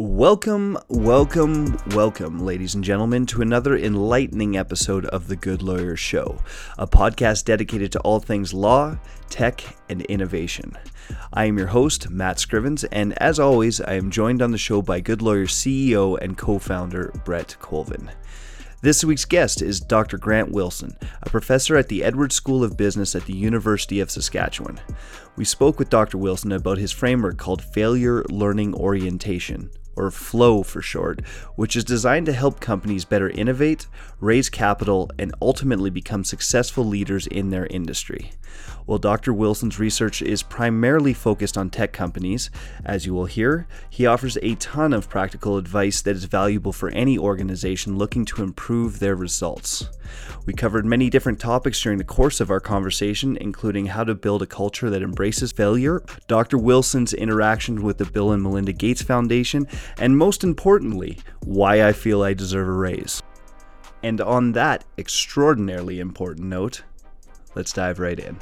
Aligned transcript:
Welcome, 0.00 0.78
welcome, 0.86 1.76
welcome, 1.88 2.38
ladies 2.38 2.76
and 2.76 2.84
gentlemen, 2.84 3.26
to 3.26 3.42
another 3.42 3.76
enlightening 3.76 4.56
episode 4.56 5.06
of 5.06 5.26
The 5.26 5.34
Good 5.34 5.60
Lawyer 5.60 5.96
Show, 5.96 6.40
a 6.78 6.86
podcast 6.86 7.46
dedicated 7.46 7.90
to 7.90 8.00
all 8.02 8.20
things 8.20 8.54
law, 8.54 8.96
tech, 9.28 9.76
and 9.88 10.02
innovation. 10.02 10.78
I 11.32 11.46
am 11.46 11.58
your 11.58 11.66
host, 11.66 12.10
Matt 12.10 12.36
Scrivens, 12.36 12.86
and 12.92 13.20
as 13.20 13.40
always, 13.40 13.80
I 13.80 13.94
am 13.94 14.12
joined 14.12 14.40
on 14.40 14.52
the 14.52 14.56
show 14.56 14.82
by 14.82 15.00
Good 15.00 15.20
Lawyer 15.20 15.46
CEO 15.46 16.16
and 16.22 16.38
co 16.38 16.60
founder 16.60 17.12
Brett 17.24 17.56
Colvin. 17.58 18.08
This 18.80 19.02
week's 19.02 19.24
guest 19.24 19.60
is 19.60 19.80
Dr. 19.80 20.16
Grant 20.16 20.52
Wilson, 20.52 20.96
a 21.22 21.28
professor 21.28 21.76
at 21.76 21.88
the 21.88 22.04
Edwards 22.04 22.36
School 22.36 22.62
of 22.62 22.76
Business 22.76 23.16
at 23.16 23.24
the 23.24 23.34
University 23.34 23.98
of 23.98 24.12
Saskatchewan. 24.12 24.78
We 25.34 25.44
spoke 25.44 25.80
with 25.80 25.90
Dr. 25.90 26.18
Wilson 26.18 26.52
about 26.52 26.78
his 26.78 26.92
framework 26.92 27.38
called 27.38 27.60
Failure 27.60 28.22
Learning 28.30 28.72
Orientation, 28.74 29.70
or 29.98 30.10
FLOW 30.10 30.62
for 30.62 30.80
short, 30.80 31.20
which 31.56 31.74
is 31.76 31.84
designed 31.84 32.26
to 32.26 32.32
help 32.32 32.60
companies 32.60 33.04
better 33.04 33.28
innovate, 33.28 33.86
raise 34.20 34.48
capital, 34.48 35.10
and 35.18 35.34
ultimately 35.42 35.90
become 35.90 36.24
successful 36.24 36.84
leaders 36.84 37.26
in 37.26 37.50
their 37.50 37.66
industry. 37.66 38.30
While 38.88 38.98
Dr. 38.98 39.34
Wilson's 39.34 39.78
research 39.78 40.22
is 40.22 40.42
primarily 40.42 41.12
focused 41.12 41.58
on 41.58 41.68
tech 41.68 41.92
companies, 41.92 42.48
as 42.86 43.04
you 43.04 43.12
will 43.12 43.26
hear, 43.26 43.66
he 43.90 44.06
offers 44.06 44.38
a 44.40 44.54
ton 44.54 44.94
of 44.94 45.10
practical 45.10 45.58
advice 45.58 46.00
that 46.00 46.16
is 46.16 46.24
valuable 46.24 46.72
for 46.72 46.88
any 46.92 47.18
organization 47.18 47.98
looking 47.98 48.24
to 48.24 48.42
improve 48.42 48.98
their 48.98 49.14
results. 49.14 49.90
We 50.46 50.54
covered 50.54 50.86
many 50.86 51.10
different 51.10 51.38
topics 51.38 51.82
during 51.82 51.98
the 51.98 52.04
course 52.04 52.40
of 52.40 52.50
our 52.50 52.60
conversation, 52.60 53.36
including 53.42 53.84
how 53.84 54.04
to 54.04 54.14
build 54.14 54.40
a 54.40 54.46
culture 54.46 54.88
that 54.88 55.02
embraces 55.02 55.52
failure, 55.52 56.02
Dr. 56.26 56.56
Wilson's 56.56 57.12
interaction 57.12 57.82
with 57.82 57.98
the 57.98 58.06
Bill 58.06 58.32
and 58.32 58.42
Melinda 58.42 58.72
Gates 58.72 59.02
Foundation, 59.02 59.66
and 59.98 60.16
most 60.16 60.42
importantly, 60.42 61.18
why 61.44 61.86
I 61.86 61.92
feel 61.92 62.22
I 62.22 62.32
deserve 62.32 62.66
a 62.66 62.72
raise. 62.72 63.22
And 64.02 64.22
on 64.22 64.52
that 64.52 64.86
extraordinarily 64.96 66.00
important 66.00 66.46
note, 66.46 66.84
let's 67.54 67.74
dive 67.74 67.98
right 67.98 68.18
in. 68.18 68.38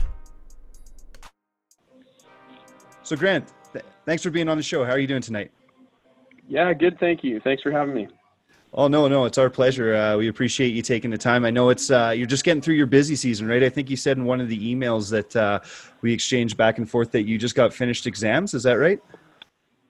So, 3.07 3.15
Grant, 3.15 3.53
th- 3.73 3.85
thanks 4.05 4.25
for 4.25 4.31
being 4.31 4.49
on 4.49 4.57
the 4.57 4.65
show. 4.65 4.85
How 4.85 4.91
are 4.91 4.99
you 4.99 5.07
doing 5.07 5.23
tonight? 5.23 5.53
Yeah, 6.49 6.73
good. 6.73 6.99
Thank 6.99 7.23
you. 7.23 7.39
Thanks 7.39 7.63
for 7.63 7.71
having 7.71 7.95
me. 7.95 8.09
Oh 8.75 8.89
no, 8.89 9.07
no, 9.07 9.27
it's 9.27 9.39
our 9.39 9.49
pleasure. 9.49 9.95
Uh, 9.95 10.17
we 10.17 10.27
appreciate 10.27 10.75
you 10.75 10.83
taking 10.83 11.13
the 11.13 11.17
time. 11.17 11.45
I 11.45 11.51
know 11.51 11.71
it's 11.71 11.89
uh, 11.89 12.13
you're 12.17 12.27
just 12.27 12.43
getting 12.43 12.61
through 12.61 12.75
your 12.75 12.89
busy 12.89 13.15
season, 13.15 13.47
right? 13.47 13.63
I 13.63 13.69
think 13.69 13.91
you 13.91 13.97
said 13.97 14.17
in 14.17 14.25
one 14.25 14.41
of 14.41 14.49
the 14.49 14.59
emails 14.75 15.09
that 15.13 15.37
uh, 15.37 15.61
we 16.01 16.13
exchanged 16.13 16.57
back 16.57 16.79
and 16.79 16.91
forth 16.91 17.13
that 17.13 17.23
you 17.23 17.39
just 17.39 17.55
got 17.55 17.73
finished 17.73 18.09
exams. 18.09 18.55
Is 18.55 18.65
that 18.65 18.73
right? 18.75 18.99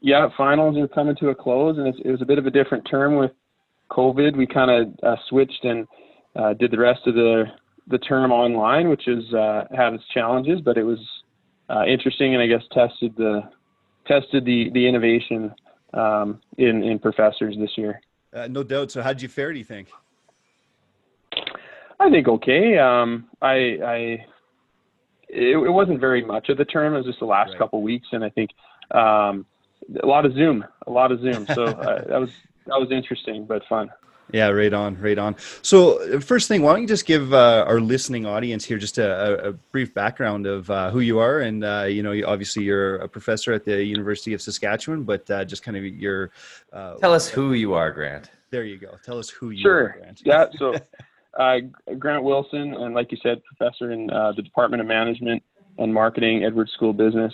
Yeah, 0.02 0.28
finals 0.36 0.76
are 0.76 0.86
coming 0.86 1.16
to 1.16 1.30
a 1.30 1.34
close, 1.34 1.78
and 1.78 1.86
it 1.86 2.10
was 2.10 2.20
a 2.20 2.26
bit 2.26 2.36
of 2.36 2.44
a 2.44 2.50
different 2.50 2.86
term 2.86 3.16
with 3.16 3.30
COVID. 3.92 4.36
We 4.36 4.46
kind 4.46 4.70
of 4.70 4.94
uh, 5.02 5.16
switched 5.30 5.64
and 5.64 5.86
uh, 6.36 6.52
did 6.52 6.70
the 6.70 6.78
rest 6.78 7.00
of 7.06 7.14
the 7.14 7.44
the 7.88 7.98
term 7.98 8.30
online, 8.30 8.90
which 8.90 9.04
has 9.06 9.32
uh, 9.32 9.64
had 9.74 9.94
its 9.94 10.04
challenges, 10.12 10.60
but 10.60 10.76
it 10.76 10.82
was 10.82 10.98
interesting, 11.86 12.34
and 12.34 12.42
I 12.42 12.46
guess 12.46 12.62
tested 12.72 13.14
the 13.16 13.48
tested 14.06 14.44
the 14.44 14.70
the 14.70 14.86
innovation 14.86 15.54
um, 15.94 16.40
in 16.58 16.82
in 16.82 16.98
professors 16.98 17.56
this 17.58 17.76
year. 17.76 18.00
Uh, 18.34 18.48
no 18.48 18.62
doubt. 18.62 18.90
So, 18.90 19.02
how 19.02 19.12
did 19.12 19.22
you 19.22 19.28
fare? 19.28 19.52
Do 19.52 19.58
you 19.58 19.64
think? 19.64 19.88
I 21.98 22.10
think 22.10 22.28
okay. 22.28 22.78
Um, 22.78 23.28
I, 23.40 23.52
I 23.52 24.26
it, 25.28 25.56
it, 25.56 25.70
wasn't 25.70 26.00
very 26.00 26.24
much 26.24 26.48
of 26.50 26.58
the 26.58 26.64
term. 26.64 26.94
It 26.94 26.98
was 26.98 27.06
just 27.06 27.20
the 27.20 27.26
last 27.26 27.50
right. 27.50 27.58
couple 27.58 27.82
weeks, 27.82 28.08
and 28.12 28.22
I 28.22 28.28
think 28.28 28.50
um, 28.90 29.46
a 30.02 30.06
lot 30.06 30.26
of 30.26 30.34
Zoom, 30.34 30.64
a 30.86 30.90
lot 30.90 31.12
of 31.12 31.20
Zoom. 31.20 31.46
So 31.46 31.64
uh, 31.64 32.04
that 32.04 32.20
was 32.20 32.30
that 32.66 32.78
was 32.78 32.90
interesting 32.90 33.46
but 33.46 33.62
fun. 33.68 33.90
Yeah, 34.32 34.48
right 34.48 34.72
on, 34.72 34.98
right 35.00 35.18
on. 35.18 35.36
So, 35.62 36.20
first 36.20 36.48
thing, 36.48 36.62
why 36.62 36.72
don't 36.72 36.82
you 36.82 36.88
just 36.88 37.06
give 37.06 37.32
uh, 37.32 37.64
our 37.66 37.80
listening 37.80 38.26
audience 38.26 38.64
here 38.64 38.76
just 38.76 38.98
a, 38.98 39.48
a 39.48 39.52
brief 39.52 39.94
background 39.94 40.46
of 40.46 40.68
uh, 40.68 40.90
who 40.90 41.00
you 41.00 41.20
are, 41.20 41.40
and 41.40 41.62
uh, 41.64 41.84
you 41.84 42.02
know, 42.02 42.12
obviously 42.26 42.64
you're 42.64 42.96
a 42.96 43.08
professor 43.08 43.52
at 43.52 43.64
the 43.64 43.84
University 43.84 44.34
of 44.34 44.42
Saskatchewan, 44.42 45.04
but 45.04 45.30
uh, 45.30 45.44
just 45.44 45.62
kind 45.62 45.76
of 45.76 45.84
your. 45.84 46.32
Uh, 46.72 46.96
Tell 46.96 47.14
us 47.14 47.28
who 47.28 47.52
you 47.52 47.74
are, 47.74 47.92
Grant. 47.92 48.30
There 48.50 48.64
you 48.64 48.78
go. 48.78 48.96
Tell 49.04 49.18
us 49.18 49.28
who 49.28 49.50
you 49.50 49.62
sure. 49.62 49.84
are, 49.84 49.96
Grant. 50.00 50.22
yeah. 50.24 50.46
So, 50.58 50.74
uh, 51.38 51.58
Grant 51.98 52.24
Wilson, 52.24 52.74
and 52.74 52.94
like 52.94 53.12
you 53.12 53.18
said, 53.22 53.42
professor 53.44 53.92
in 53.92 54.06
the 54.08 54.42
Department 54.42 54.80
of 54.80 54.88
Management 54.88 55.42
and 55.78 55.92
Marketing, 55.92 56.44
Edwards 56.44 56.72
School 56.72 56.90
of 56.90 56.96
Business, 56.96 57.32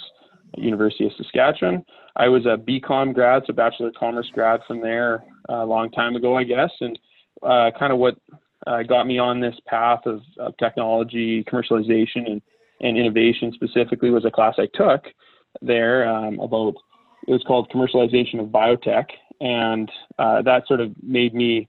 at 0.55 0.63
University 0.63 1.07
of 1.07 1.13
Saskatchewan. 1.17 1.85
I 2.17 2.29
was 2.29 2.45
a 2.45 2.59
BCom 2.59 3.15
grad, 3.15 3.45
so 3.47 3.55
Bachelor 3.55 3.89
of 3.89 3.95
Commerce 3.95 4.29
grad 4.35 4.61
from 4.67 4.83
there 4.83 5.25
a 5.49 5.65
long 5.65 5.91
time 5.91 6.17
ago, 6.17 6.37
I 6.37 6.45
guess, 6.45 6.71
and 6.81 6.99
uh, 7.43 7.71
kind 7.79 7.93
of 7.93 7.99
what 7.99 8.17
uh, 8.67 8.83
got 8.83 9.07
me 9.07 9.19
on 9.19 9.41
this 9.41 9.57
path 9.67 10.01
of, 10.07 10.21
of 10.39 10.57
technology, 10.57 11.45
commercialization, 11.45 12.27
and, 12.27 12.43
and 12.81 12.97
innovation 12.97 13.53
specifically 13.55 14.11
was 14.11 14.25
a 14.25 14.31
class 14.31 14.55
I 14.59 14.69
took 14.75 15.05
there 15.61 16.09
um, 16.09 16.39
about 16.41 16.75
it 17.27 17.31
was 17.31 17.43
called 17.47 17.71
commercialization 17.71 18.41
of 18.41 18.49
biotech, 18.49 19.07
and 19.41 19.91
uh, 20.19 20.43
that 20.43 20.67
sort 20.67 20.81
of 20.81 20.91
made 21.03 21.35
me 21.35 21.69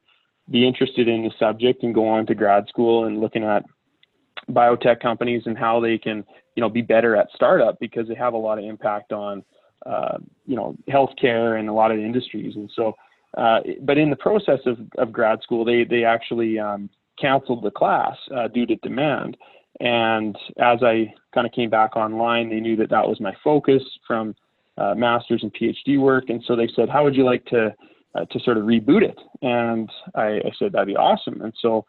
be 0.50 0.68
interested 0.68 1.08
in 1.08 1.24
the 1.24 1.32
subject 1.38 1.84
and 1.84 1.94
go 1.94 2.08
on 2.08 2.26
to 2.26 2.36
grad 2.36 2.68
school 2.68 3.06
and 3.06 3.20
looking 3.20 3.44
at 3.44 3.64
biotech 4.50 5.00
companies 5.00 5.44
and 5.46 5.58
how 5.58 5.80
they 5.80 5.98
can 5.98 6.24
you 6.56 6.62
know 6.62 6.70
be 6.70 6.82
better 6.82 7.16
at 7.16 7.28
startup 7.34 7.80
because 7.80 8.08
they 8.08 8.16
have 8.16 8.34
a 8.34 8.38
lot 8.38 8.58
of 8.58 8.66
impact 8.66 9.14
on 9.14 9.44
uh, 9.86 10.18
you 10.46 10.56
know 10.56 10.76
healthcare 10.90 11.60
and 11.60 11.70
a 11.70 11.74
lot 11.74 11.92
of 11.92 12.00
industries. 12.00 12.56
And 12.56 12.70
so 12.76 12.96
uh, 13.38 13.60
but 13.82 13.98
in 13.98 14.10
the 14.10 14.16
process 14.16 14.60
of, 14.66 14.78
of 14.98 15.12
grad 15.12 15.42
school, 15.42 15.66
they 15.66 15.84
they 15.84 16.04
actually 16.04 16.60
um, 16.60 16.90
canceled 17.20 17.64
the 17.64 17.72
class 17.72 18.16
uh, 18.36 18.48
due 18.48 18.66
to 18.66 18.76
demand. 18.78 19.38
And 19.80 20.36
as 20.60 20.80
I 20.84 21.14
kind 21.34 21.48
of 21.48 21.54
came 21.54 21.70
back 21.70 21.96
online, 21.96 22.50
they 22.50 22.60
knew 22.60 22.76
that 22.78 22.92
that 22.92 23.08
was 23.08 23.20
my 23.20 23.34
focus 23.44 23.82
from 24.06 24.36
uh, 24.78 24.94
master's 24.96 25.44
and 25.44 25.54
PhD 25.54 26.00
work, 26.00 26.26
and 26.30 26.44
so 26.48 26.56
they 26.56 26.70
said, 26.76 26.90
"How 26.90 27.04
would 27.04 27.16
you 27.16 27.26
like 27.26 27.46
to 27.46 27.74
uh, 28.16 28.26
to 28.26 28.40
sort 28.40 28.58
of 28.58 28.64
reboot 28.64 29.04
it?" 29.04 29.20
And 29.42 29.90
I, 30.16 30.40
I, 30.46 30.52
said, 30.58 30.72
"That'd 30.72 30.88
be 30.88 30.96
awesome." 30.96 31.42
And 31.42 31.54
so 31.60 31.86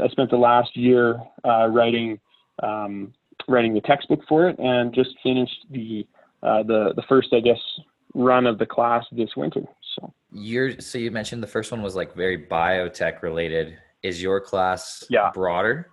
I 0.00 0.08
spent 0.08 0.30
the 0.30 0.36
last 0.36 0.76
year 0.76 1.20
uh, 1.44 1.68
writing 1.68 2.18
um, 2.62 3.12
writing 3.48 3.74
the 3.74 3.80
textbook 3.80 4.20
for 4.28 4.48
it, 4.48 4.58
and 4.58 4.94
just 4.94 5.10
finished 5.22 5.66
the 5.70 6.06
uh, 6.42 6.62
the 6.62 6.92
the 6.96 7.02
first, 7.08 7.28
I 7.32 7.40
guess, 7.40 7.60
run 8.14 8.46
of 8.46 8.58
the 8.58 8.66
class 8.66 9.04
this 9.12 9.30
winter. 9.36 9.62
So 9.94 10.12
you're 10.32 10.80
so 10.80 10.98
you 10.98 11.10
mentioned 11.10 11.42
the 11.42 11.48
first 11.48 11.70
one 11.72 11.82
was 11.82 11.96
like 11.96 12.14
very 12.14 12.38
biotech 12.38 13.22
related. 13.22 13.78
Is 14.02 14.22
your 14.22 14.40
class 14.40 15.04
yeah. 15.08 15.30
broader? 15.32 15.90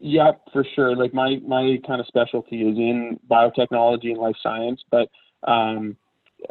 Yeah, 0.00 0.32
for 0.52 0.64
sure. 0.74 0.96
Like 0.96 1.12
my 1.12 1.38
my 1.46 1.78
kind 1.86 2.00
of 2.00 2.06
specialty 2.06 2.62
is 2.62 2.76
in 2.76 3.18
biotechnology 3.30 4.10
and 4.10 4.18
life 4.18 4.36
science, 4.42 4.82
but 4.90 5.08
um, 5.46 5.96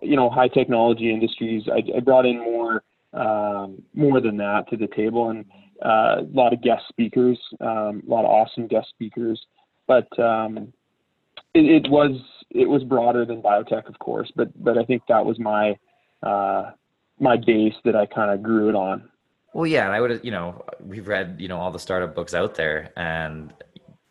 you 0.01 0.15
know, 0.15 0.29
high 0.29 0.47
technology 0.47 1.11
industries. 1.11 1.63
I, 1.71 1.81
I 1.95 1.99
brought 1.99 2.25
in 2.25 2.39
more 2.39 2.83
um, 3.13 3.81
more 3.93 4.21
than 4.21 4.37
that 4.37 4.69
to 4.69 4.77
the 4.77 4.87
table, 4.87 5.29
and 5.29 5.45
uh, 5.83 6.21
a 6.21 6.27
lot 6.31 6.53
of 6.53 6.61
guest 6.61 6.83
speakers, 6.89 7.39
um, 7.61 8.03
a 8.05 8.09
lot 8.09 8.25
of 8.25 8.31
awesome 8.31 8.67
guest 8.67 8.87
speakers. 8.89 9.39
But 9.87 10.07
um, 10.19 10.73
it, 11.53 11.85
it 11.85 11.89
was 11.89 12.19
it 12.51 12.67
was 12.67 12.83
broader 12.83 13.25
than 13.25 13.41
biotech, 13.41 13.87
of 13.87 13.97
course, 13.99 14.31
but 14.35 14.49
but 14.63 14.77
I 14.77 14.83
think 14.83 15.03
that 15.07 15.25
was 15.25 15.39
my 15.39 15.77
uh, 16.23 16.71
my 17.19 17.37
base 17.37 17.75
that 17.83 17.95
I 17.95 18.05
kind 18.05 18.31
of 18.31 18.43
grew 18.43 18.69
it 18.69 18.75
on. 18.75 19.09
Well, 19.53 19.65
yeah, 19.65 19.85
and 19.85 19.93
I 19.93 20.01
would, 20.01 20.19
you 20.23 20.31
know, 20.31 20.63
we've 20.79 21.07
read, 21.07 21.37
you 21.39 21.47
know, 21.47 21.57
all 21.57 21.71
the 21.71 21.79
startup 21.79 22.13
books 22.13 22.33
out 22.33 22.55
there, 22.55 22.91
and 22.95 23.53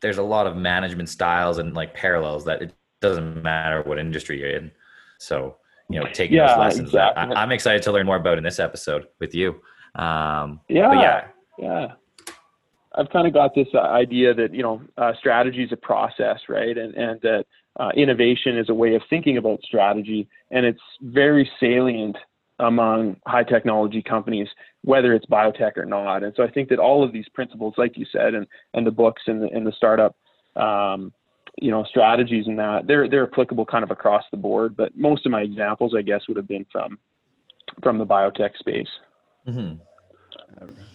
there's 0.01 0.19
a 0.19 0.23
lot 0.23 0.47
of 0.47 0.57
management 0.57 1.09
styles 1.09 1.59
and 1.59 1.75
like 1.75 1.95
parallels 1.95 2.45
that 2.47 2.63
it 2.63 2.75
doesn't 3.01 3.43
matter 3.43 3.83
what 3.83 3.99
industry 3.99 4.41
you're 4.41 4.51
in. 4.51 4.71
So, 5.19 5.57
you 5.89 6.01
know, 6.01 6.07
taking 6.13 6.37
yeah, 6.37 6.49
those 6.49 6.59
lessons 6.59 6.89
exactly. 6.89 7.37
I, 7.37 7.43
am 7.43 7.53
excited 7.53 7.83
to 7.83 7.93
learn 7.93 8.07
more 8.07 8.17
about 8.17 8.39
in 8.39 8.45
this 8.45 8.59
episode 8.59 9.07
with 9.21 9.35
you. 9.35 9.61
Um, 9.95 10.61
yeah, 10.69 10.93
yeah, 11.01 11.27
yeah. 11.59 11.93
I've 12.97 13.11
kind 13.11 13.27
of 13.27 13.33
got 13.33 13.55
this 13.55 13.69
uh, 13.75 13.79
idea 13.79 14.35
that 14.35 14.55
you 14.55 14.63
know, 14.63 14.83
uh, 14.97 15.13
strategy 15.19 15.63
is 15.63 15.73
a 15.73 15.77
process, 15.77 16.41
right? 16.49 16.77
And 16.77 16.95
and 16.95 17.21
that 17.23 17.41
uh, 17.41 17.43
innovation 17.97 18.59
is 18.59 18.69
a 18.69 18.75
way 18.75 18.95
of 18.95 19.03
thinking 19.09 19.37
about 19.37 19.61
strategy, 19.63 20.29
and 20.51 20.65
it's 20.65 20.81
very 21.01 21.51
salient 21.61 22.17
among 22.59 23.17
high 23.27 23.45
technology 23.45 24.03
companies, 24.03 24.49
whether 24.83 25.13
it's 25.13 25.27
biotech 25.27 25.77
or 25.77 25.85
not. 25.85 26.23
And 26.23 26.33
so 26.37 26.43
I 26.43 26.51
think 26.51 26.69
that 26.71 26.79
all 26.79 27.05
of 27.05 27.13
these 27.13 27.29
principles, 27.35 27.75
like 27.77 27.97
you 27.97 28.07
said, 28.11 28.35
and 28.35 28.47
and 28.75 28.87
the 28.87 28.91
books 28.91 29.23
and 29.27 29.43
the 29.43 29.49
and 29.49 29.67
the 29.67 29.73
startup, 29.77 30.17
um, 30.57 31.13
you 31.61 31.71
know, 31.71 31.85
strategies 31.85 32.47
and 32.47 32.59
that 32.59 32.87
they're 32.87 33.09
they're 33.09 33.27
applicable 33.27 33.67
kind 33.67 33.85
of 33.85 33.91
across 33.91 34.25
the 34.31 34.37
board. 34.39 34.77
But 34.77 34.97
most 34.97 35.27
of 35.27 35.33
my 35.33 35.43
examples, 35.43 35.95
I 35.97 36.03
guess, 36.03 36.23
would 36.29 36.37
have 36.37 36.49
been 36.49 36.67
from 36.73 36.99
from 37.83 37.99
the 37.99 38.07
biotech 38.07 38.57
space. 38.59 38.89
Mm-hmm. 39.47 39.77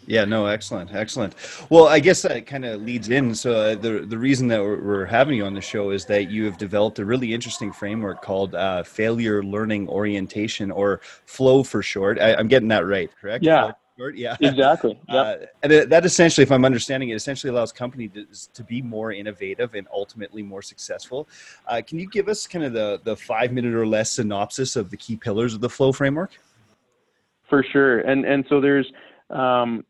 Yeah, 0.07 0.25
no, 0.25 0.47
excellent, 0.47 0.93
excellent. 0.93 1.35
Well, 1.69 1.87
I 1.87 1.99
guess 1.99 2.21
that 2.23 2.45
kind 2.45 2.65
of 2.65 2.81
leads 2.81 3.09
in. 3.09 3.33
So 3.35 3.53
uh, 3.53 3.75
the 3.75 4.05
the 4.07 4.17
reason 4.17 4.47
that 4.49 4.61
we're, 4.61 4.81
we're, 4.81 5.05
having 5.05 5.37
you 5.37 5.45
on 5.45 5.53
the 5.53 5.61
show 5.61 5.91
is 5.91 6.05
that 6.05 6.29
you 6.29 6.43
have 6.45 6.57
developed 6.57 6.99
a 6.99 7.05
really 7.05 7.33
interesting 7.33 7.71
framework 7.71 8.21
called 8.21 8.55
uh, 8.55 8.83
failure 8.83 9.43
learning 9.43 9.87
orientation, 9.87 10.71
or 10.71 11.01
FLOW 11.25 11.63
for 11.63 11.81
short. 11.81 12.19
I, 12.19 12.39
am 12.39 12.47
getting 12.47 12.67
that 12.69 12.85
right, 12.85 13.09
correct? 13.19 13.43
Yeah. 13.43 13.71
Yeah, 14.15 14.35
exactly. 14.39 14.99
Yep. 15.09 15.41
Uh, 15.43 15.45
and 15.61 15.91
that 15.91 16.05
essentially, 16.05 16.41
if 16.41 16.51
I'm 16.51 16.65
understanding 16.65 17.09
it, 17.09 17.13
essentially 17.13 17.51
allows 17.51 17.71
companies 17.71 18.09
to, 18.13 18.53
to 18.53 18.63
be 18.63 18.81
more 18.81 19.11
innovative 19.11 19.75
and 19.75 19.87
ultimately 19.93 20.41
more 20.41 20.63
successful. 20.63 21.29
Uh, 21.67 21.81
can 21.85 21.99
you 21.99 22.07
give 22.07 22.27
us 22.27 22.47
kind 22.47 22.65
of 22.65 22.73
the 22.73 22.99
the 23.03 23.15
five 23.15 23.51
minute 23.51 23.75
or 23.75 23.85
less 23.85 24.13
synopsis 24.13 24.75
of 24.75 24.89
the 24.89 24.97
key 24.97 25.15
pillars 25.15 25.53
of 25.53 25.61
the 25.61 25.69
FLOW 25.69 25.91
framework? 25.91 26.31
For 27.47 27.63
sure, 27.71 27.99
and 27.99 28.25
and 28.25 28.43
so 28.49 28.59
there's 28.59 28.91
um, 29.31 29.85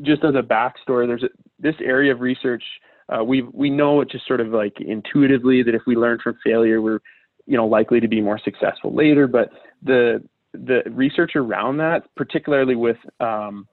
just 0.00 0.24
as 0.24 0.34
a 0.34 0.42
backstory, 0.42 1.06
there's 1.06 1.22
a, 1.22 1.28
this 1.58 1.74
area 1.82 2.12
of 2.12 2.20
research. 2.20 2.62
Uh, 3.08 3.22
we 3.22 3.42
we 3.42 3.70
know 3.70 4.00
it 4.00 4.10
just 4.10 4.26
sort 4.26 4.40
of 4.40 4.48
like 4.48 4.80
intuitively 4.80 5.62
that 5.62 5.74
if 5.74 5.82
we 5.86 5.96
learn 5.96 6.18
from 6.22 6.36
failure, 6.44 6.80
we're 6.80 7.00
you 7.46 7.56
know 7.56 7.66
likely 7.66 8.00
to 8.00 8.08
be 8.08 8.20
more 8.20 8.38
successful 8.38 8.94
later. 8.94 9.26
But 9.26 9.50
the 9.82 10.22
the 10.54 10.82
research 10.90 11.32
around 11.36 11.78
that, 11.78 12.02
particularly 12.14 12.76
with 12.76 12.98
um, 13.20 13.66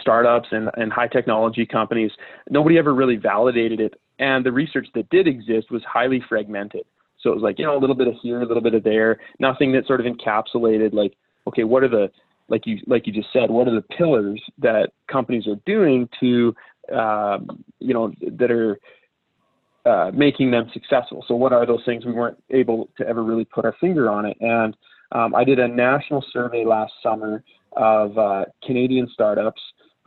startups 0.00 0.48
and, 0.52 0.70
and 0.76 0.92
high 0.92 1.08
technology 1.08 1.66
companies, 1.66 2.12
nobody 2.48 2.78
ever 2.78 2.94
really 2.94 3.16
validated 3.16 3.80
it. 3.80 3.94
And 4.18 4.44
the 4.44 4.52
research 4.52 4.86
that 4.94 5.08
did 5.10 5.26
exist 5.26 5.70
was 5.70 5.82
highly 5.84 6.22
fragmented. 6.28 6.82
So 7.20 7.30
it 7.30 7.34
was 7.34 7.42
like, 7.42 7.58
you 7.58 7.66
know, 7.66 7.76
a 7.76 7.80
little 7.80 7.96
bit 7.96 8.08
of 8.08 8.14
here, 8.22 8.40
a 8.40 8.46
little 8.46 8.62
bit 8.62 8.74
of 8.74 8.82
there, 8.82 9.18
nothing 9.38 9.72
that 9.72 9.86
sort 9.86 10.00
of 10.00 10.06
encapsulated 10.06 10.94
like, 10.94 11.14
okay, 11.46 11.64
what 11.64 11.82
are 11.82 11.88
the 11.88 12.10
like 12.50 12.66
you 12.66 12.78
like 12.86 13.06
you 13.06 13.12
just 13.12 13.32
said, 13.32 13.50
what 13.50 13.68
are 13.68 13.74
the 13.74 13.82
pillars 13.96 14.42
that 14.58 14.90
companies 15.10 15.46
are 15.46 15.56
doing 15.64 16.08
to 16.18 16.54
um, 16.92 17.64
you 17.78 17.94
know 17.94 18.12
that 18.38 18.50
are 18.50 18.78
uh, 19.86 20.10
making 20.12 20.50
them 20.50 20.68
successful? 20.74 21.24
So 21.26 21.34
what 21.34 21.52
are 21.52 21.64
those 21.64 21.84
things? 21.86 22.04
We 22.04 22.12
weren't 22.12 22.42
able 22.50 22.90
to 22.98 23.06
ever 23.06 23.22
really 23.22 23.44
put 23.44 23.64
our 23.64 23.74
finger 23.80 24.10
on 24.10 24.26
it. 24.26 24.36
And 24.40 24.76
um, 25.12 25.34
I 25.34 25.44
did 25.44 25.58
a 25.58 25.68
national 25.68 26.24
survey 26.32 26.64
last 26.64 26.92
summer 27.02 27.42
of 27.76 28.18
uh, 28.18 28.44
Canadian 28.64 29.08
startups, 29.12 29.60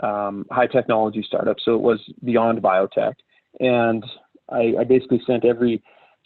um, 0.03 0.45
high 0.51 0.67
technology 0.67 1.23
startups. 1.25 1.63
So 1.65 1.73
it 1.73 1.81
was 1.81 1.99
beyond 2.23 2.61
biotech, 2.61 3.13
and 3.59 4.03
I, 4.49 4.73
I 4.81 4.83
basically 4.83 5.21
sent 5.25 5.45
every 5.45 5.81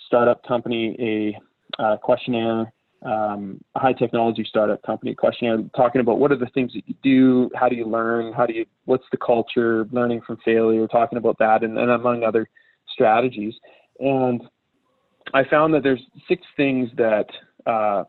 startup 0.07 0.43
company 0.45 0.95
a 0.99 1.81
uh, 1.81 1.97
questionnaire 1.97 2.73
um, 3.07 3.61
a 3.75 3.79
high 3.79 3.93
technology 3.93 4.45
startup 4.47 4.83
company 4.83 5.15
questionnaire 5.15 5.63
talking 5.75 6.01
about 6.01 6.19
what 6.19 6.31
are 6.31 6.37
the 6.37 6.49
things 6.53 6.73
that 6.73 6.83
you 6.87 6.95
do, 7.03 7.49
how 7.55 7.69
do 7.69 7.75
you 7.75 7.85
learn, 7.85 8.33
how 8.33 8.45
do 8.45 8.53
you, 8.53 8.65
what's 8.83 9.05
the 9.11 9.17
culture, 9.17 9.87
learning 9.91 10.21
from 10.27 10.37
failure, 10.43 10.85
talking 10.87 11.17
about 11.17 11.37
that, 11.39 11.63
and, 11.63 11.77
and 11.77 11.89
among 11.89 12.23
other 12.23 12.49
strategies. 12.91 13.53
And 13.99 14.41
I 15.33 15.45
found 15.45 15.73
that 15.73 15.83
there's 15.83 16.01
six 16.27 16.41
things 16.57 16.89
that 16.97 17.27
uh, 17.65 18.03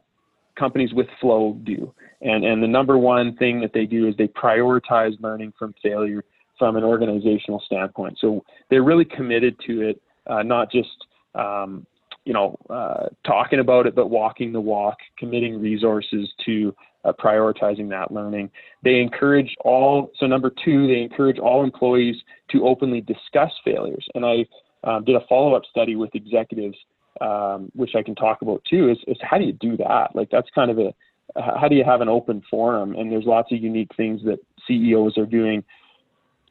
companies 0.59 0.93
with 0.93 1.07
flow 1.21 1.61
do. 1.63 1.95
And, 2.21 2.45
and 2.45 2.61
the 2.61 2.67
number 2.67 2.99
one 2.99 3.37
thing 3.37 3.61
that 3.61 3.73
they 3.73 3.87
do 3.87 4.09
is 4.09 4.17
they 4.17 4.29
prioritize 4.29 5.13
learning 5.21 5.53
from 5.57 5.75
failure 5.81 6.25
from 6.59 6.77
an 6.77 6.83
organizational 6.83 7.63
standpoint. 7.65 8.19
So 8.21 8.45
they're 8.69 8.83
really 8.83 9.05
committed 9.05 9.57
to 9.69 9.91
it, 9.91 10.03
uh, 10.27 10.43
not 10.43 10.73
just 10.73 10.89
um, 11.37 11.87
you 12.25 12.33
know, 12.33 12.57
uh, 12.69 13.07
talking 13.27 13.61
about 13.61 13.87
it, 13.87 13.95
but 13.95 14.09
walking 14.09 14.53
the 14.53 14.61
walk, 14.61 14.99
committing 15.19 15.61
resources 15.61 16.29
to 16.45 16.75
uh, 17.05 17.13
prioritizing 17.13 17.89
that 17.91 18.13
learning. 18.13 18.51
They 18.83 19.01
encourage 19.01 19.55
all, 19.65 20.11
so 20.19 20.27
number 20.27 20.53
two, 20.65 20.87
they 20.87 21.01
encourage 21.01 21.39
all 21.39 21.63
employees 21.63 22.17
to 22.51 22.67
openly 22.67 23.01
discuss 23.01 23.51
failures. 23.65 24.07
And 24.15 24.25
I 24.25 24.47
um, 24.85 25.05
did 25.05 25.17
a 25.17 25.21
follow 25.29 25.55
up 25.55 25.63
study 25.71 25.97
with 25.97 26.15
executives, 26.15 26.77
um, 27.21 27.71
which 27.75 27.95
I 27.95 28.03
can 28.03 28.15
talk 28.15 28.43
about 28.43 28.63
too, 28.69 28.91
is, 28.91 28.99
is 29.07 29.17
how 29.23 29.39
do 29.39 29.45
you 29.45 29.53
do 29.53 29.77
that? 29.79 30.15
Like, 30.15 30.31
that's 30.31 30.49
kind 30.55 30.71
of 30.71 30.79
a, 30.79 30.95
how 31.37 31.69
do 31.69 31.77
you 31.77 31.85
have 31.85 32.01
an 32.01 32.09
open 32.09 32.43
forum? 32.51 32.95
And 32.95 33.13
there's 33.13 33.25
lots 33.25 33.53
of 33.53 33.63
unique 33.63 33.91
things 33.97 34.23
that 34.25 34.39
CEOs 34.67 35.19
are 35.19 35.27
doing 35.27 35.63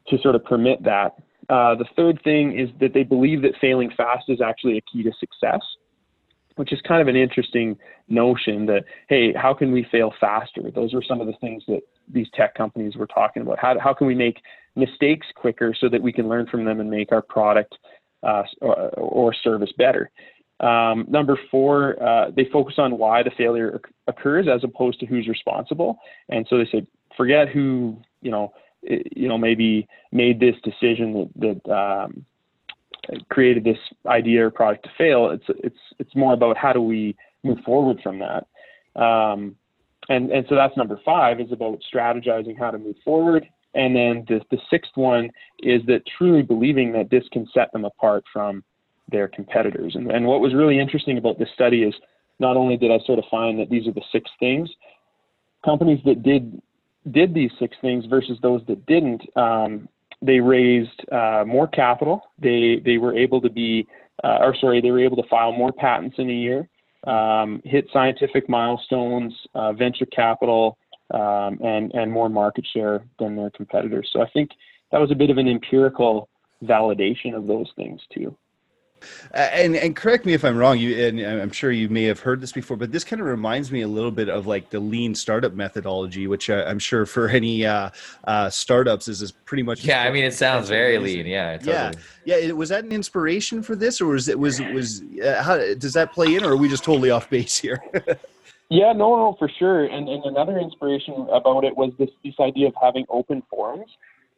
to 0.08 0.18
sort 0.18 0.34
of 0.34 0.44
permit 0.44 0.82
that. 0.84 1.16
Uh, 1.48 1.74
the 1.74 1.86
third 1.96 2.20
thing 2.22 2.58
is 2.58 2.68
that 2.80 2.92
they 2.92 3.02
believe 3.02 3.42
that 3.42 3.52
failing 3.60 3.90
fast 3.96 4.24
is 4.28 4.40
actually 4.40 4.76
a 4.76 4.82
key 4.82 5.02
to 5.02 5.12
success, 5.18 5.60
which 6.56 6.72
is 6.72 6.80
kind 6.86 7.00
of 7.00 7.08
an 7.08 7.16
interesting 7.16 7.76
notion 8.08 8.66
that, 8.66 8.84
hey, 9.08 9.32
how 9.32 9.54
can 9.54 9.72
we 9.72 9.86
fail 9.90 10.12
faster? 10.20 10.70
Those 10.74 10.92
are 10.92 11.02
some 11.02 11.20
of 11.20 11.26
the 11.26 11.32
things 11.40 11.62
that 11.68 11.80
these 12.12 12.26
tech 12.34 12.54
companies 12.54 12.96
were 12.96 13.06
talking 13.06 13.42
about. 13.42 13.58
How, 13.58 13.78
how 13.78 13.94
can 13.94 14.06
we 14.06 14.14
make 14.14 14.40
mistakes 14.76 15.26
quicker 15.34 15.74
so 15.78 15.88
that 15.88 16.02
we 16.02 16.12
can 16.12 16.28
learn 16.28 16.46
from 16.46 16.64
them 16.64 16.80
and 16.80 16.90
make 16.90 17.12
our 17.12 17.22
product 17.22 17.76
uh, 18.22 18.42
or, 18.60 18.90
or, 18.90 19.34
service 19.34 19.72
better? 19.78 20.10
Um, 20.60 21.06
number 21.08 21.38
four, 21.50 22.02
uh, 22.02 22.30
they 22.34 22.46
focus 22.52 22.74
on 22.78 22.98
why 22.98 23.22
the 23.22 23.30
failure 23.38 23.80
occurs 24.06 24.46
as 24.52 24.64
opposed 24.64 24.98
to 25.00 25.06
who's 25.06 25.28
responsible. 25.28 25.98
And 26.28 26.46
so 26.50 26.58
they 26.58 26.66
say, 26.66 26.86
forget 27.16 27.48
who, 27.48 27.96
you 28.20 28.30
know, 28.30 28.52
you 28.82 29.28
know, 29.28 29.38
maybe 29.38 29.86
made 30.12 30.40
this 30.40 30.54
decision 30.62 31.30
that, 31.40 31.60
that 31.64 31.72
um, 31.72 32.24
created 33.28 33.64
this 33.64 33.78
idea 34.06 34.46
or 34.46 34.50
product 34.50 34.84
to 34.84 34.90
fail. 34.96 35.30
It's 35.30 35.44
it's 35.48 35.78
it's 35.98 36.14
more 36.16 36.34
about 36.34 36.56
how 36.56 36.72
do 36.72 36.80
we 36.80 37.16
move 37.42 37.58
forward 37.64 37.98
from 38.02 38.20
that. 38.20 38.46
Um, 39.00 39.56
and 40.08 40.30
and 40.30 40.46
so 40.48 40.54
that's 40.54 40.76
number 40.76 41.00
five 41.04 41.40
is 41.40 41.52
about 41.52 41.80
strategizing 41.92 42.58
how 42.58 42.70
to 42.70 42.78
move 42.78 42.96
forward. 43.04 43.46
And 43.74 43.94
then 43.94 44.24
the 44.28 44.40
the 44.50 44.58
sixth 44.70 44.92
one 44.94 45.30
is 45.60 45.82
that 45.86 46.02
truly 46.16 46.42
believing 46.42 46.92
that 46.92 47.10
this 47.10 47.24
can 47.32 47.46
set 47.52 47.72
them 47.72 47.84
apart 47.84 48.24
from 48.32 48.64
their 49.10 49.28
competitors. 49.28 49.94
And 49.94 50.10
and 50.10 50.26
what 50.26 50.40
was 50.40 50.54
really 50.54 50.78
interesting 50.78 51.18
about 51.18 51.38
this 51.38 51.48
study 51.54 51.82
is 51.82 51.94
not 52.38 52.56
only 52.56 52.76
did 52.76 52.90
I 52.90 52.98
sort 53.04 53.18
of 53.18 53.24
find 53.30 53.58
that 53.58 53.68
these 53.68 53.86
are 53.86 53.92
the 53.92 54.02
six 54.12 54.30
things, 54.38 54.70
companies 55.64 56.00
that 56.04 56.22
did 56.22 56.60
did 57.12 57.34
these 57.34 57.50
six 57.58 57.76
things 57.80 58.04
versus 58.06 58.38
those 58.42 58.62
that 58.68 58.84
didn't, 58.86 59.22
um, 59.36 59.88
they 60.22 60.40
raised 60.40 61.00
uh, 61.12 61.44
more 61.46 61.68
capital. 61.68 62.22
They 62.38 62.80
they 62.84 62.98
were 62.98 63.16
able 63.16 63.40
to 63.40 63.50
be, 63.50 63.86
uh, 64.24 64.38
or 64.40 64.54
sorry, 64.60 64.80
they 64.80 64.90
were 64.90 65.04
able 65.04 65.16
to 65.16 65.28
file 65.28 65.52
more 65.52 65.72
patents 65.72 66.16
in 66.18 66.28
a 66.28 66.32
year, 66.32 66.68
um, 67.06 67.62
hit 67.64 67.86
scientific 67.92 68.48
milestones, 68.48 69.32
uh, 69.54 69.72
venture 69.72 70.06
capital, 70.06 70.76
um, 71.14 71.58
and 71.62 71.92
and 71.94 72.10
more 72.10 72.28
market 72.28 72.66
share 72.72 73.04
than 73.18 73.36
their 73.36 73.50
competitors. 73.50 74.08
So 74.12 74.20
I 74.20 74.28
think 74.30 74.50
that 74.90 75.00
was 75.00 75.10
a 75.10 75.14
bit 75.14 75.30
of 75.30 75.38
an 75.38 75.48
empirical 75.48 76.28
validation 76.64 77.34
of 77.34 77.46
those 77.46 77.70
things 77.76 78.00
too. 78.12 78.36
Uh, 79.34 79.38
and 79.52 79.76
and 79.76 79.96
correct 79.96 80.26
me 80.26 80.32
if 80.32 80.44
I'm 80.44 80.56
wrong. 80.56 80.78
You 80.78 81.06
and 81.06 81.20
I'm 81.20 81.50
sure 81.50 81.70
you 81.70 81.88
may 81.88 82.04
have 82.04 82.20
heard 82.20 82.40
this 82.40 82.52
before, 82.52 82.76
but 82.76 82.92
this 82.92 83.04
kind 83.04 83.20
of 83.20 83.26
reminds 83.26 83.70
me 83.70 83.82
a 83.82 83.88
little 83.88 84.10
bit 84.10 84.28
of 84.28 84.46
like 84.46 84.70
the 84.70 84.80
lean 84.80 85.14
startup 85.14 85.52
methodology, 85.54 86.26
which 86.26 86.50
uh, 86.50 86.64
I'm 86.66 86.78
sure 86.78 87.06
for 87.06 87.28
any 87.38 87.66
uh, 87.66 87.90
uh, 88.24 88.50
startups 88.50 89.08
is, 89.08 89.22
is 89.22 89.32
pretty 89.32 89.62
much. 89.62 89.84
Yeah, 89.84 90.02
I 90.02 90.10
mean, 90.10 90.24
it 90.24 90.34
sounds 90.34 90.68
very 90.68 90.98
lean. 90.98 91.26
Yeah, 91.26 91.56
totally. 91.56 91.72
yeah, 91.72 91.92
yeah. 92.24 92.36
It, 92.36 92.56
was 92.56 92.68
that 92.70 92.84
an 92.84 92.92
inspiration 92.92 93.62
for 93.62 93.76
this, 93.76 94.00
or 94.00 94.06
was 94.06 94.28
it 94.28 94.38
was 94.38 94.60
was 94.60 95.02
uh, 95.24 95.42
how 95.42 95.56
does 95.74 95.92
that 95.94 96.12
play 96.12 96.34
in, 96.34 96.44
or 96.44 96.52
are 96.52 96.56
we 96.56 96.68
just 96.68 96.84
totally 96.84 97.10
off 97.10 97.28
base 97.30 97.58
here? 97.58 97.82
yeah, 98.70 98.92
no, 98.92 99.16
no, 99.16 99.36
for 99.38 99.48
sure. 99.58 99.84
And 99.84 100.08
and 100.08 100.24
another 100.24 100.58
inspiration 100.58 101.26
about 101.32 101.64
it 101.64 101.76
was 101.76 101.92
this 101.98 102.10
this 102.24 102.34
idea 102.40 102.68
of 102.68 102.74
having 102.80 103.06
open 103.08 103.42
forums 103.50 103.90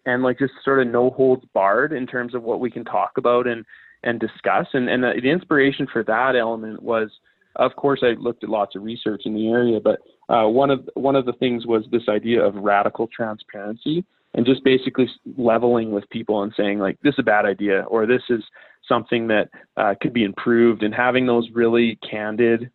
and 0.07 0.23
like 0.23 0.39
just 0.39 0.53
sort 0.65 0.81
of 0.81 0.89
no 0.89 1.11
holds 1.11 1.45
barred 1.53 1.93
in 1.93 2.07
terms 2.07 2.35
of 2.35 2.43
what 2.43 2.61
we 2.61 2.71
can 2.71 2.85
talk 2.85 3.13
about 3.17 3.47
and 3.47 3.65
and 4.05 4.19
discuss. 4.19 4.67
And, 4.73 4.89
and 4.89 5.03
the, 5.03 5.21
the 5.23 5.31
inspiration 5.31 5.87
for 5.93 6.03
that 6.05 6.37
element 6.37 6.83
was, 6.83 7.11
of 7.57 7.77
course, 7.77 8.01
I 8.03 8.15
looked 8.19 8.45
at 8.45 8.51
lots 8.51 8.77
of 8.77 8.83
research 8.83 9.23
in 9.25 9.35
the 9.35 9.49
area, 9.49 9.81
but 9.81 10.01
uh, 10.29 10.47
one 10.47 10.71
of 10.71 10.89
one 10.95 11.17
of 11.17 11.27
the 11.27 11.33
things 11.35 11.67
was 11.67 11.85
this 11.91 12.09
idea 12.09 12.43
of 12.43 12.55
radical 12.55 13.09
transparency 13.09 14.05
and 14.35 14.47
just 14.47 14.63
basically 14.63 15.09
leveling 15.37 15.91
with 15.91 16.09
people 16.11 16.43
and 16.43 16.53
saying 16.57 16.79
like 16.79 16.99
this 17.03 17.15
is 17.15 17.19
a 17.19 17.25
bad 17.25 17.45
idea 17.45 17.83
or 17.89 18.07
this 18.07 18.23
is 18.31 18.43
something 18.89 19.27
that 19.27 19.49
uh, 19.77 19.95
could 20.01 20.13
be 20.13 20.25
improved 20.25 20.83
and 20.83 20.95
having 20.95 21.27
those 21.27 21.49
really 21.53 21.99
candid 22.09 22.71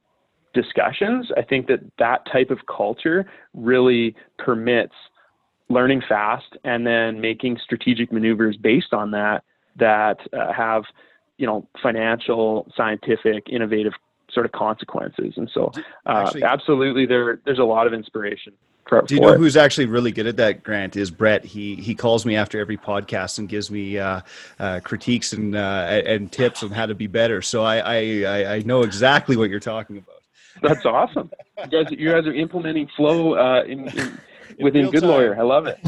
discussions 0.53 1.29
i 1.38 1.41
think 1.41 1.67
that 1.67 1.79
that 1.98 2.25
type 2.32 2.50
of 2.50 2.60
culture 2.65 3.25
really 3.53 4.15
permits 4.38 4.94
learning 5.70 6.01
fast 6.08 6.58
and 6.63 6.86
then 6.86 7.20
making 7.20 7.58
strategic 7.63 8.12
maneuvers 8.12 8.58
based 8.58 8.94
on 8.94 9.12
that 9.12 9.44
that 9.77 10.17
uh, 10.34 10.51
have 10.53 10.84
you 11.38 11.46
know, 11.46 11.68
financial, 11.82 12.72
scientific, 12.75 13.50
innovative 13.50 13.94
sort 14.32 14.46
of 14.46 14.51
consequences. 14.51 15.34
And 15.38 15.50
so, 15.54 15.72
uh, 16.06 16.25
actually, 16.25 16.44
absolutely, 16.44 17.06
there 17.06 17.39
there's 17.46 17.60
a 17.60 17.63
lot 17.63 17.88
of 17.88 17.94
inspiration. 17.94 18.54
For, 18.88 19.01
do 19.01 19.15
you 19.15 19.22
know 19.22 19.30
it. 19.30 19.39
who's 19.39 19.58
actually 19.58 19.88
really 19.88 20.12
good 20.12 20.27
at 20.27 20.38
that? 20.38 20.63
Grant 20.63 20.96
is 20.96 21.10
Brett. 21.10 21.44
He 21.44 21.75
he 21.75 21.96
calls 21.96 22.24
me 22.24 22.36
after 22.36 22.60
every 22.60 22.77
podcast 22.77 23.39
and 23.39 23.50
gives 23.50 23.72
me 23.72 23.98
uh, 23.98 24.22
uh, 24.60 24.80
critiques 24.84 25.34
and 25.34 25.56
uh, 25.56 26.01
and 26.06 26.32
tips 26.32 26.62
on 26.62 26.70
how 26.70 26.86
to 26.86 26.94
be 26.94 27.08
better. 27.08 27.42
So 27.42 27.63
I, 27.63 27.77
I 27.77 28.56
I 28.56 28.60
know 28.60 28.84
exactly 28.84 29.38
what 29.38 29.50
you're 29.50 29.60
talking 29.60 29.98
about. 29.98 30.22
That's 30.62 30.86
awesome. 30.86 31.32
You 31.58 31.84
guys, 31.84 31.92
you 31.92 32.12
guys 32.12 32.27
are 32.27 32.34
implementing 32.34 32.88
flow 32.96 33.34
uh, 33.34 33.63
in, 33.63 33.88
in 33.89 34.20
within 34.60 34.92
Good 34.92 35.01
time. 35.01 35.10
Lawyer. 35.10 35.39
I 35.39 35.44
love 35.44 35.68
it. 35.68 35.80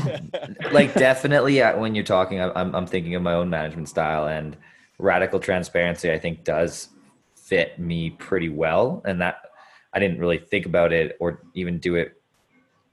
like 0.74 0.94
definitely, 0.96 1.62
uh, 1.62 1.78
when 1.78 1.94
you're 1.94 2.04
talking, 2.04 2.42
I'm 2.42 2.76
I'm 2.76 2.88
thinking 2.88 3.16
of 3.16 3.22
my 3.22 3.34
own 3.34 3.50
management 3.50 3.90
style 3.90 4.28
and 4.28 4.58
radical 4.98 5.40
transparency. 5.40 6.12
I 6.12 6.20
think 6.20 6.44
does 6.44 6.90
fit 7.36 7.80
me 7.80 8.12
pretty 8.12 8.50
well, 8.50 9.02
and 9.06 9.22
that 9.22 9.42
I 9.94 10.00
didn't 10.00 10.20
really 10.20 10.38
think 10.38 10.66
about 10.66 10.92
it 10.94 11.18
or 11.20 11.44
even 11.54 11.80
do 11.80 11.96
it 11.96 12.22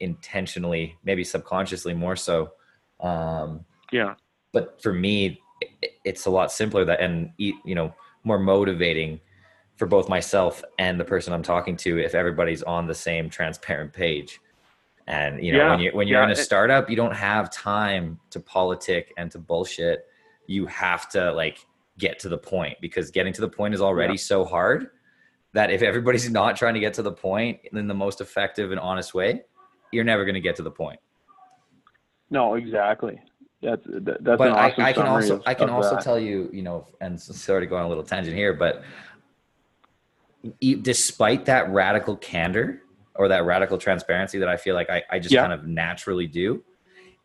intentionally, 0.01 0.97
maybe 1.05 1.25
subconsciously 1.25 1.95
more 1.95 2.17
so. 2.17 2.53
Um, 3.01 3.65
yeah. 3.93 4.15
But 4.53 4.81
for 4.83 4.93
me, 4.93 5.41
it's 6.05 6.27
a 6.27 6.31
lot 6.31 6.53
simpler 6.53 6.85
that 6.85 7.01
and 7.01 7.31
you 7.39 7.75
know 7.75 7.95
more 8.25 8.39
motivating 8.39 9.21
for 9.77 9.87
both 9.87 10.09
myself 10.09 10.63
and 10.79 10.99
the 11.01 11.05
person 11.05 11.33
I'm 11.33 11.43
talking 11.43 11.77
to 11.79 11.99
if 11.99 12.15
everybody's 12.15 12.63
on 12.63 12.87
the 12.87 12.95
same 12.95 13.29
transparent 13.29 13.93
page. 13.93 14.41
And 15.07 15.45
you 15.45 15.53
know, 15.53 15.59
yeah, 15.59 15.71
when 15.71 15.81
you 15.81 15.91
when 15.93 16.09
you're 16.09 16.21
yeah. 16.21 16.27
in 16.27 16.31
a 16.31 16.37
startup, 16.37 16.89
you 16.89 16.97
don't 16.97 17.15
have 17.15 17.51
time 17.51 18.19
to 18.31 18.41
politic 18.41 19.13
and 19.19 19.31
to 19.33 19.39
bullshit. 19.39 20.07
You 20.47 20.67
have 20.67 21.09
to 21.11 21.33
like 21.33 21.67
get 21.99 22.19
to 22.21 22.29
the 22.29 22.39
point 22.39 22.77
because 22.81 23.11
getting 23.11 23.33
to 23.33 23.41
the 23.41 23.49
point 23.49 23.75
is 23.75 23.81
already 23.81 24.15
yeah. 24.15 24.19
so 24.19 24.45
hard 24.45 24.91
that 25.53 25.71
if 25.71 25.83
everybody's 25.83 26.29
not 26.41 26.57
trying 26.57 26.75
to 26.75 26.81
get 26.81 26.95
to 26.95 27.03
the 27.03 27.13
point 27.13 27.61
in 27.73 27.87
the 27.87 27.95
most 27.95 28.21
effective 28.21 28.71
and 28.71 28.81
honest 28.81 29.15
way, 29.15 29.43
you're 29.93 30.05
never 30.05 30.25
going 30.25 30.35
to 30.35 30.41
get 30.41 30.57
to 30.57 30.63
the 30.63 30.71
point. 30.71 30.99
No, 32.31 32.55
exactly. 32.55 33.21
That's 33.63 33.83
that's 33.87 34.21
but 34.23 34.51
awesome 34.51 34.83
I, 34.85 34.89
I 34.89 34.93
can 34.93 35.07
also 35.07 35.37
of, 35.37 35.43
I 35.47 35.55
can 35.55 35.71
also 35.71 35.95
that. 35.95 36.05
tell 36.05 36.19
you, 36.19 36.51
you 36.53 36.63
know, 36.63 36.87
and 37.01 37.19
sorry 37.19 37.63
to 37.63 37.67
go 37.67 37.77
on 37.77 37.85
a 37.85 37.89
little 37.89 38.05
tangent 38.05 38.37
here, 38.37 38.53
but 38.53 38.83
despite 40.83 41.47
that 41.47 41.71
radical 41.71 42.17
candor 42.17 42.83
or 43.15 43.29
that 43.29 43.47
radical 43.47 43.79
transparency 43.79 44.39
that 44.39 44.49
I 44.49 44.57
feel 44.57 44.75
like 44.75 44.91
I, 44.91 45.03
I 45.11 45.19
just 45.19 45.33
yeah. 45.33 45.41
kind 45.41 45.53
of 45.53 45.67
naturally 45.67 46.27
do, 46.27 46.63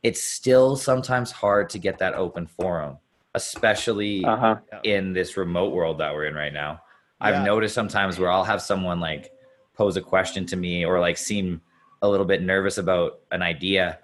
it's 0.04 0.24
still 0.24 0.78
sometimes 0.78 1.32
hard 1.32 1.70
to 1.72 1.80
get 1.80 1.98
that 2.00 2.14
open 2.14 2.48
forum, 2.48 2.98
especially 3.36 4.24
uh-huh. 4.26 4.58
in 4.84 5.14
this 5.14 5.38
remote 5.38 5.74
world 5.74 6.00
that 6.00 6.14
we're 6.14 6.26
in 6.26 6.34
right 6.34 6.54
now. 6.54 6.82
I've 7.22 7.44
noticed 7.44 7.76
sometimes 7.76 8.18
where 8.18 8.32
I'll 8.32 8.46
have 8.46 8.62
someone 8.62 9.00
like 9.00 9.32
pose 9.74 9.98
a 9.98 10.02
question 10.02 10.46
to 10.48 10.56
me 10.56 10.86
or 10.86 11.00
like 11.00 11.18
seem 11.18 11.62
a 12.02 12.08
little 12.08 12.26
bit 12.26 12.42
nervous 12.42 12.78
about 12.78 13.20
an 13.32 13.42
idea. 13.42 14.00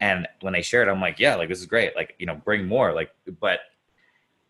And 0.00 0.28
when 0.42 0.52
they 0.52 0.62
share 0.62 0.82
it, 0.82 0.88
I'm 0.88 1.00
like, 1.00 1.18
yeah, 1.18 1.34
like 1.34 1.48
this 1.48 1.60
is 1.60 1.66
great. 1.66 1.96
Like, 1.96 2.14
you 2.18 2.26
know, 2.26 2.34
bring 2.34 2.66
more. 2.66 2.92
Like, 2.92 3.10
but 3.40 3.60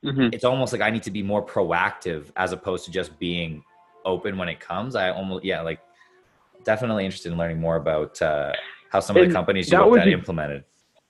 mm-hmm. 0.05 0.31
it's 0.33 0.45
almost 0.45 0.73
like 0.73 0.83
I 0.83 0.91
need 0.91 1.05
to 1.05 1.11
be 1.11 1.23
more 1.23 1.45
proactive 1.45 2.27
as 2.37 2.53
opposed 2.53 2.85
to 2.87 2.91
just 2.91 3.17
being 3.19 3.63
open 4.05 4.37
when 4.37 4.49
it 4.49 4.59
comes. 4.59 4.97
I 4.97 5.11
almost 5.11 5.45
yeah, 5.45 5.63
like 5.63 5.81
definitely 6.65 7.05
interested 7.05 7.33
in 7.33 7.39
learning 7.39 7.61
more 7.61 7.77
about 7.77 8.21
uh, 8.21 8.53
how 8.91 9.01
some 9.01 9.17
of 9.17 9.27
the 9.27 9.33
companies 9.33 9.71
you 9.71 9.79
looked 9.79 10.03
at 10.03 10.09
implemented. 10.09 10.65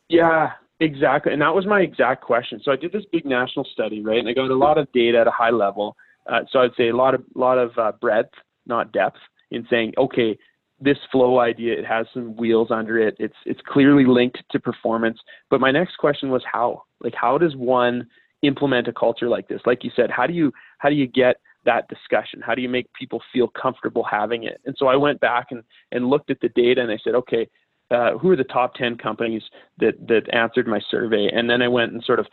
Yeah, 0.08 0.52
exactly. 0.80 1.32
And 1.32 1.42
that 1.42 1.54
was 1.54 1.66
my 1.66 1.80
exact 1.80 2.22
question. 2.22 2.60
So 2.64 2.72
I 2.72 2.76
did 2.76 2.92
this 2.92 3.04
big 3.10 3.24
national 3.24 3.66
study, 3.72 4.02
right? 4.02 4.18
And 4.18 4.28
I 4.28 4.32
got 4.32 4.50
a 4.50 4.56
lot 4.56 4.78
of 4.78 4.90
data 4.92 5.18
at 5.18 5.26
a 5.26 5.32
high 5.32 5.50
level. 5.50 5.96
Uh, 6.26 6.40
so 6.50 6.60
I'd 6.60 6.74
say 6.76 6.88
a 6.88 6.96
lot 6.96 7.14
of 7.14 7.22
lot 7.34 7.58
of 7.58 7.76
uh, 7.78 7.92
breadth, 8.00 8.32
not 8.66 8.92
depth, 8.92 9.18
in 9.50 9.66
saying, 9.70 9.94
okay, 9.96 10.38
this 10.80 10.98
flow 11.10 11.40
idea 11.40 11.78
it 11.78 11.86
has 11.86 12.06
some 12.14 12.36
wheels 12.36 12.68
under 12.70 12.98
it. 12.98 13.16
It's 13.18 13.36
it's 13.46 13.60
clearly 13.66 14.04
linked 14.06 14.38
to 14.50 14.60
performance. 14.60 15.18
But 15.50 15.60
my 15.60 15.70
next 15.70 15.96
question 15.96 16.30
was 16.30 16.42
how? 16.50 16.82
Like 17.00 17.14
how 17.14 17.38
does 17.38 17.56
one 17.56 18.06
implement 18.42 18.88
a 18.88 18.92
culture 18.92 19.28
like 19.28 19.48
this? 19.48 19.60
Like 19.66 19.82
you 19.82 19.90
said, 19.96 20.10
how 20.10 20.26
do 20.26 20.32
you 20.32 20.52
how 20.78 20.88
do 20.88 20.94
you 20.94 21.06
get 21.06 21.36
that 21.64 21.88
discussion? 21.88 22.40
How 22.40 22.54
do 22.54 22.62
you 22.62 22.68
make 22.68 22.92
people 22.92 23.20
feel 23.32 23.48
comfortable 23.48 24.04
having 24.04 24.44
it? 24.44 24.60
And 24.64 24.76
so 24.78 24.86
I 24.86 24.96
went 24.96 25.20
back 25.20 25.48
and, 25.50 25.62
and 25.92 26.08
looked 26.08 26.30
at 26.30 26.40
the 26.40 26.48
data 26.50 26.80
and 26.80 26.90
I 26.90 26.98
said, 27.02 27.14
okay, 27.14 27.48
uh, 27.90 28.18
who 28.18 28.30
are 28.30 28.36
the 28.36 28.44
top 28.44 28.74
10 28.74 28.96
companies 28.98 29.42
that, 29.78 29.94
that 30.06 30.32
answered 30.34 30.66
my 30.66 30.80
survey? 30.90 31.28
And 31.32 31.48
then 31.48 31.62
I 31.62 31.68
went 31.68 31.92
and 31.92 32.02
sort 32.04 32.20
of 32.20 32.26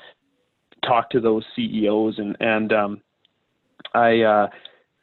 talked 0.85 1.11
to 1.13 1.19
those 1.19 1.43
CEOs 1.55 2.19
and, 2.19 2.37
and 2.39 2.73
um, 2.73 3.01
I, 3.93 4.21
uh, 4.21 4.47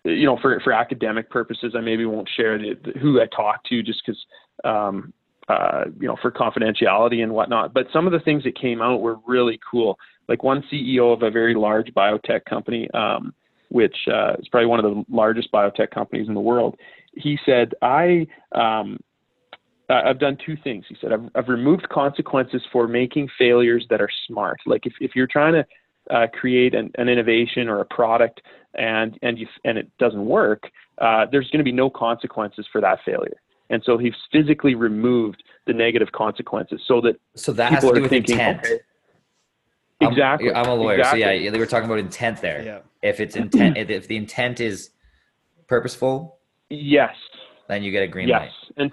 you 0.05 0.27
know, 0.27 0.39
for, 0.41 0.61
for 0.61 0.73
academic 0.73 1.31
purposes, 1.31 1.75
I 1.77 1.81
maybe 1.81 2.05
won't 2.05 2.29
share 2.37 2.59
the, 2.59 2.75
the, 2.85 2.99
who 2.99 3.21
I 3.21 3.27
talked 3.35 3.67
to 3.69 3.83
just 3.83 4.03
because, 4.05 4.21
um, 4.65 5.13
uh, 5.49 5.85
you 6.01 6.09
know, 6.09 6.17
for 6.21 6.31
confidentiality 6.31 7.23
and 7.23 7.33
whatnot. 7.33 7.73
But 7.73 7.87
some 7.93 8.07
of 8.07 8.13
the 8.13 8.21
things 8.21 8.45
that 8.45 8.59
came 8.59 8.83
out 8.83 9.01
were 9.01 9.17
really 9.27 9.61
cool. 9.69 9.99
Like 10.29 10.43
one 10.43 10.65
CEO 10.73 11.13
of 11.13 11.23
a 11.23 11.31
very 11.31 11.55
large 11.55 11.93
biotech 11.95 12.45
company, 12.45 12.89
um, 12.95 13.35
which 13.69 13.97
uh, 14.13 14.35
is 14.39 14.49
probably 14.49 14.67
one 14.67 14.85
of 14.85 14.85
the 14.85 15.05
largest 15.09 15.51
biotech 15.53 15.91
companies 15.91 16.29
in 16.29 16.35
the 16.35 16.41
world. 16.41 16.77
He 17.15 17.39
said, 17.45 17.75
I, 17.83 18.27
um, 18.53 18.99
I've 19.93 20.19
done 20.19 20.39
two 20.45 20.57
things. 20.63 20.85
He 20.89 20.97
said, 21.01 21.13
I've, 21.13 21.29
I've, 21.35 21.49
removed 21.49 21.89
consequences 21.89 22.63
for 22.73 22.87
making 22.87 23.29
failures 23.39 23.87
that 23.91 24.01
are 24.01 24.11
smart. 24.27 24.61
Like 24.67 24.87
if, 24.87 24.93
if 25.01 25.13
you're 25.15 25.27
trying 25.27 25.55
to 25.55 25.67
uh, 26.15 26.27
create 26.33 26.75
an, 26.75 26.91
an, 26.97 27.09
innovation 27.09 27.69
or 27.69 27.81
a 27.81 27.85
product 27.85 28.41
and, 28.75 29.19
and, 29.23 29.39
you, 29.39 29.47
and 29.65 29.79
it 29.79 29.91
doesn't 29.99 30.25
work, 30.25 30.65
uh, 30.99 31.27
there's 31.31 31.49
going 31.51 31.59
to 31.59 31.65
be 31.65 31.73
no 31.73 31.91
consequences 31.91 32.67
for 32.71 32.81
that 32.81 32.99
failure. 33.05 33.37
And 33.71 33.83
so 33.85 33.97
he's 33.97 34.13
physically 34.31 34.75
removed 34.75 35.43
the 35.67 35.73
negative 35.73 36.13
consequences 36.13 36.81
so 36.87 37.01
that 37.01 37.17
so 37.35 37.53
that 37.53 37.71
people 37.71 37.89
has 37.89 37.91
to 37.91 37.95
do 37.95 38.03
with 38.03 38.11
thinking, 38.11 38.35
intent. 38.35 38.61
Okay, 38.67 38.79
exactly. 40.01 40.51
I'm, 40.51 40.67
I'm 40.67 40.71
a 40.71 40.75
lawyer, 40.75 40.99
exactly. 40.99 41.23
so 41.23 41.29
yeah, 41.29 41.51
they 41.51 41.59
were 41.59 41.67
talking 41.67 41.87
about 41.87 41.99
intent 41.99 42.43
there. 42.43 42.63
Yeah. 42.63 42.79
If 43.01 43.19
it's 43.19 43.35
intent, 43.35 43.79
if 43.79 44.09
the 44.09 44.17
intent 44.17 44.61
is 44.61 44.91
purposeful, 45.69 46.39
yes, 46.69 47.15
then 47.69 47.83
you 47.83 47.91
get 47.91 48.03
a 48.03 48.09
green 48.09 48.29
yes. 48.29 48.41
light. 48.41 48.51
And 48.77 48.93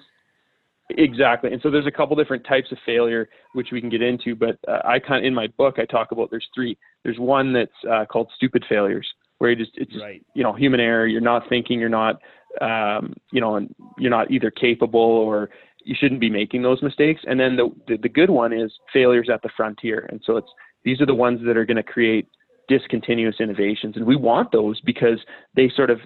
exactly. 0.89 1.51
And 1.51 1.61
so 1.61 1.69
there's 1.69 1.87
a 1.87 1.91
couple 1.91 2.15
different 2.15 2.45
types 2.45 2.71
of 2.71 2.77
failure 2.85 3.29
which 3.53 3.69
we 3.71 3.81
can 3.81 3.89
get 3.89 4.01
into, 4.01 4.35
but 4.35 4.57
uh, 4.67 4.81
I 4.85 4.99
kind 4.99 5.25
in 5.25 5.33
my 5.33 5.47
book 5.57 5.75
I 5.77 5.85
talk 5.85 6.11
about 6.11 6.29
there's 6.29 6.47
three. 6.53 6.77
There's 7.03 7.19
one 7.19 7.53
that's 7.53 7.71
uh, 7.89 8.05
called 8.05 8.29
stupid 8.35 8.65
failures, 8.67 9.07
where 9.37 9.51
you 9.51 9.55
just 9.55 9.71
it's 9.75 9.93
right. 10.01 10.23
you 10.35 10.43
know 10.43 10.53
human 10.53 10.79
error. 10.79 11.07
You're 11.07 11.21
not 11.21 11.47
thinking. 11.49 11.79
You're 11.79 11.89
not 11.89 12.19
um, 12.61 13.13
you 13.31 13.41
know, 13.41 13.55
and 13.55 13.73
you're 13.97 14.09
not 14.09 14.31
either 14.31 14.51
capable 14.51 14.99
or 14.99 15.49
you 15.83 15.95
shouldn't 15.97 16.19
be 16.19 16.29
making 16.29 16.61
those 16.61 16.81
mistakes. 16.81 17.21
And 17.25 17.39
then 17.39 17.55
the, 17.55 17.69
the, 17.87 17.97
the 17.97 18.09
good 18.09 18.29
one 18.29 18.53
is 18.53 18.71
failures 18.91 19.29
at 19.31 19.41
the 19.41 19.49
frontier. 19.55 20.07
And 20.11 20.21
so 20.25 20.37
it's 20.37 20.49
these 20.83 21.01
are 21.01 21.05
the 21.05 21.15
ones 21.15 21.41
that 21.45 21.57
are 21.57 21.65
going 21.65 21.77
to 21.77 21.83
create 21.83 22.27
discontinuous 22.67 23.35
innovations. 23.39 23.95
And 23.95 24.05
we 24.05 24.15
want 24.15 24.51
those 24.51 24.79
because 24.81 25.19
they 25.55 25.71
sort 25.75 25.89
of 25.89 25.99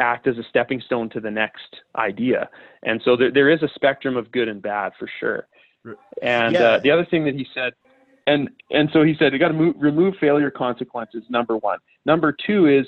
act 0.00 0.26
as 0.26 0.38
a 0.38 0.42
stepping 0.48 0.80
stone 0.80 1.08
to 1.10 1.20
the 1.20 1.30
next 1.30 1.76
idea. 1.96 2.48
And 2.82 3.00
so 3.04 3.16
there, 3.16 3.30
there 3.30 3.50
is 3.50 3.62
a 3.62 3.68
spectrum 3.74 4.16
of 4.16 4.32
good 4.32 4.48
and 4.48 4.60
bad 4.60 4.92
for 4.98 5.08
sure. 5.20 5.46
And 6.22 6.54
yeah. 6.54 6.60
uh, 6.60 6.78
the 6.80 6.90
other 6.90 7.06
thing 7.06 7.24
that 7.24 7.34
he 7.34 7.46
said, 7.54 7.72
and 8.26 8.50
and 8.70 8.90
so 8.92 9.02
he 9.02 9.14
said, 9.18 9.32
you 9.32 9.38
got 9.38 9.48
to 9.48 9.74
remove 9.78 10.14
failure 10.20 10.50
consequences. 10.50 11.22
Number 11.28 11.56
one. 11.56 11.78
Number 12.04 12.36
two 12.46 12.66
is 12.66 12.86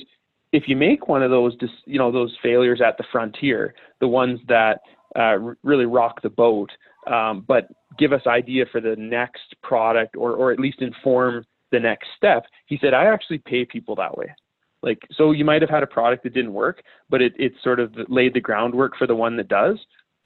if 0.52 0.64
you 0.66 0.76
make 0.76 1.08
one 1.08 1.22
of 1.22 1.30
those, 1.30 1.56
you 1.86 1.98
know, 1.98 2.12
those 2.12 2.36
failures 2.42 2.80
at 2.86 2.98
the 2.98 3.04
frontier, 3.10 3.74
the 4.00 4.08
ones 4.08 4.40
that 4.48 4.80
uh, 5.16 5.36
really 5.62 5.86
rock 5.86 6.20
the 6.22 6.30
boat, 6.30 6.70
um, 7.06 7.44
but 7.48 7.68
give 7.98 8.12
us 8.12 8.22
idea 8.26 8.64
for 8.70 8.80
the 8.80 8.96
next 8.96 9.54
product 9.62 10.16
or 10.16 10.32
or 10.32 10.52
at 10.52 10.60
least 10.60 10.82
inform 10.82 11.44
the 11.70 11.80
next 11.80 12.08
step. 12.16 12.44
He 12.66 12.78
said, 12.80 12.94
I 12.94 13.06
actually 13.06 13.38
pay 13.38 13.64
people 13.64 13.94
that 13.96 14.16
way. 14.16 14.34
Like, 14.82 15.06
so 15.12 15.30
you 15.30 15.44
might 15.44 15.62
have 15.62 15.70
had 15.70 15.82
a 15.82 15.86
product 15.86 16.24
that 16.24 16.34
didn't 16.34 16.52
work, 16.52 16.82
but 17.08 17.22
it, 17.22 17.32
it 17.38 17.52
sort 17.62 17.78
of 17.78 17.94
laid 18.08 18.34
the 18.34 18.40
groundwork 18.40 18.96
for 18.96 19.06
the 19.06 19.14
one 19.14 19.36
that 19.36 19.48
does. 19.48 19.78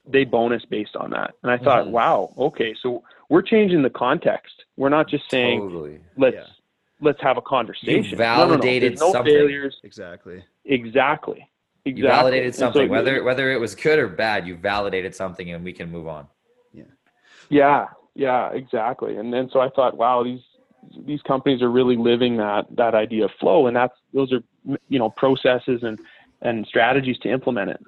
They 0.09 0.23
bonus 0.23 0.63
based 0.65 0.95
on 0.95 1.11
that. 1.11 1.35
And 1.43 1.51
I 1.51 1.57
thought, 1.57 1.83
mm-hmm. 1.83 1.91
wow, 1.91 2.33
okay, 2.37 2.73
so 2.81 3.03
we're 3.29 3.41
changing 3.41 3.83
the 3.83 3.89
context. 3.89 4.53
We're 4.77 4.89
not 4.89 5.09
just 5.09 5.29
saying, 5.29 5.59
totally. 5.59 5.99
let's, 6.17 6.35
yeah. 6.35 6.45
let's 7.01 7.21
have 7.21 7.37
a 7.37 7.41
conversation. 7.41 8.03
You 8.03 8.15
validated 8.15 8.99
no, 8.99 8.99
no, 8.99 9.07
no. 9.07 9.13
something. 9.13 9.33
Failures. 9.33 9.77
Exactly. 9.83 10.43
Exactly. 10.65 11.49
Exactly. 11.85 12.01
You 12.01 12.07
validated 12.07 12.55
something, 12.55 12.87
so, 12.87 12.91
whether 12.91 13.23
whether 13.23 13.49
it 13.51 13.59
was 13.61 13.73
good 13.73 13.97
or 13.97 14.09
bad. 14.09 14.45
You 14.45 14.57
validated 14.57 15.15
something, 15.15 15.51
and 15.51 15.63
we 15.63 15.71
can 15.71 15.89
move 15.89 16.05
on. 16.05 16.27
Yeah. 16.73 16.83
Yeah. 17.49 17.85
Yeah. 18.13 18.49
Exactly. 18.51 19.15
And 19.15 19.31
then 19.31 19.49
so 19.53 19.61
I 19.61 19.69
thought, 19.69 19.95
wow, 19.95 20.21
these 20.21 20.41
these 21.05 21.21
companies 21.21 21.61
are 21.61 21.69
really 21.69 21.95
living 21.95 22.37
that 22.37 22.65
that 22.75 22.95
idea 22.95 23.25
of 23.25 23.31
flow, 23.39 23.67
and 23.67 23.75
that's 23.75 23.95
those 24.13 24.31
are 24.31 24.41
you 24.89 24.99
know 24.99 25.09
processes 25.09 25.83
and 25.83 25.99
and 26.41 26.65
strategies 26.67 27.17
to 27.19 27.29
implement 27.29 27.71
it. 27.71 27.81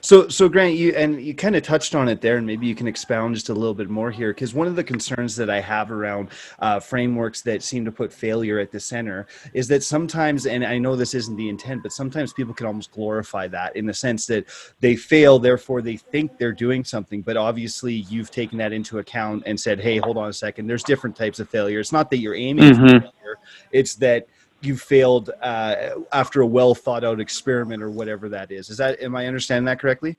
So, 0.00 0.28
so 0.28 0.48
Grant, 0.48 0.74
you 0.74 0.92
and 0.92 1.20
you 1.20 1.34
kind 1.34 1.56
of 1.56 1.62
touched 1.62 1.94
on 1.94 2.08
it 2.08 2.20
there, 2.20 2.36
and 2.36 2.46
maybe 2.46 2.66
you 2.66 2.74
can 2.74 2.86
expound 2.86 3.34
just 3.34 3.48
a 3.48 3.54
little 3.54 3.74
bit 3.74 3.88
more 3.90 4.10
here, 4.10 4.32
because 4.32 4.54
one 4.54 4.66
of 4.66 4.76
the 4.76 4.84
concerns 4.84 5.36
that 5.36 5.50
I 5.50 5.60
have 5.60 5.90
around 5.90 6.28
uh, 6.60 6.80
frameworks 6.80 7.42
that 7.42 7.62
seem 7.62 7.84
to 7.84 7.92
put 7.92 8.12
failure 8.12 8.58
at 8.58 8.70
the 8.70 8.80
center 8.80 9.26
is 9.54 9.68
that 9.68 9.82
sometimes, 9.82 10.46
and 10.46 10.64
I 10.64 10.78
know 10.78 10.96
this 10.96 11.14
isn't 11.14 11.36
the 11.36 11.48
intent, 11.48 11.82
but 11.82 11.92
sometimes 11.92 12.32
people 12.32 12.54
can 12.54 12.66
almost 12.66 12.92
glorify 12.92 13.48
that 13.48 13.76
in 13.76 13.86
the 13.86 13.94
sense 13.94 14.26
that 14.26 14.46
they 14.80 14.96
fail, 14.96 15.38
therefore 15.38 15.82
they 15.82 15.96
think 15.96 16.38
they're 16.38 16.52
doing 16.52 16.84
something, 16.84 17.22
but 17.22 17.36
obviously 17.36 17.94
you've 17.94 18.30
taken 18.30 18.58
that 18.58 18.72
into 18.72 18.98
account 18.98 19.42
and 19.46 19.58
said, 19.58 19.80
"Hey, 19.80 19.98
hold 19.98 20.16
on 20.16 20.28
a 20.28 20.32
second. 20.32 20.66
There's 20.66 20.84
different 20.84 21.16
types 21.16 21.40
of 21.40 21.48
failure. 21.48 21.80
It's 21.80 21.92
not 21.92 22.10
that 22.10 22.18
you're 22.18 22.34
aiming 22.34 22.72
mm-hmm. 22.72 22.84
for 22.84 23.00
failure; 23.00 23.38
it's 23.72 23.94
that." 23.96 24.26
You 24.60 24.76
failed 24.76 25.30
uh, 25.42 25.90
after 26.12 26.40
a 26.40 26.46
well 26.46 26.74
thought 26.74 27.04
out 27.04 27.20
experiment 27.20 27.82
or 27.82 27.90
whatever 27.90 28.28
that 28.28 28.50
is. 28.50 28.70
Is 28.70 28.76
that 28.78 29.00
am 29.00 29.14
I 29.14 29.26
understanding 29.26 29.64
that 29.66 29.80
correctly? 29.80 30.16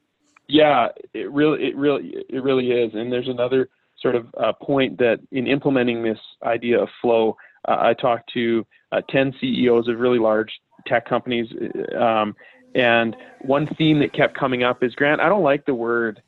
Yeah, 0.48 0.88
it 1.14 1.32
really, 1.32 1.68
it 1.68 1.76
really, 1.76 2.16
it 2.28 2.42
really 2.42 2.72
is. 2.72 2.92
And 2.96 3.12
there's 3.12 3.28
another 3.28 3.70
sort 4.02 4.16
of 4.16 4.28
uh, 4.38 4.54
point 4.54 4.98
that 4.98 5.20
in 5.32 5.46
implementing 5.46 6.02
this 6.02 6.18
idea 6.44 6.82
of 6.82 6.90
flow, 7.02 7.38
uh, 7.68 7.78
I 7.80 7.94
talked 7.94 8.32
to 8.34 8.66
uh, 8.92 9.02
10 9.10 9.36
CEOs 9.40 9.88
of 9.88 10.00
really 10.00 10.18
large 10.18 10.50
tech 10.88 11.08
companies, 11.08 11.48
um, 12.00 12.36
and 12.74 13.16
one 13.42 13.68
theme 13.78 14.00
that 14.00 14.14
kept 14.14 14.38
coming 14.38 14.64
up 14.64 14.84
is 14.84 14.96
Grant. 14.96 15.22
I 15.22 15.30
don't 15.30 15.44
like 15.44 15.66
the 15.66 15.76
word 15.76 16.22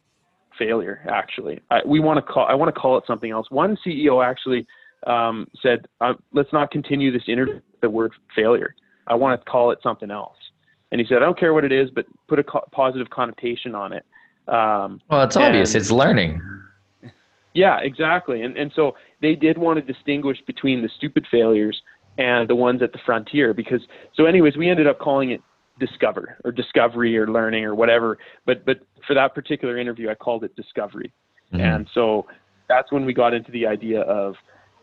failure. 0.59 1.01
Actually, 1.09 1.61
I, 1.71 1.79
we 1.85 1.99
want 1.99 2.17
to 2.17 2.21
call. 2.21 2.45
I 2.45 2.53
want 2.53 2.73
to 2.73 2.79
call 2.79 2.97
it 2.97 3.03
something 3.07 3.31
else. 3.31 3.47
One 3.49 3.77
CEO 3.85 4.23
actually 4.23 4.67
um, 5.07 5.47
said, 5.61 5.87
uh, 6.01 6.13
"Let's 6.33 6.51
not 6.51 6.69
continue 6.71 7.11
this 7.11 7.23
interview 7.27 7.61
the 7.81 7.89
word 7.89 8.13
failure. 8.35 8.75
I 9.07 9.15
want 9.15 9.39
to 9.39 9.49
call 9.49 9.71
it 9.71 9.79
something 9.81 10.11
else." 10.11 10.37
And 10.91 10.99
he 10.99 11.07
said, 11.07 11.17
"I 11.17 11.19
don't 11.21 11.39
care 11.39 11.53
what 11.53 11.65
it 11.65 11.71
is, 11.71 11.89
but 11.89 12.05
put 12.27 12.39
a 12.39 12.43
co- 12.43 12.67
positive 12.71 13.09
connotation 13.09 13.75
on 13.75 13.93
it." 13.93 14.05
Um, 14.47 15.01
well, 15.09 15.23
it's 15.23 15.37
obvious. 15.37 15.75
It's 15.75 15.91
learning. 15.91 16.41
Yeah, 17.53 17.79
exactly. 17.81 18.43
And 18.43 18.57
and 18.57 18.71
so 18.75 18.95
they 19.21 19.35
did 19.35 19.57
want 19.57 19.85
to 19.85 19.93
distinguish 19.93 20.37
between 20.47 20.81
the 20.81 20.89
stupid 20.97 21.25
failures 21.29 21.81
and 22.17 22.49
the 22.49 22.55
ones 22.55 22.81
at 22.81 22.91
the 22.91 22.99
frontier 23.05 23.53
because 23.53 23.81
so 24.15 24.25
anyways, 24.25 24.57
we 24.57 24.69
ended 24.69 24.87
up 24.87 24.99
calling 24.99 25.31
it 25.31 25.41
discover 25.79 26.37
or 26.43 26.51
discovery 26.51 27.17
or 27.17 27.27
learning 27.27 27.65
or 27.65 27.75
whatever. 27.75 28.17
But 28.45 28.65
but 28.65 28.79
for 29.05 29.13
that 29.13 29.35
particular 29.35 29.77
interview, 29.77 30.09
I 30.09 30.15
called 30.15 30.43
it 30.43 30.55
discovery. 30.55 31.11
Mm-hmm. 31.53 31.61
And 31.61 31.89
so 31.93 32.25
that's 32.69 32.91
when 32.91 33.05
we 33.05 33.13
got 33.13 33.33
into 33.33 33.51
the 33.51 33.67
idea 33.67 34.01
of 34.01 34.35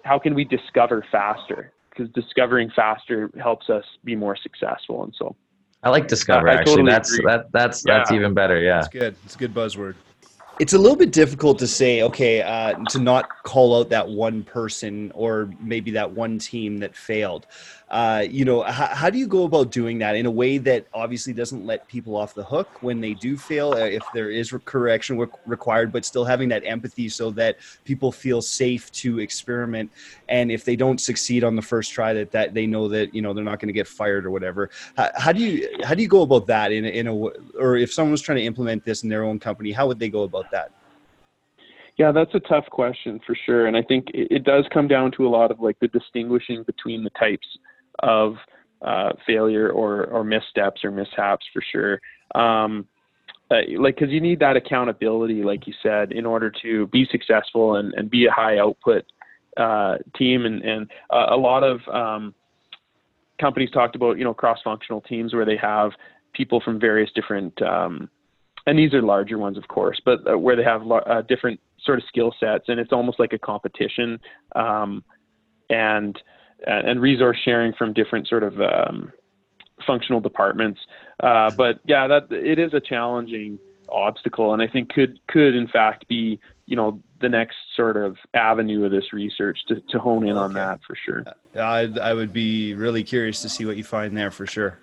how 0.03 0.19
can 0.19 0.35
we 0.35 0.45
discover 0.45 1.05
faster? 1.11 1.73
Because 1.99 2.13
discovering 2.13 2.71
faster 2.77 3.31
helps 3.43 3.69
us 3.69 3.85
be 4.05 4.15
more 4.15 4.37
successful. 4.37 5.03
And 5.03 5.13
so 5.19 5.35
I 5.83 5.91
like 5.91 6.07
discover. 6.07 6.49
I, 6.49 6.53
I 6.53 6.55
actually, 6.59 6.77
totally 6.77 6.93
that's 6.93 7.13
agree. 7.13 7.27
that 7.27 7.53
that's 7.53 7.85
yeah. 7.87 7.99
that's 7.99 8.13
even 8.13 8.35
better. 8.35 8.61
Yeah, 8.61 8.79
it's 8.79 8.89
good. 8.89 9.17
It's 9.25 9.35
a 9.35 9.39
good 9.39 9.53
buzzword 9.53 9.97
it's 10.59 10.73
a 10.73 10.79
little 10.79 10.97
bit 10.97 11.13
difficult 11.13 11.59
to 11.59 11.67
say 11.67 12.03
okay 12.03 12.43
uh, 12.43 12.75
to 12.91 12.99
not 12.99 13.29
call 13.45 13.79
out 13.79 13.89
that 13.91 14.09
one 14.09 14.43
person 14.43 15.13
or 15.15 15.51
maybe 15.61 15.91
that 15.93 16.11
one 16.11 16.39
team 16.39 16.79
that 16.79 16.97
failed 16.97 17.47
uh, 17.91 18.23
you 18.29 18.45
know 18.45 18.63
how, 18.63 18.87
how, 18.87 19.09
do 19.09 19.19
you 19.19 19.27
go 19.27 19.45
about 19.45 19.71
doing 19.71 19.99
that 19.99 20.15
in 20.15 20.27
a 20.27 20.31
way 20.31 20.59
that 20.59 20.87
obviously 20.93 21.33
doesn't 21.33 21.65
let 21.65 21.89
people 21.89 22.17
off 22.17 22.35
the 22.35 22.45
hook 22.45 22.69
when 22.83 23.01
they 23.01 23.15
do 23.15 23.37
fail 23.37 23.73
uh, 23.73 23.79
if 23.79 24.03
there 24.13 24.31
is 24.31 24.55
correction 24.67 25.17
re- 25.19 25.27
required 25.47 25.91
but 25.91 26.05
still 26.05 26.25
having 26.25 26.51
that 26.51 26.63
empathy 26.67 27.09
so 27.09 27.31
that 27.31 27.57
people 27.85 28.13
feel 28.13 28.43
safe 28.43 28.93
to 28.93 29.21
experiment? 29.21 29.91
And 30.29 30.53
if 30.53 30.67
they 30.67 30.77
don't 30.77 31.01
succeed 31.01 31.45
on 31.45 31.57
the 31.57 31.63
first 31.63 31.93
try 31.93 32.13
that, 32.13 32.31
that 32.33 32.53
they 32.53 32.67
know 32.67 32.89
that 32.89 33.15
you 33.15 33.23
know 33.23 33.33
they're 33.33 33.43
not 33.43 33.59
going 33.59 33.69
to 33.69 33.73
get 33.73 33.89
fired 33.89 34.27
or 34.27 34.31
whatever 34.31 34.69
how, 34.97 35.11
how, 35.17 35.33
do 35.33 35.43
you 35.43 35.69
how 35.83 35.95
do 35.95 36.03
you 36.03 36.09
go 36.09 36.23
about 36.23 36.47
that 36.47 36.73
in, 36.73 36.85
in 36.85 37.07
a 37.07 37.15
or 37.15 37.77
if 37.77 37.93
someone 37.93 38.13
was 38.13 38.21
trying 38.21 38.39
to 38.39 38.45
implement 38.45 38.85
this 38.85 39.03
in 39.03 39.09
their 39.09 39.25
own 39.25 39.39
company 39.39 39.73
how 39.73 39.87
would 39.87 39.99
they 39.99 40.11
go 40.11 40.25
about 40.25 40.51
that? 40.51 40.73
Yeah, 41.97 42.13
that's 42.13 42.33
a 42.35 42.41
tough 42.41 42.67
question 42.71 43.19
for 43.27 43.35
sure, 43.35 43.67
and 43.67 43.77
I 43.77 43.83
think 43.83 44.07
it, 44.15 44.29
it 44.31 44.45
does 44.45 44.65
come 44.73 44.87
down 44.87 45.11
to 45.13 45.27
a 45.27 45.31
lot 45.31 45.51
of 45.51 45.59
like 45.59 45.81
the 45.81 45.89
distinguishing 45.89 46.63
between 46.63 47.03
the 47.03 47.11
types 47.11 47.47
of 48.01 48.37
uh, 48.83 49.11
failure 49.27 49.71
or 49.71 50.07
or 50.07 50.25
missteps 50.25 50.85
or 50.85 50.91
mishaps 50.91 51.47
for 51.53 51.63
sure. 51.73 52.01
Um, 52.35 52.87
like 53.51 53.97
because 53.97 54.13
you 54.13 54.21
need 54.21 54.41
that 54.41 54.57
accountability, 54.57 55.43
like 55.43 55.67
you 55.67 55.73
said, 55.83 56.13
in 56.13 56.27
order 56.27 56.53
to 56.63 56.87
be 56.89 57.07
successful 57.11 57.77
and, 57.77 57.95
and 57.95 58.11
be 58.11 58.27
a 58.27 58.31
high 58.31 58.59
output 58.59 59.05
uh, 59.57 59.97
team. 60.17 60.45
And 60.45 60.63
and 60.63 60.91
uh, 61.11 61.27
a 61.31 61.37
lot 61.37 61.65
of 61.65 61.81
um, 61.93 62.35
companies 63.41 63.71
talked 63.71 63.97
about 63.97 64.19
you 64.19 64.25
know 64.25 64.35
cross 64.35 64.59
functional 64.63 65.01
teams 65.01 65.35
where 65.35 65.47
they 65.47 65.57
have 65.57 65.93
people 66.35 66.61
from 66.61 66.79
various 66.79 67.11
different 67.15 67.61
um, 67.63 68.11
and 68.69 68.79
these 68.79 68.93
are 68.93 69.01
larger 69.01 69.39
ones, 69.39 69.57
of 69.57 69.67
course, 69.69 69.99
but 70.05 70.21
uh, 70.31 70.39
where 70.39 70.55
they 70.55 70.63
have 70.63 70.83
uh, 70.91 71.23
different 71.23 71.59
sort 71.83 71.99
of 71.99 72.05
skill 72.07 72.35
sets, 72.39 72.65
and 72.69 72.79
it's 72.79 72.93
almost 72.93 73.19
like 73.19 73.33
a 73.33 73.39
competition. 73.39 74.21
Um, 74.55 75.03
and 75.71 76.21
and 76.67 77.01
resource 77.01 77.39
sharing 77.45 77.73
from 77.75 77.93
different 77.93 78.27
sort 78.29 78.43
of 78.43 78.61
um, 78.61 79.13
functional 79.87 80.21
departments. 80.21 80.81
Uh, 81.21 81.51
but 81.57 81.81
yeah, 81.85 82.07
that 82.07 82.31
it 82.31 82.59
is 82.59 82.75
a 82.75 82.81
challenging 82.81 83.59
obstacle, 83.89 84.53
and 84.53 84.63
I 84.63 84.67
think 84.67 84.93
could 84.93 85.19
could 85.29 85.55
in 85.55 85.69
fact 85.69 86.07
be 86.09 86.41
you 86.67 86.77
know 86.77 87.01
the 87.21 87.29
next 87.29 87.57
sort 87.77 87.97
of 87.97 88.17
avenue 88.35 88.85
of 88.85 88.93
this 88.93 89.13
research 89.13 89.59
to, 89.69 89.81
to 89.91 89.99
hone 89.99 90.25
in 90.25 90.33
okay. 90.33 90.41
on 90.41 90.53
that 90.55 90.81
for 90.87 90.97
sure. 91.05 91.25
I 91.57 91.89
I 92.01 92.15
would 92.15 92.33
be 92.33 92.75
really 92.75 93.03
curious 93.03 93.43
to 93.43 93.49
see 93.49 93.65
what 93.65 93.77
you 93.77 93.85
find 93.85 94.17
there 94.17 94.31
for 94.31 94.47
sure. 94.47 94.79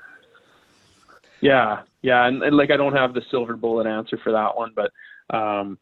Yeah, 1.41 1.81
yeah, 2.01 2.25
and, 2.27 2.41
and 2.43 2.57
like 2.57 2.71
I 2.71 2.77
don't 2.77 2.95
have 2.95 3.13
the 3.13 3.21
silver 3.29 3.55
bullet 3.55 3.87
answer 3.87 4.17
for 4.23 4.31
that 4.31 4.55
one, 4.55 4.73
but 4.75 4.91
um, 5.35 5.77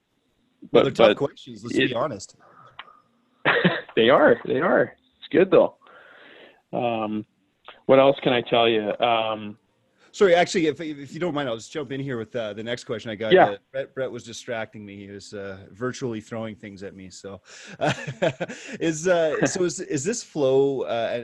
but 0.71 0.71
well, 0.71 0.83
they're 0.83 0.91
tough 0.91 1.17
questions. 1.17 1.63
Let's 1.63 1.77
it, 1.77 1.89
be 1.89 1.95
honest. 1.95 2.35
they 3.95 4.09
are. 4.09 4.37
They 4.45 4.59
are. 4.59 4.95
It's 5.19 5.27
good 5.31 5.51
though. 5.51 5.75
Um, 6.73 7.25
what 7.85 7.99
else 7.99 8.17
can 8.23 8.33
I 8.33 8.41
tell 8.41 8.67
you? 8.67 8.91
Um, 8.99 9.57
Sorry, 10.13 10.35
actually, 10.35 10.67
if, 10.67 10.79
if 10.79 11.11
you 11.11 11.19
don't 11.19 11.33
mind, 11.33 11.49
I'll 11.49 11.55
just 11.55 11.71
jump 11.71 11.91
in 11.91 11.99
here 11.99 12.19
with 12.19 12.35
uh, 12.35 12.53
the 12.53 12.61
next 12.61 12.83
question 12.83 13.09
I 13.09 13.15
got. 13.15 13.33
Yeah. 13.33 13.45
Uh, 13.45 13.57
Brett, 13.71 13.95
Brett 13.95 14.11
was 14.11 14.23
distracting 14.23 14.85
me. 14.85 15.07
He 15.07 15.11
was 15.11 15.33
uh, 15.33 15.65
virtually 15.71 16.21
throwing 16.21 16.55
things 16.55 16.83
at 16.83 16.95
me. 16.95 17.09
So, 17.09 17.41
uh, 17.79 17.91
is 18.79 19.07
uh, 19.07 19.43
so 19.47 19.63
is 19.63 19.79
is 19.79 20.03
this 20.03 20.21
flow 20.21 20.81
uh, 20.81 21.23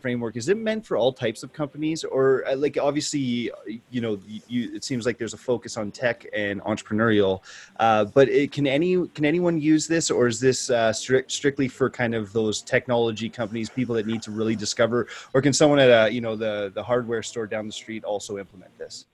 framework 0.00 0.36
is 0.36 0.48
it 0.48 0.56
meant 0.56 0.84
for 0.86 0.96
all 0.96 1.12
types 1.12 1.42
of 1.42 1.52
companies? 1.52 2.04
Or 2.04 2.46
uh, 2.46 2.56
like 2.56 2.78
obviously 2.80 3.50
you 3.90 4.00
know 4.00 4.18
you, 4.48 4.74
it 4.74 4.84
seems 4.84 5.06
like 5.06 5.18
there's 5.18 5.34
a 5.34 5.38
focus 5.38 5.76
on 5.76 5.90
tech 5.90 6.26
and 6.34 6.60
entrepreneurial 6.62 7.42
uh, 7.78 8.04
but 8.04 8.28
it, 8.28 8.52
can 8.52 8.66
any 8.66 9.06
can 9.08 9.24
anyone 9.24 9.60
use 9.60 9.86
this 9.86 10.10
or 10.10 10.26
is 10.26 10.40
this 10.40 10.70
uh, 10.70 10.92
strict, 10.92 11.30
strictly 11.30 11.68
for 11.68 11.90
kind 11.90 12.14
of 12.14 12.32
those 12.32 12.62
technology 12.62 13.28
companies 13.28 13.68
people 13.68 13.94
that 13.94 14.06
need 14.06 14.22
to 14.22 14.30
really 14.30 14.56
discover 14.56 15.06
or 15.34 15.42
can 15.42 15.52
someone 15.52 15.78
at 15.78 15.88
a 15.88 16.12
you 16.12 16.20
know 16.20 16.36
the 16.36 16.72
the 16.74 16.82
hardware 16.82 17.22
store 17.22 17.46
down 17.46 17.66
the 17.66 17.72
street 17.72 18.04
also 18.04 18.38
implement 18.38 18.76
this? 18.78 19.06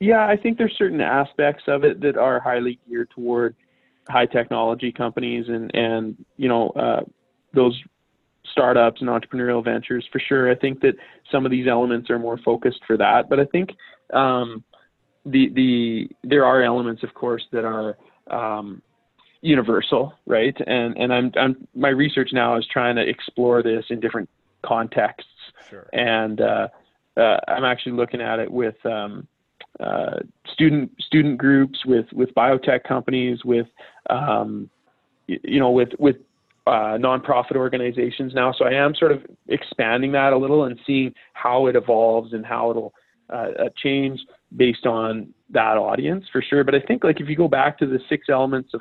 Yeah 0.00 0.26
i 0.26 0.36
think 0.36 0.58
there's 0.58 0.76
certain 0.76 1.00
aspects 1.00 1.64
of 1.68 1.84
it 1.84 2.00
that 2.00 2.16
are 2.16 2.40
highly 2.40 2.78
geared 2.88 3.10
toward 3.10 3.54
high 4.08 4.26
technology 4.26 4.92
companies 4.92 5.48
and 5.48 5.74
and 5.74 6.24
you 6.36 6.48
know 6.48 6.68
uh, 6.70 7.02
those 7.52 7.80
startups 8.54 9.00
and 9.00 9.10
entrepreneurial 9.10 9.64
ventures 9.64 10.06
for 10.12 10.20
sure. 10.20 10.50
I 10.50 10.54
think 10.54 10.80
that 10.80 10.94
some 11.30 11.44
of 11.44 11.50
these 11.50 11.66
elements 11.66 12.08
are 12.08 12.18
more 12.18 12.38
focused 12.38 12.80
for 12.86 12.96
that, 12.96 13.28
but 13.28 13.40
I 13.40 13.44
think 13.46 13.70
um, 14.12 14.62
the 15.26 15.50
the 15.50 16.08
there 16.22 16.44
are 16.44 16.62
elements, 16.62 17.02
of 17.02 17.12
course, 17.14 17.44
that 17.50 17.64
are 17.64 17.96
um, 18.30 18.80
universal, 19.40 20.14
right? 20.26 20.56
And 20.66 20.96
and 20.96 21.12
I'm 21.12 21.32
I'm 21.36 21.68
my 21.74 21.88
research 21.88 22.30
now 22.32 22.56
is 22.56 22.66
trying 22.70 22.96
to 22.96 23.02
explore 23.02 23.62
this 23.62 23.84
in 23.90 23.98
different 23.98 24.28
contexts, 24.62 25.28
sure. 25.68 25.88
and 25.92 26.40
uh, 26.40 26.68
uh, 27.16 27.38
I'm 27.48 27.64
actually 27.64 27.92
looking 27.92 28.20
at 28.20 28.38
it 28.38 28.50
with 28.50 28.76
um, 28.86 29.26
uh, 29.80 30.20
student 30.52 30.92
student 31.00 31.38
groups, 31.38 31.84
with 31.84 32.06
with 32.12 32.34
biotech 32.34 32.84
companies, 32.84 33.44
with 33.44 33.66
um, 34.10 34.70
you 35.26 35.58
know 35.58 35.70
with 35.70 35.90
with 35.98 36.16
uh, 36.66 36.96
nonprofit 36.98 37.56
organizations 37.56 38.32
now. 38.34 38.52
So 38.56 38.64
I 38.64 38.72
am 38.72 38.94
sort 38.94 39.12
of 39.12 39.20
expanding 39.48 40.12
that 40.12 40.32
a 40.32 40.38
little 40.38 40.64
and 40.64 40.78
seeing 40.86 41.12
how 41.34 41.66
it 41.66 41.76
evolves 41.76 42.32
and 42.32 42.44
how 42.44 42.70
it'll 42.70 42.94
uh, 43.30 43.48
uh, 43.58 43.68
change 43.82 44.20
based 44.56 44.86
on 44.86 45.32
that 45.50 45.76
audience 45.76 46.24
for 46.32 46.42
sure. 46.42 46.64
But 46.64 46.74
I 46.74 46.80
think 46.80 47.04
like 47.04 47.20
if 47.20 47.28
you 47.28 47.36
go 47.36 47.48
back 47.48 47.78
to 47.78 47.86
the 47.86 47.98
six 48.08 48.28
elements 48.28 48.74
of 48.74 48.80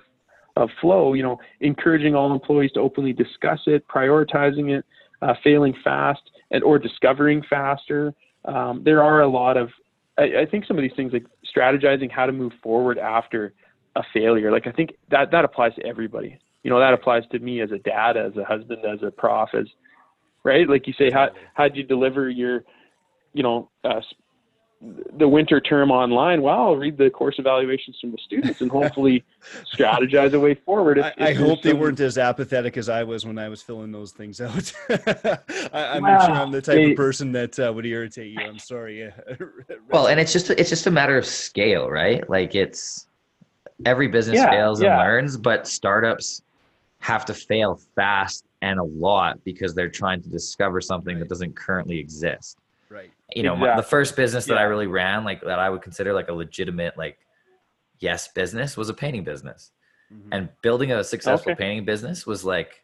of 0.55 0.69
flow, 0.79 1.13
you 1.13 1.23
know, 1.23 1.39
encouraging 1.61 2.13
all 2.13 2.31
employees 2.31 2.71
to 2.73 2.79
openly 2.79 3.11
discuss 3.11 3.59
it, 3.65 3.87
prioritizing 3.87 4.77
it, 4.77 4.85
uh, 5.23 5.33
failing 5.43 5.73
fast, 5.83 6.21
and 6.51 6.63
or 6.63 6.77
discovering 6.77 7.41
faster. 7.49 8.13
Um, 8.45 8.83
there 8.85 9.01
are 9.01 9.21
a 9.21 9.27
lot 9.27 9.57
of 9.57 9.69
I, 10.17 10.41
I 10.41 10.45
think 10.49 10.65
some 10.65 10.77
of 10.77 10.83
these 10.83 10.91
things 10.95 11.11
like 11.11 11.25
strategizing 11.55 12.11
how 12.11 12.27
to 12.27 12.31
move 12.31 12.53
forward 12.61 12.97
after 12.97 13.53
a 13.95 14.03
failure. 14.13 14.51
Like 14.51 14.67
I 14.67 14.71
think 14.71 14.91
that 15.09 15.31
that 15.31 15.43
applies 15.43 15.73
to 15.75 15.85
everybody 15.85 16.39
you 16.63 16.69
know 16.69 16.79
that 16.79 16.93
applies 16.93 17.23
to 17.31 17.39
me 17.39 17.61
as 17.61 17.71
a 17.71 17.79
dad 17.79 18.17
as 18.17 18.35
a 18.37 18.43
husband 18.43 18.85
as 18.85 19.03
a 19.03 19.11
prof 19.11 19.49
as 19.53 19.67
right? 20.43 20.67
Like 20.67 20.87
you 20.87 20.93
say 20.97 21.09
how 21.11 21.29
how'd 21.53 21.75
you 21.75 21.83
deliver 21.83 22.29
your 22.29 22.63
you 23.33 23.43
know 23.43 23.69
uh, 23.83 24.01
the 25.17 25.27
winter 25.27 25.61
term 25.61 25.91
online? 25.91 26.41
Well 26.41 26.59
i'll 26.59 26.75
read 26.75 26.97
the 26.97 27.09
course 27.09 27.35
evaluations 27.37 27.97
from 27.99 28.11
the 28.11 28.17
students 28.25 28.61
and 28.61 28.69
hopefully 28.69 29.23
strategize 29.73 30.33
a 30.33 30.39
way 30.39 30.55
forward 30.55 30.97
if, 30.97 31.05
I, 31.05 31.09
if 31.09 31.21
I 31.21 31.33
hope 31.33 31.61
some... 31.61 31.71
they 31.71 31.73
weren't 31.73 31.99
as 32.01 32.17
apathetic 32.17 32.75
as 32.75 32.89
i 32.89 33.03
was 33.03 33.25
when 33.25 33.37
i 33.37 33.47
was 33.47 33.61
filling 33.61 33.91
those 33.91 34.11
things 34.11 34.41
out. 34.41 34.73
I, 35.73 35.97
am 35.97 36.03
wow. 36.03 36.25
sure 36.25 36.35
i'm 36.35 36.51
the 36.51 36.61
type 36.61 36.75
they, 36.75 36.91
of 36.91 36.97
person 36.97 37.31
that 37.31 37.57
uh, 37.59 37.71
would 37.73 37.85
irritate 37.85 38.31
you. 38.31 38.39
I'm 38.39 38.59
sorry. 38.59 39.11
Well 39.89 40.07
and 40.07 40.19
it's 40.19 40.33
just 40.33 40.49
it's 40.49 40.69
just 40.69 40.87
a 40.87 40.91
matter 40.91 41.17
of 41.17 41.25
scale 41.25 41.89
right? 41.89 42.27
Like 42.29 42.55
it's 42.55 43.07
every 43.85 44.07
business 44.07 44.37
yeah, 44.37 44.49
fails 44.49 44.81
and 44.81 44.89
learns 44.89 45.37
but 45.37 45.67
startups 45.67 46.41
have 47.03 47.25
to 47.25 47.33
fail 47.33 47.77
fast 47.95 48.45
and 48.61 48.79
a 48.79 48.83
lot 48.83 49.43
because 49.43 49.75
they're 49.75 49.89
trying 49.89 50.21
to 50.21 50.29
discover 50.29 50.79
something 50.79 51.15
right. 51.15 51.19
that 51.19 51.27
doesn't 51.27 51.53
currently 51.53 51.99
exist. 51.99 52.57
Right. 52.89 53.11
You 53.35 53.43
know, 53.43 53.55
exactly. 53.55 53.81
the 53.81 53.87
first 53.89 54.15
business 54.15 54.45
that 54.45 54.53
yeah. 54.53 54.61
I 54.61 54.63
really 54.63 54.87
ran, 54.87 55.25
like 55.25 55.41
that 55.41 55.59
I 55.59 55.69
would 55.69 55.81
consider 55.81 56.13
like 56.13 56.29
a 56.29 56.33
legitimate, 56.33 56.97
like, 56.97 57.17
yes 57.99 58.29
business 58.29 58.77
was 58.77 58.87
a 58.87 58.93
painting 58.93 59.25
business. 59.25 59.71
Mm-hmm. 60.13 60.29
And 60.31 60.49
building 60.61 60.93
a 60.93 61.03
successful 61.03 61.51
okay. 61.51 61.59
painting 61.59 61.83
business 61.83 62.25
was 62.25 62.45
like, 62.45 62.83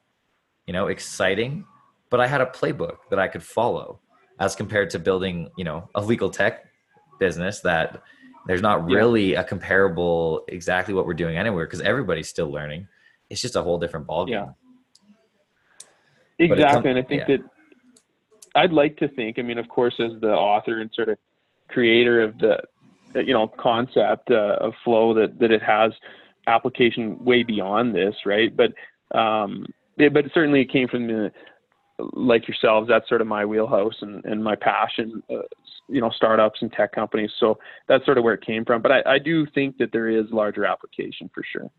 you 0.67 0.73
know, 0.73 0.87
exciting, 0.87 1.63
but 2.09 2.19
I 2.19 2.27
had 2.27 2.41
a 2.41 2.45
playbook 2.45 2.97
that 3.09 3.19
I 3.19 3.29
could 3.29 3.43
follow 3.43 3.99
as 4.39 4.53
compared 4.53 4.89
to 4.89 4.99
building, 4.99 5.49
you 5.57 5.63
know, 5.63 5.89
a 5.95 6.01
legal 6.01 6.29
tech 6.29 6.65
business 7.19 7.61
that 7.61 8.03
there's 8.47 8.61
not 8.61 8.83
really 8.83 9.31
yeah. 9.31 9.41
a 9.41 9.43
comparable 9.45 10.43
exactly 10.49 10.93
what 10.93 11.05
we're 11.05 11.13
doing 11.13 11.37
anywhere 11.37 11.65
because 11.65 11.81
everybody's 11.81 12.27
still 12.27 12.51
learning. 12.51 12.87
It's 13.29 13.41
just 13.41 13.55
a 13.55 13.61
whole 13.61 13.77
different 13.77 14.07
ballgame. 14.07 14.29
Yeah. 14.29 14.47
Exactly. 16.39 16.89
and 16.89 16.99
I 16.99 17.03
think 17.03 17.23
yeah. 17.27 17.37
that 17.37 17.49
I'd 18.55 18.71
like 18.71 18.97
to 18.97 19.07
think, 19.09 19.37
I 19.39 19.41
mean, 19.41 19.57
of 19.57 19.67
course, 19.67 19.93
as 19.99 20.19
the 20.21 20.31
author 20.31 20.79
and 20.79 20.89
sort 20.93 21.09
of 21.09 21.17
creator 21.67 22.21
of 22.21 22.37
the, 22.39 22.57
you 23.15 23.33
know, 23.33 23.47
concept 23.47 24.31
uh, 24.31 24.57
of 24.59 24.73
flow 24.83 25.13
that, 25.15 25.37
that 25.39 25.51
it 25.51 25.61
has 25.61 25.91
application 26.47 27.23
way 27.23 27.43
beyond 27.43 27.93
this, 27.93 28.15
right? 28.25 28.55
But, 28.55 28.73
um, 29.17 29.65
it, 29.97 30.13
but 30.13 30.25
certainly 30.33 30.61
it 30.61 30.71
came 30.71 30.87
from 30.87 31.07
the, 31.07 31.31
like 32.13 32.47
yourselves, 32.47 32.87
that's 32.87 33.09
sort 33.09 33.21
of 33.21 33.27
my 33.27 33.45
wheelhouse 33.45 33.95
and, 34.01 34.23
and 34.23 34.41
my 34.43 34.55
passion, 34.55 35.21
uh, 35.29 35.41
you 35.89 35.99
know, 35.99 36.09
startups 36.09 36.61
and 36.61 36.71
tech 36.71 36.93
companies. 36.93 37.31
So 37.39 37.59
that's 37.87 38.05
sort 38.05 38.17
of 38.17 38.23
where 38.23 38.33
it 38.33 38.45
came 38.45 38.63
from. 38.63 38.81
But 38.81 38.91
I, 38.91 39.01
I 39.05 39.19
do 39.19 39.45
think 39.53 39.77
that 39.79 39.91
there 39.91 40.07
is 40.07 40.25
larger 40.31 40.65
application 40.65 41.29
for 41.33 41.43
sure. 41.51 41.69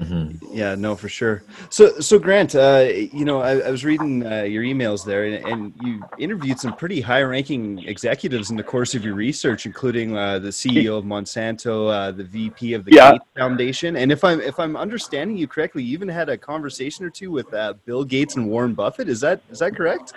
Mm-hmm. 0.00 0.52
Yeah, 0.52 0.74
no, 0.74 0.96
for 0.96 1.08
sure. 1.08 1.44
So, 1.70 2.00
so 2.00 2.18
Grant, 2.18 2.56
uh, 2.56 2.88
you 2.90 3.24
know, 3.24 3.40
I, 3.40 3.58
I 3.58 3.70
was 3.70 3.84
reading 3.84 4.26
uh, 4.26 4.42
your 4.42 4.64
emails 4.64 5.04
there, 5.04 5.24
and, 5.24 5.44
and, 5.46 5.74
you 5.82 6.02
interviewed 6.18 6.58
some 6.58 6.74
pretty 6.74 7.00
high-ranking 7.00 7.84
executives 7.86 8.50
in 8.50 8.56
the 8.56 8.62
course 8.62 8.96
of 8.96 9.04
your 9.04 9.14
research, 9.14 9.66
including 9.66 10.16
uh, 10.16 10.40
the 10.40 10.48
CEO 10.48 10.98
of 10.98 11.04
Monsanto, 11.04 11.92
uh, 11.92 12.10
the 12.10 12.24
VP 12.24 12.74
of 12.74 12.84
the 12.84 12.92
yeah. 12.92 13.12
Gates 13.12 13.24
Foundation, 13.36 13.96
and 13.96 14.10
if 14.10 14.24
I'm 14.24 14.40
if 14.40 14.58
I'm 14.58 14.76
understanding 14.76 15.36
you 15.36 15.46
correctly, 15.46 15.84
you 15.84 15.92
even 15.92 16.08
had 16.08 16.28
a 16.28 16.36
conversation 16.36 17.04
or 17.04 17.10
two 17.10 17.30
with 17.30 17.52
uh, 17.54 17.74
Bill 17.84 18.02
Gates 18.02 18.34
and 18.34 18.48
Warren 18.48 18.74
Buffett. 18.74 19.08
Is 19.08 19.20
that 19.20 19.42
is 19.50 19.60
that 19.60 19.76
correct? 19.76 20.12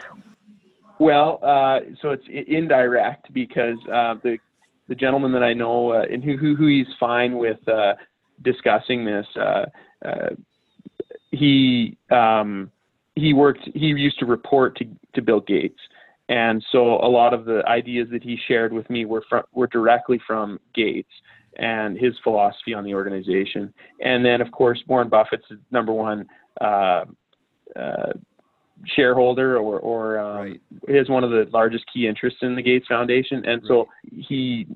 Well, 1.00 1.40
uh, 1.44 1.82
so 2.02 2.10
it's 2.10 2.26
indirect 2.28 3.32
because 3.32 3.78
the 3.86 4.40
the 4.88 4.96
gentleman 4.96 5.34
that 5.34 5.44
I 5.44 5.54
know 5.54 5.92
and 5.94 6.24
who, 6.24 6.36
who 6.36 6.56
who 6.56 6.66
he's 6.66 6.88
fine 7.00 7.38
with 7.38 7.60
discussing 8.42 9.06
this, 9.06 9.26
uh, 9.36 9.66
uh, 10.06 10.30
he 11.32 11.98
um, 12.10 12.72
he 13.16 13.34
worked. 13.34 13.68
He 13.74 13.88
used 13.88 14.20
to 14.20 14.26
report 14.26 14.78
to 14.78 14.86
to 15.16 15.22
Bill 15.22 15.42
Gates, 15.42 15.80
and 16.30 16.64
so 16.72 16.96
a 16.96 17.10
lot 17.10 17.34
of 17.34 17.46
the 17.46 17.64
ideas 17.68 18.08
that 18.12 18.24
he 18.24 18.38
shared 18.48 18.72
with 18.74 18.90
me 18.90 19.06
were 19.06 19.24
from 19.30 19.44
were 19.54 19.68
directly 19.68 20.20
from 20.26 20.60
Gates 20.74 21.12
and 21.58 21.98
his 21.98 22.14
philosophy 22.24 22.74
on 22.74 22.84
the 22.84 22.94
organization. 22.94 23.74
And 24.02 24.24
then, 24.24 24.42
of 24.42 24.52
course, 24.52 24.82
Warren 24.88 25.10
Buffett's 25.10 25.46
number 25.72 25.92
one 25.92 26.28
uh, 26.62 27.06
uh, 27.76 28.14
shareholder, 28.96 29.58
or, 29.58 29.80
or 29.80 30.20
um, 30.20 30.38
right. 30.38 30.62
is 30.88 31.10
one 31.10 31.24
of 31.24 31.32
the 31.32 31.48
largest 31.52 31.86
key 31.92 32.08
interests 32.08 32.40
in 32.44 32.56
the 32.56 32.62
Gates 32.62 32.86
Foundation. 32.88 33.44
And 33.46 33.62
right. 33.64 33.68
so 33.68 33.88
he 34.12 34.68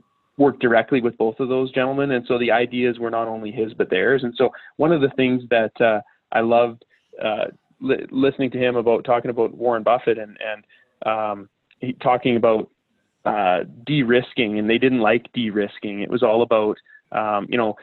worked 0.42 0.60
directly 0.60 1.02
with 1.02 1.18
both 1.18 1.40
of 1.40 1.48
those 1.50 1.72
gentlemen, 1.72 2.12
and 2.12 2.26
so 2.28 2.38
the 2.40 2.52
ideas 2.52 3.00
were 3.00 3.12
not 3.12 3.28
only 3.28 3.52
his 3.52 3.74
but 3.74 3.90
theirs. 3.90 4.24
And 4.24 4.34
so 4.36 4.50
one 4.78 4.92
of 4.92 5.00
the 5.00 5.12
things 5.16 5.44
that 5.50 5.80
uh, 5.80 6.02
I 6.32 6.42
loved 6.42 6.84
uh, 7.24 7.46
li- 7.80 8.08
listening 8.12 8.50
to 8.52 8.58
him 8.58 8.76
about 8.76 9.06
talking 9.06 9.30
about 9.30 9.56
Warren 9.56 9.84
Buffett 9.84 10.18
and 10.18 10.38
and 10.52 10.66
um, 11.06 11.50
he, 11.80 11.94
talking 11.94 12.36
about 12.36 12.70
uh, 13.24 13.60
de-risking, 13.86 14.58
and 14.58 14.70
they 14.70 14.80
didn't 14.80 15.00
like 15.00 15.32
de-risking. 15.34 16.02
It 16.02 16.10
was 16.10 16.24
all 16.24 16.42
about 16.42 16.78
um, 17.12 17.46
you 17.48 17.58
know 17.58 17.76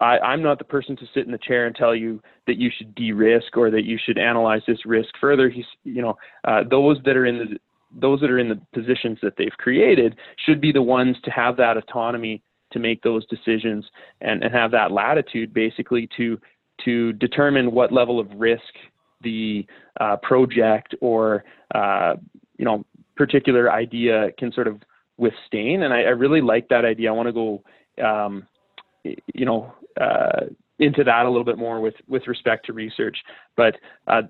I, 0.00 0.18
I'm 0.18 0.42
not 0.42 0.58
the 0.58 0.64
person 0.64 0.96
to 0.96 1.06
sit 1.12 1.26
in 1.26 1.32
the 1.32 1.38
chair 1.38 1.66
and 1.66 1.74
tell 1.74 1.94
you 1.94 2.22
that 2.46 2.56
you 2.56 2.70
should 2.76 2.94
de-risk 2.94 3.56
or 3.56 3.70
that 3.70 3.84
you 3.84 3.98
should 4.02 4.18
analyze 4.18 4.62
this 4.66 4.86
risk 4.86 5.10
further. 5.20 5.50
He's, 5.50 5.64
you 5.84 6.02
know, 6.02 6.16
uh, 6.44 6.62
those 6.70 6.98
that 7.04 7.16
are 7.16 7.26
in 7.26 7.38
the 7.38 7.58
those 7.94 8.20
that 8.20 8.30
are 8.30 8.38
in 8.38 8.48
the 8.48 8.60
positions 8.72 9.18
that 9.22 9.34
they've 9.36 9.56
created 9.58 10.16
should 10.44 10.60
be 10.60 10.72
the 10.72 10.82
ones 10.82 11.16
to 11.24 11.30
have 11.30 11.56
that 11.56 11.76
autonomy 11.76 12.42
to 12.72 12.78
make 12.78 13.02
those 13.02 13.26
decisions 13.26 13.84
and, 14.20 14.42
and 14.42 14.54
have 14.54 14.70
that 14.70 14.92
latitude 14.92 15.52
basically 15.54 16.08
to 16.16 16.38
to 16.84 17.12
determine 17.14 17.72
what 17.72 17.92
level 17.92 18.20
of 18.20 18.28
risk 18.36 18.62
the 19.22 19.66
uh, 20.00 20.16
project 20.22 20.94
or 21.00 21.44
uh, 21.74 22.14
you 22.58 22.64
know 22.64 22.84
particular 23.16 23.72
idea 23.72 24.30
can 24.38 24.52
sort 24.52 24.68
of 24.68 24.80
withstand. 25.16 25.82
And 25.82 25.92
I, 25.92 26.02
I 26.02 26.10
really 26.10 26.40
like 26.40 26.68
that 26.68 26.84
idea. 26.84 27.08
I 27.08 27.12
want 27.12 27.28
to 27.28 27.32
go 27.32 27.62
um, 28.04 28.46
you 29.02 29.44
know 29.44 29.72
uh, 30.00 30.46
into 30.78 31.02
that 31.04 31.26
a 31.26 31.28
little 31.28 31.44
bit 31.44 31.58
more 31.58 31.80
with 31.80 31.94
with 32.06 32.26
respect 32.26 32.66
to 32.66 32.72
research. 32.72 33.16
But 33.56 33.76
uh, 34.06 34.22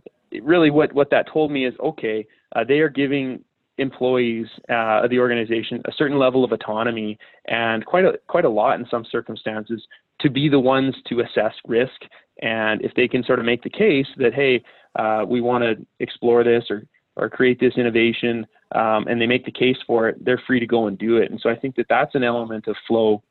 really 0.42 0.71
what 0.71 0.92
what 0.92 1.11
that 1.11 1.27
told 1.33 1.51
me 1.51 1.66
is 1.66 1.75
okay 1.81 2.27
uh, 2.55 2.64
they 2.64 2.79
are 2.81 2.88
giving 2.88 3.44
employees 3.78 4.46
uh, 4.68 5.02
of 5.04 5.10
the 5.10 5.18
organization 5.18 5.80
a 5.86 5.92
certain 5.96 6.18
level 6.18 6.44
of 6.44 6.52
autonomy 6.52 7.18
and 7.46 7.84
quite 7.86 8.04
a 8.04 8.12
quite 8.26 8.44
a 8.44 8.48
lot 8.48 8.78
in 8.78 8.86
some 8.90 9.04
circumstances 9.10 9.82
to 10.20 10.28
be 10.28 10.48
the 10.48 10.58
ones 10.58 10.94
to 11.08 11.20
assess 11.20 11.54
risk 11.66 12.00
and 12.42 12.82
if 12.82 12.92
they 12.94 13.08
can 13.08 13.22
sort 13.24 13.38
of 13.38 13.44
make 13.44 13.62
the 13.62 13.70
case 13.70 14.06
that 14.16 14.34
hey 14.34 14.62
uh, 14.98 15.24
we 15.26 15.40
want 15.40 15.62
to 15.62 15.74
explore 16.00 16.44
this 16.44 16.64
or 16.70 16.84
or 17.16 17.28
create 17.28 17.58
this 17.60 17.74
innovation 17.76 18.46
um, 18.74 19.06
and 19.08 19.20
they 19.20 19.26
make 19.26 19.44
the 19.44 19.52
case 19.52 19.78
for 19.86 20.08
it 20.08 20.24
they're 20.24 20.42
free 20.46 20.60
to 20.60 20.66
go 20.66 20.86
and 20.86 20.98
do 20.98 21.16
it 21.16 21.30
and 21.30 21.40
so 21.40 21.48
I 21.48 21.56
think 21.56 21.76
that 21.76 21.86
that's 21.88 22.14
an 22.14 22.24
element 22.24 22.66
of 22.66 22.76
flow 22.86 23.22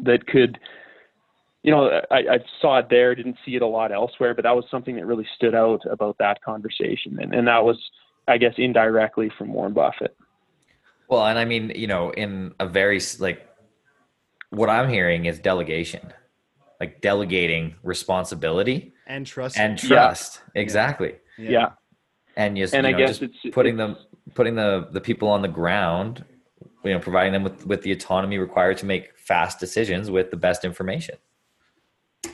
that 0.00 0.26
could 0.26 0.58
you 1.64 1.70
know, 1.70 1.88
I, 2.10 2.16
I, 2.16 2.38
saw 2.60 2.78
it 2.78 2.88
there, 2.90 3.14
didn't 3.14 3.38
see 3.42 3.56
it 3.56 3.62
a 3.62 3.66
lot 3.66 3.90
elsewhere, 3.90 4.34
but 4.34 4.42
that 4.42 4.54
was 4.54 4.66
something 4.70 4.96
that 4.96 5.06
really 5.06 5.26
stood 5.34 5.54
out 5.54 5.80
about 5.90 6.18
that 6.18 6.42
conversation. 6.42 7.18
And, 7.18 7.34
and 7.34 7.48
that 7.48 7.64
was 7.64 7.78
I 8.26 8.38
guess 8.38 8.54
indirectly 8.56 9.30
from 9.36 9.52
Warren 9.52 9.72
Buffett. 9.72 10.16
Well, 11.08 11.26
and 11.26 11.38
I 11.38 11.44
mean, 11.44 11.72
you 11.74 11.86
know, 11.86 12.10
in 12.10 12.54
a 12.58 12.66
very 12.66 13.00
like 13.18 13.48
what 14.50 14.70
I'm 14.70 14.88
hearing 14.88 15.26
is 15.26 15.38
delegation, 15.38 16.12
like 16.80 17.00
delegating 17.00 17.74
responsibility 17.82 18.92
and 19.06 19.26
trust 19.26 19.58
and 19.58 19.78
trust. 19.78 20.40
Yeah. 20.54 20.62
Exactly. 20.62 21.14
Yeah. 21.36 21.50
yeah. 21.50 21.68
And 22.36 22.56
just, 22.56 22.74
and 22.74 22.86
you 22.86 22.92
know, 22.92 22.98
I 22.98 23.06
guess 23.06 23.22
it's 23.22 23.36
putting 23.52 23.78
it's, 23.78 23.96
them, 23.96 23.96
putting 24.34 24.54
the, 24.54 24.88
the 24.90 25.00
people 25.00 25.28
on 25.28 25.42
the 25.42 25.48
ground, 25.48 26.24
you 26.84 26.92
know, 26.92 26.98
providing 26.98 27.32
them 27.32 27.44
with, 27.44 27.66
with 27.66 27.82
the 27.82 27.92
autonomy 27.92 28.38
required 28.38 28.78
to 28.78 28.86
make 28.86 29.16
fast 29.18 29.60
decisions 29.60 30.10
with 30.10 30.30
the 30.30 30.36
best 30.36 30.64
information. 30.64 31.16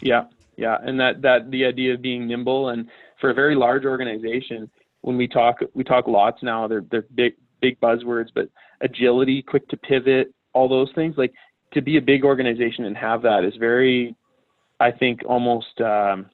Yeah. 0.01 0.25
Yeah. 0.57 0.79
And 0.83 1.01
that, 1.01 1.23
that 1.23 1.51
the 1.51 1.65
idea 1.65 1.95
of 1.95 2.03
being 2.03 2.27
nimble 2.27 2.69
and 2.69 2.89
for 3.21 3.31
a 3.31 3.35
very 3.35 3.55
large 3.55 3.85
organization, 3.85 4.71
when 5.03 5.17
we 5.17 5.27
talk 5.27 5.61
we 5.75 5.85
talk 5.85 6.07
lots 6.07 6.43
now 6.43 6.67
they're 6.67 6.85
they're 6.91 7.07
big 7.15 7.35
big 7.61 7.81
buzzwords 7.81 8.29
but 8.35 8.49
agility 8.81 9.43
quick 9.43 9.67
to 9.69 9.77
pivot 9.77 10.35
all 10.53 10.69
those 10.69 10.91
things 10.95 11.15
like 11.17 11.33
to 11.73 11.81
be 11.81 11.97
a 11.97 12.03
big 12.03 12.25
organization 12.25 12.85
and 12.85 12.97
have 12.97 13.23
that 13.23 13.45
is 13.45 13.55
very 13.57 14.15
i 14.81 14.91
think 14.91 15.23
almost 15.27 15.81
um, 15.81 16.27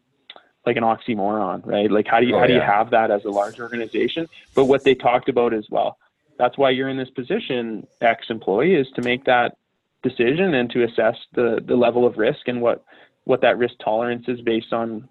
like 0.66 0.76
an 0.76 0.82
oxymoron 0.82 1.64
right? 1.64 1.90
Like 1.90 2.06
how 2.06 2.20
do 2.20 2.26
you 2.26 2.34
oh, 2.34 2.40
how 2.40 2.46
do 2.46 2.52
you 2.52 2.60
have 2.60 2.90
that 2.90 3.10
as 3.10 3.24
a 3.24 3.30
large 3.30 3.60
organization? 3.60 4.26
But 4.54 4.64
what 4.64 4.84
they 4.84 4.94
talked 4.94 5.28
about 5.28 5.54
as 5.54 5.66
well. 5.70 5.96
That's 6.38 6.58
why 6.58 6.70
you're 6.70 6.88
in 6.88 6.98
this 6.98 7.08
position 7.10 7.86
ex 8.00 8.26
employee 8.28 8.74
is 8.74 8.88
to 8.96 9.02
make 9.02 9.24
that 9.24 9.56
decision 10.02 10.54
and 10.54 10.68
to 10.70 10.84
assess 10.84 11.16
the 11.34 11.62
the 11.64 11.76
level 11.76 12.04
of 12.04 12.18
risk 12.18 12.48
and 12.48 12.60
what 12.60 12.84
what 13.24 13.40
that 13.40 13.58
risk 13.58 13.74
tolerance 13.82 14.26
is 14.28 14.40
based 14.40 14.72
on 14.72 15.08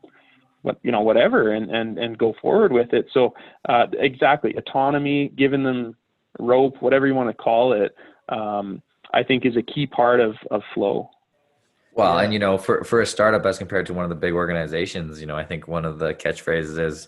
what 0.66 0.80
you 0.84 0.92
know 0.92 1.02
whatever 1.02 1.52
and 1.52 1.70
and 1.70 1.98
and 1.98 2.18
go 2.18 2.34
forward 2.42 2.72
with 2.72 2.94
it. 2.94 3.08
So 3.14 3.34
uh, 3.70 3.88
exactly 3.94 4.54
autonomy 4.56 5.30
giving 5.30 5.64
them 5.64 5.96
rope 6.40 6.82
whatever 6.82 7.08
you 7.08 7.16
want 7.16 7.30
to 7.30 7.34
call 7.34 7.72
it 7.72 7.96
um, 8.28 8.82
i 9.14 9.24
think 9.24 9.46
is 9.46 9.56
a 9.56 9.62
key 9.62 9.88
part 9.88 10.20
of 10.20 10.36
of 10.52 10.62
flow. 10.74 11.10
Well 11.94 12.16
yeah. 12.16 12.24
and 12.24 12.34
you 12.34 12.40
know 12.40 12.58
for 12.58 12.84
for 12.84 13.00
a 13.00 13.06
startup 13.06 13.46
as 13.46 13.58
compared 13.58 13.86
to 13.86 13.94
one 13.94 14.04
of 14.04 14.10
the 14.10 14.16
big 14.16 14.34
organizations 14.34 15.22
you 15.22 15.28
know 15.28 15.38
i 15.38 15.46
think 15.46 15.70
one 15.70 15.86
of 15.86 15.98
the 15.98 16.14
catchphrases 16.14 16.78
is 16.78 17.08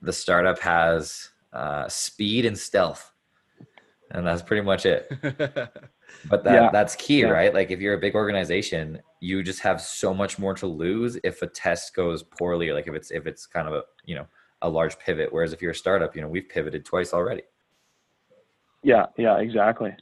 the 0.00 0.12
startup 0.12 0.60
has 0.60 1.30
uh, 1.52 1.88
speed 1.88 2.44
and 2.44 2.58
stealth. 2.58 3.12
And 4.10 4.26
that's 4.26 4.42
pretty 4.42 4.62
much 4.62 4.86
it 4.86 5.10
but 6.28 6.44
that 6.44 6.54
yeah. 6.54 6.70
that's 6.70 6.94
key 6.96 7.20
yeah. 7.20 7.28
right 7.28 7.54
like 7.54 7.70
if 7.70 7.80
you're 7.80 7.94
a 7.94 7.98
big 7.98 8.14
organization 8.14 9.00
you 9.20 9.42
just 9.42 9.60
have 9.60 9.80
so 9.80 10.12
much 10.12 10.38
more 10.38 10.54
to 10.54 10.66
lose 10.66 11.18
if 11.24 11.42
a 11.42 11.46
test 11.46 11.94
goes 11.94 12.22
poorly 12.22 12.72
like 12.72 12.86
if 12.86 12.94
it's 12.94 13.10
if 13.10 13.26
it's 13.26 13.46
kind 13.46 13.68
of 13.68 13.74
a 13.74 13.82
you 14.04 14.14
know 14.14 14.26
a 14.62 14.68
large 14.68 14.98
pivot 14.98 15.32
whereas 15.32 15.52
if 15.52 15.60
you're 15.60 15.72
a 15.72 15.74
startup 15.74 16.14
you 16.16 16.22
know 16.22 16.28
we've 16.28 16.48
pivoted 16.48 16.84
twice 16.84 17.12
already 17.12 17.42
yeah 18.82 19.06
yeah 19.16 19.38
exactly 19.38 19.94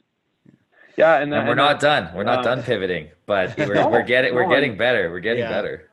yeah 0.97 1.17
and, 1.17 1.31
then, 1.31 1.39
and 1.39 1.47
we're 1.47 1.53
and 1.53 1.57
not 1.57 1.79
that, 1.79 2.05
done 2.05 2.15
we're 2.15 2.23
not 2.23 2.39
uh, 2.39 2.43
done 2.43 2.63
pivoting 2.63 3.09
but 3.25 3.57
we're, 3.57 3.75
no, 3.75 3.89
we're 3.89 4.03
getting 4.03 4.33
we're 4.33 4.43
no, 4.43 4.49
getting 4.49 4.77
better 4.77 5.11
we're 5.11 5.19
getting 5.19 5.43
yeah. 5.43 5.49
better 5.49 5.89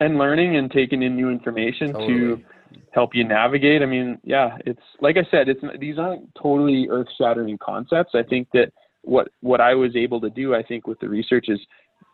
and 0.00 0.18
learning 0.18 0.56
and 0.56 0.70
taking 0.70 1.02
in 1.02 1.16
new 1.16 1.30
information 1.30 1.92
totally. 1.92 2.18
to 2.18 2.44
help 2.92 3.14
you 3.14 3.24
navigate 3.24 3.82
i 3.82 3.86
mean 3.86 4.18
yeah 4.24 4.56
it's 4.66 4.80
like 5.00 5.16
i 5.16 5.26
said 5.30 5.48
it's 5.48 5.60
these 5.80 5.98
aren't 5.98 6.28
totally 6.34 6.86
earth 6.90 7.08
shattering 7.18 7.58
concepts 7.58 8.10
i 8.14 8.22
think 8.22 8.48
that 8.52 8.72
what 9.02 9.28
what 9.40 9.60
I 9.60 9.72
was 9.74 9.94
able 9.94 10.20
to 10.20 10.30
do, 10.30 10.52
I 10.52 10.64
think, 10.64 10.88
with 10.88 10.98
the 10.98 11.08
research 11.08 11.44
is 11.48 11.60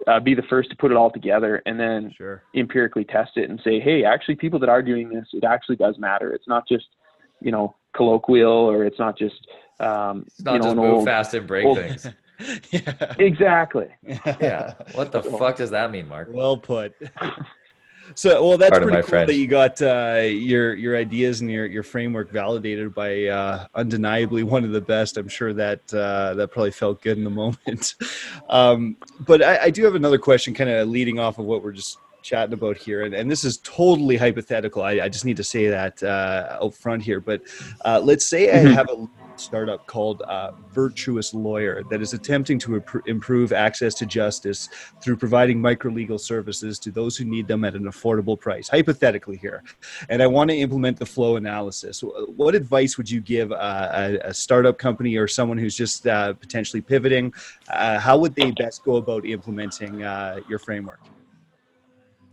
uh, 0.06 0.20
be 0.20 0.34
the 0.34 0.42
first 0.50 0.68
to 0.68 0.76
put 0.76 0.90
it 0.90 0.96
all 0.98 1.10
together 1.10 1.62
and 1.64 1.80
then 1.80 2.12
Sure. 2.14 2.42
empirically 2.54 3.04
test 3.04 3.30
it 3.36 3.48
and 3.48 3.58
say, 3.64 3.80
hey, 3.80 4.04
actually, 4.04 4.34
people 4.34 4.58
that 4.58 4.68
are 4.68 4.82
doing 4.82 5.08
this, 5.08 5.24
it 5.32 5.42
actually 5.42 5.76
does 5.76 5.96
matter. 5.98 6.34
It's 6.34 6.46
not 6.46 6.68
just, 6.68 6.84
you 7.40 7.50
know, 7.50 7.74
colloquial 7.96 8.52
or 8.52 8.84
it's 8.84 8.98
not 8.98 9.16
just, 9.16 9.36
um, 9.80 10.24
It's 10.26 10.44
not 10.44 10.52
you 10.52 10.58
know, 10.58 10.64
just 10.66 10.76
move 10.76 10.94
old- 10.96 11.04
fast 11.06 11.32
and 11.32 11.46
break 11.46 11.64
old- 11.64 11.78
things. 11.78 12.06
yeah. 12.72 13.14
Exactly. 13.18 13.86
Yeah. 14.06 14.74
What 14.92 15.12
the 15.12 15.22
fuck 15.22 15.56
does 15.56 15.70
that 15.70 15.90
mean, 15.90 16.08
Mark? 16.08 16.28
Well 16.30 16.58
put. 16.58 16.94
So, 18.14 18.46
well, 18.46 18.58
that's 18.58 18.70
Pardon 18.70 18.88
pretty 18.88 19.02
cool 19.02 19.10
French. 19.10 19.26
that 19.28 19.34
you 19.36 19.46
got 19.46 19.80
uh, 19.82 20.20
your 20.26 20.74
your 20.74 20.96
ideas 20.96 21.40
and 21.40 21.50
your 21.50 21.66
your 21.66 21.82
framework 21.82 22.30
validated 22.30 22.94
by 22.94 23.26
uh, 23.26 23.66
undeniably 23.74 24.42
one 24.42 24.64
of 24.64 24.72
the 24.72 24.80
best. 24.80 25.16
I'm 25.16 25.28
sure 25.28 25.52
that 25.54 25.92
uh, 25.94 26.34
that 26.34 26.48
probably 26.48 26.72
felt 26.72 27.00
good 27.02 27.16
in 27.16 27.24
the 27.24 27.30
moment. 27.42 27.94
Um, 28.48 28.96
but 29.26 29.42
I, 29.42 29.64
I 29.64 29.70
do 29.70 29.84
have 29.84 29.94
another 29.94 30.18
question, 30.18 30.52
kind 30.54 30.68
of 30.70 30.88
leading 30.88 31.18
off 31.18 31.38
of 31.38 31.46
what 31.46 31.62
we're 31.62 31.72
just 31.72 31.98
chatting 32.22 32.52
about 32.52 32.76
here, 32.76 33.02
and, 33.02 33.14
and 33.14 33.30
this 33.30 33.44
is 33.44 33.58
totally 33.58 34.16
hypothetical. 34.16 34.82
I, 34.82 34.92
I 35.00 35.08
just 35.08 35.24
need 35.24 35.36
to 35.38 35.44
say 35.44 35.68
that 35.68 36.02
uh, 36.02 36.58
out 36.62 36.74
front 36.74 37.02
here. 37.02 37.20
But 37.20 37.42
uh, 37.84 38.00
let's 38.02 38.26
say 38.26 38.50
I 38.50 38.64
Mhm. 38.64 38.74
have 38.74 38.88
a 38.90 39.06
startup 39.42 39.86
called 39.86 40.22
uh, 40.22 40.52
Virtuous 40.70 41.34
Lawyer 41.34 41.82
that 41.90 42.00
is 42.00 42.12
attempting 42.12 42.58
to 42.60 42.80
impr- 42.80 43.06
improve 43.06 43.52
access 43.52 43.94
to 43.94 44.06
justice 44.06 44.68
through 45.02 45.16
providing 45.16 45.60
microlegal 45.60 46.20
services 46.20 46.78
to 46.78 46.90
those 46.90 47.16
who 47.16 47.24
need 47.24 47.46
them 47.48 47.64
at 47.64 47.74
an 47.74 47.84
affordable 47.84 48.38
price, 48.38 48.68
hypothetically 48.68 49.36
here. 49.36 49.62
And 50.08 50.22
I 50.22 50.26
want 50.26 50.50
to 50.50 50.56
implement 50.56 50.98
the 50.98 51.06
flow 51.06 51.36
analysis. 51.36 52.02
What 52.02 52.54
advice 52.54 52.96
would 52.96 53.10
you 53.10 53.20
give 53.20 53.52
uh, 53.52 53.90
a, 53.92 54.18
a 54.28 54.34
startup 54.34 54.78
company 54.78 55.16
or 55.16 55.28
someone 55.28 55.58
who's 55.58 55.76
just 55.76 56.06
uh, 56.06 56.32
potentially 56.34 56.80
pivoting? 56.80 57.34
Uh, 57.68 57.98
how 57.98 58.18
would 58.18 58.34
they 58.34 58.50
best 58.52 58.84
go 58.84 58.96
about 58.96 59.26
implementing 59.26 60.02
uh, 60.02 60.40
your 60.48 60.58
framework? 60.58 61.00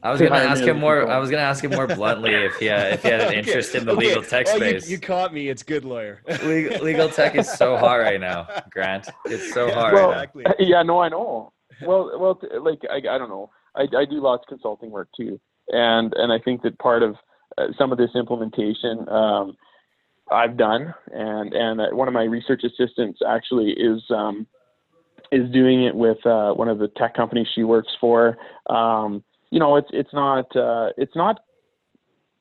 I 0.02 0.12
was 0.12 0.22
gonna 0.22 0.36
ask 0.36 0.64
him 0.64 0.80
more. 0.80 1.10
I 1.10 1.18
was 1.18 1.30
gonna 1.30 1.42
ask 1.44 1.64
him 1.64 1.72
more 1.72 1.88
bluntly 1.88 2.34
if 2.34 2.56
he 2.56 2.68
had, 2.68 2.94
if 2.94 3.04
he 3.04 3.10
had 3.10 3.22
an 3.22 3.28
Okay, 3.30 3.38
interest 3.40 3.76
in 3.76 3.86
the 3.86 3.92
okay. 3.92 4.08
legal 4.08 4.24
tech 4.24 4.48
Oh, 4.50 4.56
you- 4.56 4.58
space. 4.80 4.90
You, 4.90 4.98
caught 5.00 5.34
me. 5.34 5.50
It's 5.50 5.64
good 5.64 5.84
lawyer. 5.84 6.22
legal, 6.44 6.82
legal 6.84 7.10
tech 7.10 7.36
is 7.36 7.52
so 7.52 7.76
hot 7.76 7.96
right 7.96 8.20
now, 8.20 8.48
Grant. 8.72 9.10
It's 9.26 9.54
so 9.54 9.72
hard. 9.72 9.94
Well, 9.94 10.10
right 10.12 10.24
exactly. 10.34 10.46
yeah, 10.60 10.84
no, 10.84 11.00
I 11.02 11.10
know. 11.10 11.52
Well, 11.82 12.18
well, 12.20 12.36
t- 12.36 12.48
like 12.60 12.80
I, 12.90 12.98
I 13.14 13.18
don't 13.18 13.30
know. 13.30 13.50
I, 13.76 13.84
I 13.84 14.06
do 14.06 14.22
lots 14.22 14.44
of 14.44 14.48
consulting 14.48 14.90
work 14.90 15.10
too, 15.18 15.40
and 15.70 16.14
and 16.16 16.32
I 16.32 16.40
think 16.40 16.62
that 16.64 16.80
part 16.80 17.04
of 17.04 17.16
uh, 17.58 17.68
some 17.78 17.92
of 17.92 17.98
this 17.98 18.12
implementation 18.16 19.08
um, 19.10 19.58
I've 20.32 20.56
done, 20.58 20.94
and 21.12 21.54
and 21.54 21.82
uh, 21.82 21.88
one 21.92 22.08
of 22.08 22.14
my 22.14 22.24
research 22.24 22.64
assistants 22.64 23.20
actually 23.28 23.72
is 23.72 24.02
um, 24.12 24.48
is 25.32 25.50
doing 25.52 25.84
it 25.84 25.94
with 25.96 26.26
uh, 26.26 26.54
one 26.54 26.70
of 26.70 26.80
the 26.80 26.88
tech 26.98 27.16
companies 27.16 27.48
she 27.54 27.64
works 27.64 27.92
for. 28.00 28.38
Um, 28.70 29.24
you 29.52 29.60
know, 29.60 29.76
it's 29.76 29.90
it's 29.92 30.14
not 30.14 30.56
uh, 30.56 30.90
it's 30.98 31.16
not 31.16 31.40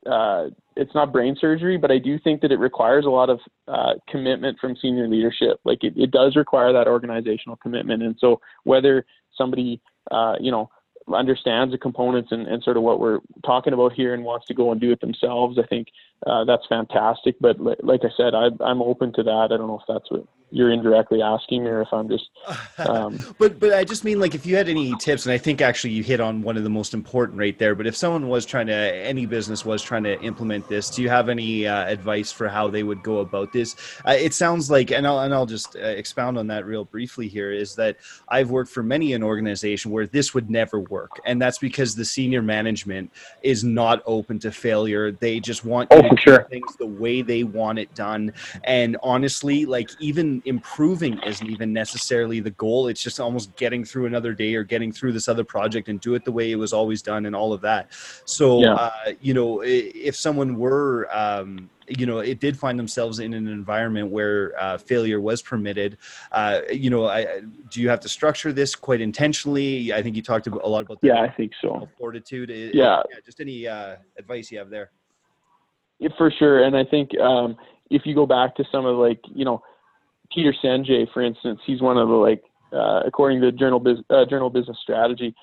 uh, 0.06 0.48
it's 0.76 0.94
not 0.94 1.12
brain 1.12 1.36
surgery, 1.40 1.76
but 1.76 1.90
I 1.90 1.98
do 1.98 2.18
think 2.18 2.40
that 2.42 2.52
it 2.52 2.58
requires 2.58 3.04
a 3.04 3.10
lot 3.10 3.30
of 3.30 3.40
uh, 3.66 3.94
commitment 4.08 4.58
from 4.60 4.76
senior 4.80 5.08
leadership. 5.08 5.60
Like 5.64 5.82
it, 5.82 5.94
it 5.96 6.10
does 6.10 6.36
require 6.36 6.72
that 6.72 6.86
organizational 6.86 7.56
commitment, 7.56 8.02
and 8.02 8.16
so 8.18 8.40
whether 8.64 9.04
somebody 9.36 9.80
uh, 10.10 10.34
you 10.40 10.50
know 10.50 10.70
understands 11.12 11.72
the 11.72 11.78
components 11.78 12.28
and, 12.32 12.46
and 12.46 12.62
sort 12.62 12.76
of 12.76 12.82
what 12.82 13.00
we're 13.00 13.20
talking 13.44 13.72
about 13.72 13.92
here 13.94 14.12
and 14.12 14.24
wants 14.24 14.46
to 14.46 14.54
go 14.54 14.72
and 14.72 14.80
do 14.80 14.92
it 14.92 15.00
themselves, 15.00 15.58
I 15.58 15.66
think 15.66 15.88
uh, 16.26 16.44
that's 16.44 16.66
fantastic. 16.68 17.36
But 17.40 17.58
li- 17.58 17.76
like 17.82 18.02
I 18.04 18.10
said, 18.16 18.34
I, 18.34 18.48
I'm 18.62 18.82
open 18.82 19.12
to 19.14 19.22
that. 19.22 19.48
I 19.50 19.56
don't 19.56 19.68
know 19.68 19.78
if 19.78 19.86
that's 19.88 20.10
what 20.10 20.26
you're 20.50 20.70
indirectly 20.70 21.20
asking 21.22 21.66
or 21.66 21.82
if 21.82 21.88
I'm 21.92 22.08
just 22.08 22.30
um, 22.78 23.18
but 23.38 23.58
but 23.60 23.72
I 23.74 23.84
just 23.84 24.04
mean 24.04 24.18
like 24.20 24.34
if 24.34 24.46
you 24.46 24.56
had 24.56 24.68
any 24.68 24.94
tips, 24.96 25.26
and 25.26 25.32
I 25.32 25.38
think 25.38 25.60
actually 25.60 25.90
you 25.90 26.02
hit 26.02 26.20
on 26.20 26.42
one 26.42 26.56
of 26.56 26.64
the 26.64 26.70
most 26.70 26.94
important 26.94 27.38
right 27.38 27.58
there. 27.58 27.74
But 27.74 27.86
if 27.86 27.96
someone 27.96 28.28
was 28.28 28.46
trying 28.46 28.66
to, 28.68 28.74
any 28.74 29.26
business 29.26 29.64
was 29.64 29.82
trying 29.82 30.04
to 30.04 30.20
implement 30.22 30.68
this, 30.68 30.90
do 30.90 31.02
you 31.02 31.08
have 31.08 31.28
any 31.28 31.66
uh, 31.66 31.86
advice 31.86 32.32
for 32.32 32.48
how 32.48 32.68
they 32.68 32.82
would 32.82 33.02
go 33.02 33.18
about 33.18 33.52
this? 33.52 33.76
Uh, 34.06 34.12
it 34.12 34.32
sounds 34.34 34.70
like, 34.70 34.90
and 34.90 35.06
I'll 35.06 35.20
and 35.20 35.34
I'll 35.34 35.46
just 35.46 35.76
uh, 35.76 35.80
expound 35.80 36.38
on 36.38 36.46
that 36.48 36.64
real 36.66 36.84
briefly 36.84 37.28
here. 37.28 37.52
Is 37.52 37.74
that 37.76 37.96
I've 38.28 38.50
worked 38.50 38.70
for 38.70 38.82
many 38.82 39.12
an 39.12 39.22
organization 39.22 39.90
where 39.90 40.06
this 40.06 40.34
would 40.34 40.50
never 40.50 40.80
work, 40.80 41.10
and 41.26 41.40
that's 41.40 41.58
because 41.58 41.94
the 41.94 42.04
senior 42.04 42.42
management 42.42 43.12
is 43.42 43.64
not 43.64 44.02
open 44.06 44.38
to 44.40 44.50
failure. 44.52 45.12
They 45.12 45.40
just 45.40 45.64
want 45.64 45.88
Oh, 45.90 45.96
you 45.96 46.02
to 46.02 46.08
for 46.10 46.16
do 46.16 46.22
sure. 46.22 46.46
things 46.50 46.76
the 46.76 46.86
way 46.86 47.22
they 47.22 47.44
want 47.44 47.78
it 47.78 47.94
done. 47.94 48.32
And 48.64 48.96
honestly, 49.02 49.66
like 49.66 49.90
even 50.00 50.37
improving 50.44 51.18
isn't 51.26 51.48
even 51.48 51.72
necessarily 51.72 52.40
the 52.40 52.50
goal. 52.52 52.88
It's 52.88 53.02
just 53.02 53.20
almost 53.20 53.54
getting 53.56 53.84
through 53.84 54.06
another 54.06 54.32
day 54.32 54.54
or 54.54 54.64
getting 54.64 54.92
through 54.92 55.12
this 55.12 55.28
other 55.28 55.44
project 55.44 55.88
and 55.88 56.00
do 56.00 56.14
it 56.14 56.24
the 56.24 56.32
way 56.32 56.50
it 56.52 56.56
was 56.56 56.72
always 56.72 57.02
done 57.02 57.26
and 57.26 57.34
all 57.36 57.52
of 57.52 57.60
that. 57.62 57.92
So, 58.24 58.60
Yeah. 58.60 58.74
uh, 58.74 59.12
you 59.20 59.34
know, 59.34 59.62
if 59.64 60.16
someone 60.16 60.56
were, 60.58 61.08
um, 61.16 61.70
you 61.88 62.04
know, 62.04 62.18
it 62.18 62.38
did 62.38 62.56
find 62.56 62.78
themselves 62.78 63.18
in 63.18 63.32
an 63.32 63.48
environment 63.48 64.10
where 64.10 64.52
uh, 64.60 64.76
failure 64.76 65.20
was 65.20 65.40
permitted. 65.40 65.96
Uh, 66.32 66.60
you 66.70 66.90
know, 66.90 67.06
I, 67.06 67.40
do 67.70 67.80
you 67.80 67.88
have 67.88 68.00
to 68.00 68.08
structure 68.08 68.52
this 68.52 68.74
quite 68.74 69.00
intentionally? 69.00 69.92
I 69.92 70.02
think 70.02 70.14
you 70.14 70.22
talked 70.22 70.46
about, 70.46 70.62
a 70.64 70.68
lot 70.68 70.82
about 70.82 71.00
the 71.00 71.06
yeah, 71.08 71.22
I 71.22 71.30
think 71.30 71.52
so. 71.62 71.88
fortitude. 71.98 72.50
I- 72.50 72.76
Yeah. 72.76 73.02
Just 73.24 73.40
any 73.40 73.66
uh, 73.66 73.96
advice 74.18 74.52
you 74.52 74.58
have 74.58 74.68
there. 74.68 74.90
Yeah, 75.98 76.10
for 76.16 76.30
sure. 76.30 76.62
And 76.62 76.76
I 76.76 76.84
think 76.84 77.18
um, 77.18 77.56
if 77.90 78.02
you 78.04 78.14
go 78.14 78.26
back 78.26 78.54
to 78.56 78.64
some 78.70 78.86
of 78.86 78.96
like 78.98 79.20
you 79.34 79.44
know 79.44 79.62
Peter 80.34 80.54
Senge, 80.62 81.10
for 81.12 81.22
instance, 81.22 81.60
he's 81.66 81.80
one 81.80 81.96
of 81.96 82.08
the 82.08 82.14
like 82.14 82.42
uh, 82.72 83.00
according 83.06 83.40
to 83.40 83.52
Journal 83.52 83.80
Bus 83.80 83.98
uh, 84.10 84.24
Journal 84.26 84.50
Business 84.50 84.76
Strategy, 84.82 85.34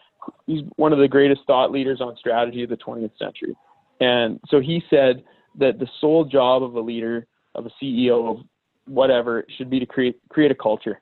he's 0.46 0.62
one 0.76 0.94
of 0.94 1.00
the 1.00 1.08
greatest 1.08 1.42
thought 1.48 1.72
leaders 1.72 2.02
on 2.02 2.16
strategy 2.18 2.64
of 2.64 2.70
the 2.70 2.78
20th 2.78 3.18
century. 3.18 3.56
And 4.00 4.40
so 4.48 4.60
he 4.60 4.84
said 4.90 5.24
that 5.58 5.80
the 5.80 5.88
sole 6.02 6.26
job 6.26 6.64
of 6.64 6.76
a 6.76 6.80
leader, 6.80 7.26
of 7.56 7.66
a 7.66 7.70
CEO, 7.82 8.30
of 8.30 8.46
whatever, 8.86 9.46
should 9.58 9.70
be 9.70 9.80
to 9.80 9.86
create 9.86 10.20
create 10.30 10.52
a 10.52 10.56
culture, 10.56 11.02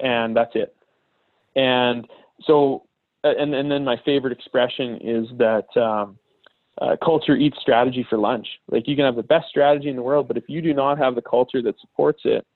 and 0.00 0.36
that's 0.36 0.52
it. 0.54 0.74
And 1.56 2.06
so, 2.42 2.84
and 3.24 3.54
and 3.54 3.70
then 3.70 3.84
my 3.84 3.96
favorite 4.04 4.32
expression 4.32 4.98
is 5.02 5.26
that. 5.38 5.66
Um, 5.80 6.18
uh, 6.80 6.96
culture 7.04 7.36
eats 7.36 7.58
strategy 7.60 8.04
for 8.08 8.16
lunch. 8.16 8.48
Like 8.66 8.88
you 8.88 8.96
can 8.96 9.04
have 9.04 9.14
the 9.14 9.22
best 9.22 9.46
strategy 9.50 9.90
in 9.90 9.94
the 9.94 10.02
world, 10.02 10.26
but 10.26 10.38
if 10.38 10.44
you 10.48 10.62
do 10.62 10.72
not 10.72 10.96
have 10.96 11.14
the 11.14 11.20
culture 11.20 11.60
that 11.60 11.78
supports 11.78 12.22
it 12.24 12.46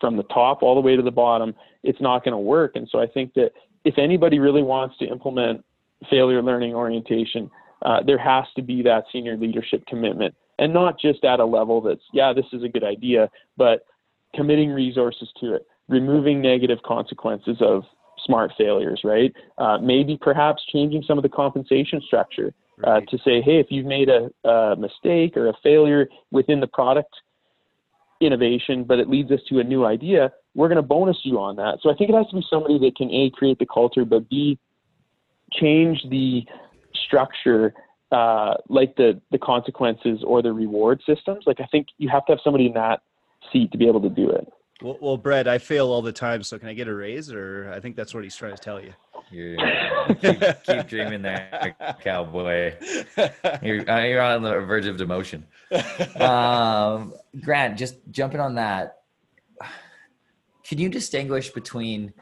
from 0.00 0.16
the 0.16 0.22
top 0.24 0.62
all 0.62 0.74
the 0.74 0.80
way 0.80 0.96
to 0.96 1.02
the 1.02 1.10
bottom, 1.10 1.54
it's 1.82 2.00
not 2.00 2.24
going 2.24 2.32
to 2.32 2.38
work. 2.38 2.72
And 2.74 2.88
so 2.90 3.00
I 3.00 3.06
think 3.06 3.34
that 3.34 3.50
if 3.84 3.98
anybody 3.98 4.38
really 4.38 4.62
wants 4.62 4.96
to 4.98 5.06
implement 5.06 5.64
failure 6.10 6.42
learning 6.42 6.74
orientation, 6.74 7.50
uh, 7.82 8.02
there 8.04 8.18
has 8.18 8.44
to 8.56 8.62
be 8.62 8.82
that 8.82 9.04
senior 9.12 9.36
leadership 9.36 9.86
commitment 9.86 10.34
and 10.58 10.72
not 10.72 10.98
just 10.98 11.24
at 11.24 11.40
a 11.40 11.44
level 11.44 11.80
that's, 11.80 12.02
yeah, 12.12 12.32
this 12.32 12.46
is 12.52 12.62
a 12.62 12.68
good 12.68 12.84
idea, 12.84 13.30
but 13.56 13.86
committing 14.34 14.70
resources 14.70 15.28
to 15.40 15.54
it, 15.54 15.66
removing 15.88 16.42
negative 16.42 16.78
consequences 16.84 17.56
of 17.60 17.84
smart 18.24 18.52
failures, 18.58 19.00
right? 19.04 19.32
Uh, 19.58 19.78
maybe 19.78 20.18
perhaps 20.20 20.62
changing 20.72 21.02
some 21.06 21.18
of 21.18 21.22
the 21.22 21.28
compensation 21.28 22.00
structure 22.04 22.52
uh, 22.84 23.00
to 23.08 23.16
say, 23.18 23.40
hey, 23.40 23.58
if 23.58 23.66
you've 23.70 23.86
made 23.86 24.08
a, 24.08 24.28
a 24.48 24.76
mistake 24.76 25.36
or 25.36 25.48
a 25.48 25.54
failure 25.62 26.08
within 26.30 26.60
the 26.60 26.66
product 26.66 27.14
innovation, 28.20 28.84
but 28.84 28.98
it 28.98 29.08
leads 29.08 29.30
us 29.30 29.40
to 29.48 29.60
a 29.60 29.64
new 29.64 29.84
idea, 29.84 30.32
we're 30.54 30.68
going 30.68 30.76
to 30.76 30.82
bonus 30.82 31.18
you 31.22 31.38
on 31.38 31.56
that. 31.56 31.78
So 31.82 31.90
I 31.90 31.94
think 31.94 32.10
it 32.10 32.16
has 32.16 32.26
to 32.30 32.36
be 32.36 32.44
somebody 32.50 32.78
that 32.78 32.96
can 32.96 33.10
a 33.12 33.30
create 33.30 33.58
the 33.58 33.66
culture, 33.66 34.04
but 34.04 34.28
b 34.28 34.58
change 35.52 36.02
the 36.10 36.44
structure, 36.94 37.72
uh, 38.12 38.54
like 38.68 38.96
the 38.96 39.20
the 39.30 39.38
consequences 39.38 40.22
or 40.24 40.42
the 40.42 40.52
reward 40.52 41.00
systems. 41.06 41.44
Like 41.46 41.60
I 41.60 41.66
think 41.66 41.88
you 41.98 42.08
have 42.08 42.26
to 42.26 42.32
have 42.32 42.40
somebody 42.42 42.66
in 42.66 42.74
that 42.74 43.00
seat 43.52 43.72
to 43.72 43.78
be 43.78 43.86
able 43.86 44.02
to 44.02 44.10
do 44.10 44.30
it. 44.30 44.46
Well, 44.80 44.96
well, 45.00 45.16
Brett, 45.16 45.48
I 45.48 45.58
fail 45.58 45.88
all 45.88 46.02
the 46.02 46.12
time, 46.12 46.44
so 46.44 46.56
can 46.58 46.68
I 46.68 46.74
get 46.74 46.86
a 46.86 46.94
raise? 46.94 47.32
Or 47.32 47.72
I 47.74 47.80
think 47.80 47.96
that's 47.96 48.14
what 48.14 48.22
he's 48.22 48.36
trying 48.36 48.54
to 48.54 48.62
tell 48.62 48.80
you. 48.80 48.92
You're, 49.30 49.56
keep, 50.20 50.40
keep 50.64 50.86
dreaming 50.88 51.22
there, 51.22 51.76
cowboy. 52.02 52.74
You're, 53.62 53.90
uh, 53.90 54.04
you're 54.04 54.22
on 54.22 54.42
the 54.42 54.60
verge 54.60 54.86
of 54.86 54.96
demotion. 54.96 55.42
Um, 56.20 57.14
Grant, 57.42 57.78
just 57.78 57.96
jumping 58.10 58.40
on 58.40 58.54
that, 58.54 59.02
can 60.64 60.78
you 60.78 60.88
distinguish 60.88 61.50
between, 61.50 62.12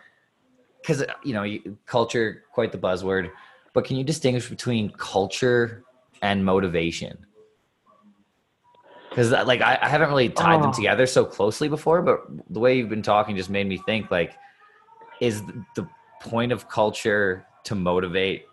because 0.80 1.04
you 1.24 1.32
know, 1.32 1.58
culture, 1.86 2.44
quite 2.52 2.72
the 2.72 2.78
buzzword, 2.78 3.30
but 3.72 3.84
can 3.84 3.96
you 3.96 4.04
distinguish 4.04 4.48
between 4.48 4.90
culture 4.90 5.84
and 6.22 6.44
motivation? 6.44 7.18
Because 9.10 9.30
like 9.30 9.62
I, 9.62 9.78
I 9.80 9.88
haven't 9.88 10.08
really 10.08 10.28
tied 10.28 10.62
them 10.62 10.70
Oh. 10.70 10.72
together 10.72 11.06
so 11.06 11.24
closely 11.24 11.68
before, 11.68 12.02
but 12.02 12.24
the 12.50 12.60
way 12.60 12.76
you've 12.76 12.88
been 12.90 13.02
talking 13.02 13.36
just 13.36 13.48
made 13.50 13.66
me 13.66 13.78
think 13.78 14.10
like, 14.10 14.34
is 15.20 15.42
the 15.74 15.88
point 16.26 16.52
of 16.52 16.68
culture 16.68 17.46
to 17.64 17.74
motivate 17.74 18.46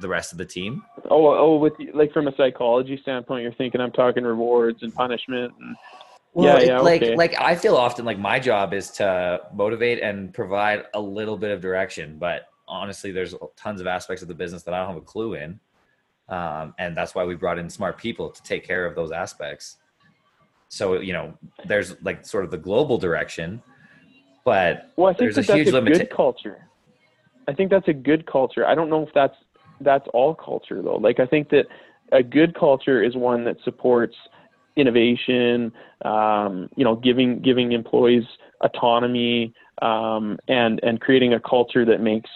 the 0.00 0.08
rest 0.08 0.32
of 0.32 0.38
the 0.38 0.44
team? 0.44 0.82
Oh, 1.10 1.26
oh, 1.36 1.56
with 1.56 1.74
like 1.92 2.12
from 2.12 2.28
a 2.28 2.34
psychology 2.36 2.98
standpoint, 3.02 3.42
you're 3.42 3.54
thinking 3.54 3.80
I'm 3.80 3.92
talking 3.92 4.24
rewards 4.24 4.82
and 4.82 4.94
punishment. 4.94 5.52
And, 5.60 5.76
Well, 6.32 6.58
Yeah, 6.58 6.62
it- 6.62 6.66
yeah, 6.68 6.80
like 6.80 7.02
okay. 7.02 7.16
like 7.16 7.40
I 7.40 7.54
feel 7.54 7.76
often 7.76 8.04
like 8.04 8.18
my 8.18 8.38
job 8.40 8.72
is 8.74 8.90
to 8.92 9.40
motivate 9.52 10.00
and 10.02 10.32
provide 10.34 10.84
a 10.94 11.00
little 11.00 11.36
bit 11.36 11.50
of 11.52 11.60
direction, 11.60 12.18
but 12.18 12.48
honestly, 12.66 13.12
there's 13.12 13.34
tons 13.56 13.80
of 13.80 13.86
aspects 13.86 14.22
of 14.22 14.28
the 14.28 14.34
business 14.34 14.62
that 14.64 14.74
I 14.74 14.78
don't 14.78 14.88
have 14.88 14.96
a 14.96 15.00
clue 15.06 15.34
in. 15.34 15.60
Um, 16.28 16.74
and 16.78 16.96
that's 16.96 17.14
why 17.14 17.24
we 17.24 17.34
brought 17.34 17.58
in 17.58 17.68
smart 17.68 17.98
people 17.98 18.30
to 18.30 18.42
take 18.42 18.64
care 18.66 18.86
of 18.86 18.94
those 18.94 19.12
aspects. 19.12 19.76
So, 20.70 20.98
you 21.00 21.12
know, 21.12 21.34
there's 21.66 22.02
like 22.02 22.24
sort 22.26 22.44
of 22.44 22.50
the 22.50 22.56
global 22.56 22.96
direction, 22.98 23.62
but 24.44 24.90
well, 24.96 25.08
I 25.08 25.10
think 25.14 25.34
there's 25.34 25.46
that 25.46 25.46
that's 25.46 25.70
a 25.70 25.72
limit. 25.72 25.92
good 25.94 26.10
culture. 26.10 26.68
I 27.48 27.52
think 27.52 27.70
that's 27.70 27.88
a 27.88 27.92
good 27.92 28.26
culture. 28.26 28.66
I 28.66 28.74
don't 28.74 28.90
know 28.90 29.02
if 29.02 29.12
that's 29.14 29.36
that's 29.80 30.06
all 30.12 30.34
culture 30.34 30.82
though. 30.82 30.96
Like 30.96 31.20
I 31.20 31.26
think 31.26 31.50
that 31.50 31.66
a 32.12 32.22
good 32.22 32.54
culture 32.58 33.02
is 33.02 33.16
one 33.16 33.44
that 33.44 33.56
supports 33.64 34.14
innovation, 34.76 35.72
um, 36.04 36.68
you 36.76 36.84
know, 36.84 36.96
giving 36.96 37.40
giving 37.40 37.72
employees 37.72 38.24
autonomy, 38.60 39.54
um, 39.82 40.38
and 40.48 40.80
and 40.82 41.00
creating 41.00 41.34
a 41.34 41.40
culture 41.40 41.84
that 41.84 42.00
makes 42.00 42.30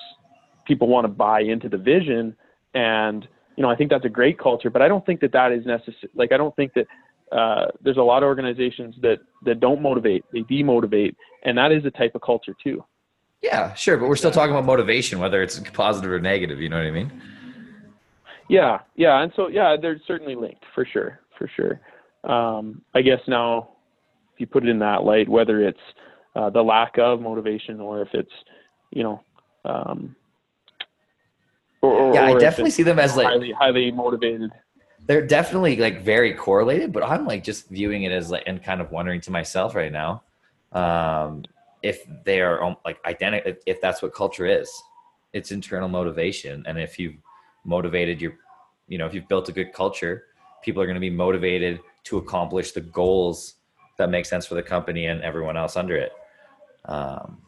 people 0.67 0.89
want 0.89 1.05
to 1.05 1.09
buy 1.09 1.41
into 1.41 1.69
the 1.69 1.79
vision. 1.79 2.37
And 2.75 3.27
you 3.57 3.63
know, 3.63 3.71
I 3.71 3.77
think 3.77 3.91
that's 3.91 4.05
a 4.05 4.11
great 4.11 4.39
culture. 4.39 4.71
But 4.71 4.83
I 4.83 4.89
don't 4.89 5.05
think 5.05 5.21
that 5.21 5.33
that 5.33 5.53
is 5.53 5.67
necessary. 5.67 6.11
Like 6.15 6.33
I 6.33 6.37
don't 6.37 6.55
think 6.57 6.75
that 6.75 6.87
uh, 7.33 7.67
there's 7.83 7.97
a 7.97 8.03
lot 8.03 8.23
of 8.23 8.27
organizations 8.27 8.95
that 9.03 9.19
that 9.45 9.61
don't 9.61 9.83
motivate, 9.83 10.25
they 10.33 10.41
demotivate, 10.41 11.15
and 11.45 11.57
that 11.59 11.73
is 11.73 11.85
a 11.85 11.91
type 11.91 12.15
of 12.15 12.23
culture 12.23 12.55
too. 12.63 12.85
Yeah, 13.43 13.75
sure, 13.75 13.97
but 13.97 14.09
we're 14.09 14.17
still 14.17 14.33
talking 14.33 14.51
about 14.51 14.65
motivation, 14.65 15.19
whether 15.21 15.43
it's 15.43 15.61
positive 15.73 16.11
or 16.11 16.21
negative. 16.21 16.61
You 16.61 16.69
know 16.69 16.79
what 16.79 16.87
I 16.87 16.91
mean? 16.91 17.23
Yeah, 18.49 18.81
yeah, 18.97 19.23
and 19.23 19.33
so 19.37 19.49
yeah, 19.49 19.77
they're 19.81 20.01
certainly 20.07 20.35
linked 20.35 20.65
for 20.75 20.85
sure, 20.85 21.21
for 21.39 21.51
sure. 21.55 21.81
Um, 22.25 22.83
I 22.95 23.03
guess 23.03 23.21
now, 23.29 23.71
if 24.35 24.41
you 24.41 24.47
put 24.47 24.65
it 24.65 24.71
in 24.71 24.79
that 24.81 25.05
light, 25.05 25.29
whether 25.29 25.63
it's 25.63 25.79
uh, 26.35 26.51
the 26.51 26.63
lack 26.63 26.99
of 26.99 27.21
motivation 27.21 27.81
or 27.81 28.03
if 28.03 28.09
it's, 28.13 28.33
you 28.91 29.03
know, 29.03 29.23
um, 29.65 30.17
or, 31.83 31.93
or, 31.93 32.15
yeah, 32.15 32.25
I 32.25 32.39
definitely 32.39 32.71
see 32.71 32.83
them 32.83 32.99
as 32.99 33.17
like 33.17 33.27
highly 33.27 33.53
highly 33.53 33.91
motivated. 33.93 34.51
They're 35.09 35.27
definitely 35.27 35.75
like 35.77 36.03
very 36.03 36.35
correlated, 36.35 36.93
but 36.93 37.03
I'm 37.03 37.27
like 37.27 37.43
just 37.43 37.69
viewing 37.71 38.03
it 38.03 38.13
as 38.13 38.31
like 38.31 38.45
and 38.47 38.63
kind 38.63 38.83
of 38.83 38.93
wondering 38.93 39.23
to 39.23 39.33
myself 39.33 39.75
right 39.75 39.91
now 39.91 40.23
um, 40.73 41.45
if 41.83 42.07
they 42.25 42.43
are 42.43 42.63
um, 42.63 42.77
like 42.85 42.99
identical. 43.07 43.55
If, 43.67 43.81
that's 43.81 44.03
what 44.03 44.15
culture 44.15 44.45
is, 44.45 44.71
it's 45.33 45.51
internal 45.51 45.89
motivation, 45.89 46.63
and 46.67 46.79
if 46.79 46.99
you've 46.99 47.17
motivated 47.65 48.21
your, 48.21 48.35
you 48.87 48.99
know, 48.99 49.07
if 49.07 49.15
you've 49.15 49.29
built 49.29 49.49
a 49.49 49.53
good 49.53 49.73
culture, 49.73 50.25
people 50.63 50.83
are 50.83 50.87
going 50.87 50.95
to 50.95 51.01
be 51.01 51.11
motivated 51.11 51.81
to 52.05 52.19
accomplish 52.19 52.73
the 52.73 52.83
goals 52.83 53.55
that 53.97 54.11
make 54.11 54.27
sense 54.27 54.45
for 54.45 54.57
the 54.57 54.63
company 54.63 55.07
and 55.07 55.23
everyone 55.23 55.57
else 55.57 55.75
under 55.75 55.97
it. 55.97 56.13
Um, 56.85 57.39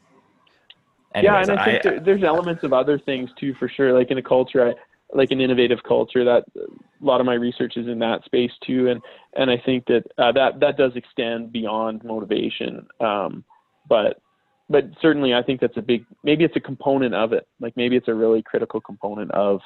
yeah, 1.15 1.43
and 1.43 1.51
I 1.51 1.65
think 1.65 1.83
there, 1.83 2.01
there's 2.01 2.25
elements 2.25 2.63
of 2.65 2.73
other 2.73 2.99
things 2.99 3.29
too, 3.39 3.55
for 3.59 3.69
sure. 3.69 3.93
Like 3.93 4.11
in 4.11 4.17
a 4.19 4.23
culture, 4.23 4.69
I, 4.71 4.75
like 5.15 5.31
an 5.31 5.41
innovative 5.41 5.79
culture, 5.87 6.25
that 6.25 6.45
a 6.57 7.05
lot 7.05 7.21
of 7.21 7.27
my 7.27 7.35
research 7.35 7.77
is 7.77 7.87
in 7.89 7.99
that 8.01 8.25
space 8.25 8.53
too, 8.67 8.89
and 8.89 9.01
and 9.35 9.51
I 9.51 9.57
think 9.65 9.87
that 9.87 10.05
uh, 10.19 10.33
that 10.33 10.61
that 10.61 10.77
does 10.77 10.93
extend 10.95 11.53
beyond 11.53 12.05
motivation. 12.05 12.87
Um, 13.01 13.45
but 13.89 14.21
but 14.69 14.85
certainly, 15.03 15.35
I 15.35 15.43
think 15.43 15.61
that's 15.61 15.77
a 15.77 15.83
big. 15.83 16.05
Maybe 16.23 16.45
it's 16.45 16.57
a 16.57 16.61
component 16.61 17.15
of 17.15 17.33
it. 17.33 17.47
Like 17.61 17.77
maybe 17.77 17.97
it's 17.97 18.09
a 18.09 18.15
really 18.15 18.43
critical 18.43 18.81
component 18.81 19.31
of 19.33 19.61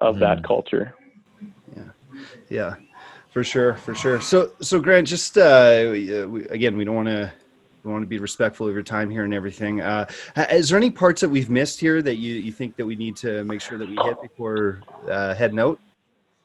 of 0.00 0.18
that 0.18 0.38
Mhm. 0.38 0.44
culture. 0.44 0.94
Yeah, 1.76 1.82
Yeah. 2.50 2.74
for 3.30 3.44
sure, 3.44 3.74
for 3.74 3.94
sure. 3.94 4.20
So, 4.20 4.50
so 4.60 4.80
Grant, 4.80 5.06
just 5.06 5.36
uh, 5.38 5.40
uh, 5.42 6.26
we, 6.28 6.46
again, 6.48 6.76
we 6.76 6.84
don't 6.84 6.94
want 6.96 7.08
to 7.08 7.32
we 7.84 7.92
want 7.92 8.02
to 8.02 8.08
be 8.08 8.18
respectful 8.18 8.66
of 8.66 8.74
your 8.74 8.82
time 8.82 9.10
here 9.10 9.24
and 9.24 9.34
everything. 9.34 9.80
Uh, 9.80 10.06
is 10.50 10.70
there 10.70 10.78
any 10.78 10.90
parts 10.90 11.20
that 11.20 11.28
we've 11.28 11.50
missed 11.50 11.78
here 11.78 12.02
that 12.02 12.16
you 12.16 12.34
you 12.34 12.52
think 12.52 12.76
that 12.76 12.86
we 12.86 12.96
need 12.96 13.16
to 13.16 13.44
make 13.44 13.60
sure 13.60 13.78
that 13.78 13.88
we 13.88 13.96
hit 14.02 14.20
before 14.22 14.80
uh, 15.08 15.34
heading 15.34 15.58
out? 15.58 15.78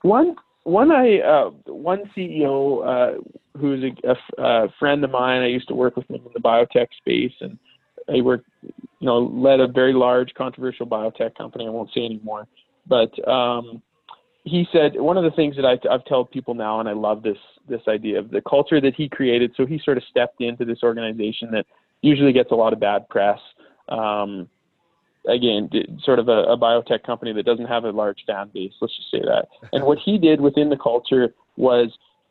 One 0.02 0.36
one 0.63 0.91
I 0.91 1.19
uh, 1.19 1.49
one 1.65 2.04
CEO 2.15 2.86
uh, 2.86 3.21
who's 3.58 3.84
a, 4.04 4.41
a 4.41 4.67
friend 4.78 5.04
of 5.04 5.12
mine. 5.12 5.41
I 5.41 5.47
used 5.47 5.67
to 5.69 5.75
work 5.75 5.95
with 5.95 6.10
him 6.10 6.17
in 6.17 6.32
the 6.34 6.39
biotech 6.39 6.88
space, 6.97 7.34
and 7.39 7.58
I 8.10 8.21
worked, 8.21 8.49
you 8.63 8.73
know, 9.02 9.19
led 9.19 9.60
a 9.62 9.67
very 9.67 9.93
large 9.93 10.34
controversial 10.34 10.86
biotech 10.86 11.36
company. 11.36 11.67
I 11.67 11.69
won't 11.69 11.91
say 11.93 12.06
anymore, 12.06 12.47
but 12.86 13.12
um, 13.28 13.82
he 14.49 14.67
said 14.71 14.99
one 14.99 15.17
of 15.17 15.23
the 15.23 15.31
things 15.31 15.55
that 15.55 15.65
I, 15.65 15.77
I've 15.91 16.05
told 16.05 16.31
people 16.31 16.53
now, 16.53 16.79
and 16.79 16.89
I 16.89 16.93
love 16.93 17.23
this 17.23 17.38
this 17.67 17.81
idea 17.88 18.19
of 18.19 18.31
the 18.31 18.41
culture 18.41 18.81
that 18.81 18.95
he 18.95 19.07
created. 19.07 19.53
So 19.55 19.65
he 19.65 19.79
sort 19.83 19.97
of 19.97 20.03
stepped 20.09 20.41
into 20.41 20.65
this 20.65 20.79
organization 20.83 21.51
that 21.51 21.65
usually 22.01 22.33
gets 22.33 22.51
a 22.51 22.55
lot 22.55 22.73
of 22.73 22.79
bad 22.79 23.07
press. 23.09 23.39
Um, 23.89 24.49
again, 25.27 25.69
sort 26.03 26.19
of 26.19 26.27
a, 26.29 26.43
a 26.43 26.57
biotech 26.57 27.03
company 27.03 27.33
that 27.33 27.45
doesn't 27.45 27.67
have 27.67 27.83
a 27.83 27.91
large 27.91 28.23
fan 28.25 28.49
base. 28.53 28.73
Let's 28.81 28.95
just 28.95 29.12
say 29.12 29.21
that. 29.21 29.47
And 29.73 29.83
what 29.83 29.99
he 30.03 30.17
did 30.17 30.41
within 30.41 30.69
the 30.69 30.77
culture 30.77 31.33
was 31.57 31.89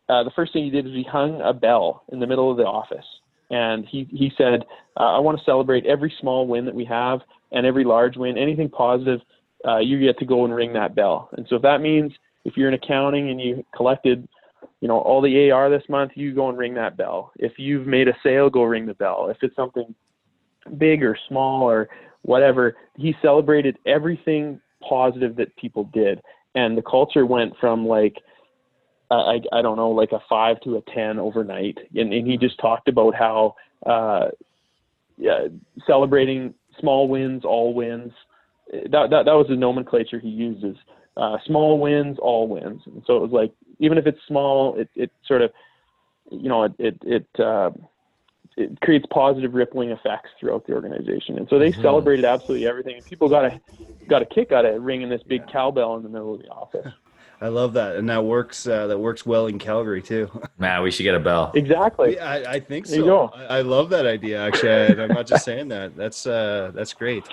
uh, 0.08 0.24
the 0.24 0.30
first 0.34 0.52
thing 0.52 0.64
he 0.64 0.70
did 0.70 0.86
was 0.86 0.94
he 0.94 1.04
hung 1.04 1.40
a 1.42 1.52
bell 1.52 2.02
in 2.10 2.20
the 2.20 2.26
middle 2.26 2.50
of 2.50 2.56
the 2.56 2.64
office, 2.64 3.06
and 3.50 3.86
he 3.86 4.08
he 4.10 4.32
said, 4.36 4.64
uh, 4.98 5.16
"I 5.16 5.18
want 5.20 5.38
to 5.38 5.44
celebrate 5.44 5.86
every 5.86 6.12
small 6.20 6.46
win 6.46 6.64
that 6.64 6.74
we 6.74 6.84
have 6.86 7.20
and 7.52 7.66
every 7.66 7.84
large 7.84 8.16
win, 8.16 8.36
anything 8.36 8.68
positive. 8.68 9.20
Uh, 9.66 9.78
you 9.78 9.98
get 10.00 10.18
to 10.18 10.24
go 10.24 10.44
and 10.44 10.54
ring 10.54 10.72
that 10.72 10.94
bell. 10.94 11.30
And 11.32 11.46
so 11.48 11.56
if 11.56 11.62
that 11.62 11.80
means 11.80 12.12
if 12.44 12.56
you're 12.56 12.68
in 12.68 12.74
accounting 12.74 13.30
and 13.30 13.40
you 13.40 13.64
collected." 13.76 14.26
You 14.80 14.86
know, 14.86 14.98
all 14.98 15.20
the 15.20 15.50
AR 15.50 15.70
this 15.70 15.82
month, 15.88 16.12
you 16.14 16.32
go 16.32 16.48
and 16.48 16.56
ring 16.56 16.74
that 16.74 16.96
bell. 16.96 17.32
If 17.36 17.58
you've 17.58 17.86
made 17.86 18.06
a 18.06 18.16
sale, 18.22 18.48
go 18.48 18.62
ring 18.62 18.86
the 18.86 18.94
bell. 18.94 19.28
If 19.28 19.38
it's 19.42 19.56
something 19.56 19.92
big 20.76 21.02
or 21.02 21.16
small 21.28 21.62
or 21.62 21.88
whatever. 22.22 22.76
He 22.96 23.14
celebrated 23.22 23.78
everything 23.86 24.60
positive 24.86 25.36
that 25.36 25.54
people 25.56 25.84
did, 25.92 26.20
and 26.54 26.76
the 26.76 26.82
culture 26.82 27.26
went 27.26 27.54
from 27.60 27.86
like 27.86 28.16
I 29.10 29.40
I 29.52 29.62
don't 29.62 29.76
know 29.76 29.90
like 29.90 30.12
a 30.12 30.20
five 30.28 30.60
to 30.62 30.76
a 30.76 30.82
ten 30.94 31.18
overnight, 31.18 31.78
and 31.94 32.12
and 32.12 32.26
he 32.26 32.36
just 32.36 32.58
talked 32.58 32.88
about 32.88 33.14
how 33.14 33.54
uh, 33.86 34.28
yeah, 35.16 35.48
celebrating 35.86 36.54
small 36.80 37.08
wins, 37.08 37.44
all 37.44 37.74
wins. 37.74 38.12
That 38.72 39.10
that 39.10 39.24
that 39.24 39.32
was 39.32 39.46
the 39.48 39.56
nomenclature 39.56 40.18
he 40.18 40.28
uses. 40.28 40.76
Uh, 41.16 41.36
small 41.46 41.78
wins, 41.80 42.16
all 42.20 42.46
wins. 42.46 42.82
And 42.86 43.02
so 43.06 43.16
it 43.16 43.22
was 43.22 43.30
like 43.32 43.52
even 43.80 43.98
if 43.98 44.06
it's 44.06 44.20
small, 44.26 44.76
it 44.78 44.88
it 44.94 45.10
sort 45.26 45.42
of 45.42 45.50
you 46.30 46.48
know 46.48 46.64
it 46.64 46.72
it 46.78 46.98
it. 47.02 47.40
Uh, 47.40 47.70
it 48.56 48.80
creates 48.80 49.06
positive 49.10 49.54
rippling 49.54 49.90
effects 49.90 50.30
throughout 50.40 50.66
the 50.66 50.72
organization. 50.72 51.38
And 51.38 51.46
so 51.48 51.60
they 51.60 51.70
Mhm. 51.70 51.80
celebrated 51.80 52.24
absolutely 52.24 52.66
everything. 52.66 52.96
And 52.96 53.04
people 53.04 53.28
got 53.28 53.44
a 53.44 53.60
got 54.08 54.20
a 54.20 54.24
kick 54.26 54.50
out 54.50 54.64
of 54.64 54.82
ringing 54.82 55.08
this 55.08 55.22
big 55.28 55.46
cowbell 55.46 55.94
in 55.96 56.02
the 56.02 56.08
middle 56.08 56.34
of 56.34 56.42
the 56.42 56.48
office. 56.48 56.86
I 57.40 57.48
love 57.48 57.74
that, 57.74 57.94
and 57.94 58.10
that 58.10 58.24
works. 58.24 58.66
Uh, 58.66 58.88
that 58.88 58.98
works 58.98 59.24
well 59.24 59.46
in 59.46 59.60
Calgary 59.60 60.02
too. 60.02 60.28
man, 60.58 60.82
we 60.82 60.90
should 60.90 61.04
get 61.04 61.14
a 61.14 61.20
bell. 61.20 61.52
Exactly. 61.54 62.16
Yeah, 62.16 62.28
I, 62.28 62.54
I 62.54 62.60
think 62.60 62.86
so. 62.86 62.92
There 62.92 63.00
you 63.00 63.06
go. 63.06 63.30
I, 63.32 63.58
I 63.58 63.60
love 63.60 63.90
that 63.90 64.06
idea. 64.06 64.40
Actually, 64.44 64.72
I, 64.72 65.04
I'm 65.04 65.08
not 65.10 65.26
just 65.28 65.44
saying 65.44 65.68
that. 65.68 65.96
That's 65.96 66.26
uh, 66.26 66.72
that's 66.74 66.92
great. 66.94 67.28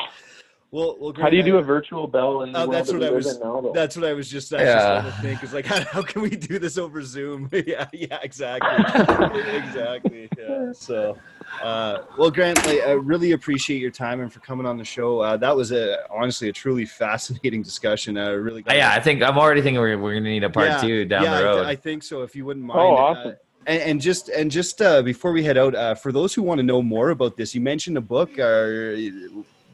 Well, 0.76 0.98
well 1.00 1.14
How 1.18 1.30
do 1.30 1.38
you 1.38 1.44
do 1.44 1.58
a 1.58 1.62
virtual 1.64 2.06
bell 2.06 2.42
in 2.42 2.52
the 2.52 2.60
Oh, 2.64 2.68
that's 2.70 2.92
what 2.92 3.02
I 3.02 3.10
was- 3.10 3.34
in 3.34 3.40
now, 3.40 3.62
though? 3.62 3.72
That's 3.72 3.96
what 3.96 4.04
I 4.06 4.12
was 4.12 4.30
just 4.30 4.52
actually 4.52 4.68
Yeah. 4.68 5.02
to 5.04 5.12
think. 5.22 5.42
Is 5.42 5.54
like, 5.54 5.66
how, 5.66 5.82
how 5.92 6.02
can 6.02 6.22
we 6.22 6.30
do 6.32 6.60
this 6.60 6.78
over 6.78 7.02
Zoom? 7.02 7.50
yeah, 7.66 7.88
yeah, 7.94 8.20
exactly, 8.22 8.76
exactly. 9.58 10.28
Yeah. 10.38 10.74
So, 10.74 11.18
uh, 11.64 12.00
well, 12.18 12.30
Grant, 12.30 12.60
I 12.68 12.92
really 12.92 13.32
appreciate 13.32 13.80
your 13.80 13.90
time 13.90 14.20
and 14.20 14.32
for 14.34 14.42
coming 14.42 14.66
on 14.66 14.78
the 14.78 14.84
show. 14.84 15.22
Uh, 15.22 15.38
that 15.38 15.56
was 15.56 15.72
a 15.72 16.00
honestly 16.12 16.50
a 16.50 16.52
truly 16.52 16.84
fascinating 16.86 17.64
discussion. 17.64 18.18
I 18.18 18.32
really. 18.32 18.62
Uh, 18.68 18.74
yeah, 18.74 18.92
I 18.92 19.00
think 19.00 19.24
I'm 19.24 19.38
already 19.38 19.62
thinking 19.62 19.80
we're, 19.80 19.98
we're 19.98 20.16
gonna 20.16 20.30
need 20.30 20.44
a 20.44 20.50
part 20.50 20.68
Yeah, 20.68 20.82
two 20.82 21.06
down 21.06 21.24
yeah, 21.24 21.36
the 21.36 21.38
I, 21.38 21.44
road. 21.44 21.56
th- 21.64 21.68
I 21.68 21.76
think 21.78 22.04
so. 22.04 22.22
If 22.24 22.36
you 22.36 22.44
wouldn't 22.44 22.66
mind. 22.66 22.80
Oh, 22.82 22.96
uh, 22.98 23.34
and, 23.66 23.82
and 23.82 24.02
just 24.02 24.28
and 24.28 24.52
just 24.52 24.82
uh, 24.82 25.02
before 25.02 25.32
we 25.32 25.42
head 25.42 25.58
out, 25.58 25.74
uh, 25.74 25.96
for 25.96 26.12
those 26.12 26.34
who 26.34 26.44
want 26.44 26.58
to 26.60 26.64
know 26.64 26.82
more 26.82 27.12
about 27.12 27.38
this, 27.38 27.56
you 27.56 27.62
mentioned 27.62 27.98
a 27.98 28.02
book. 28.02 28.38
Uh, 28.38 28.92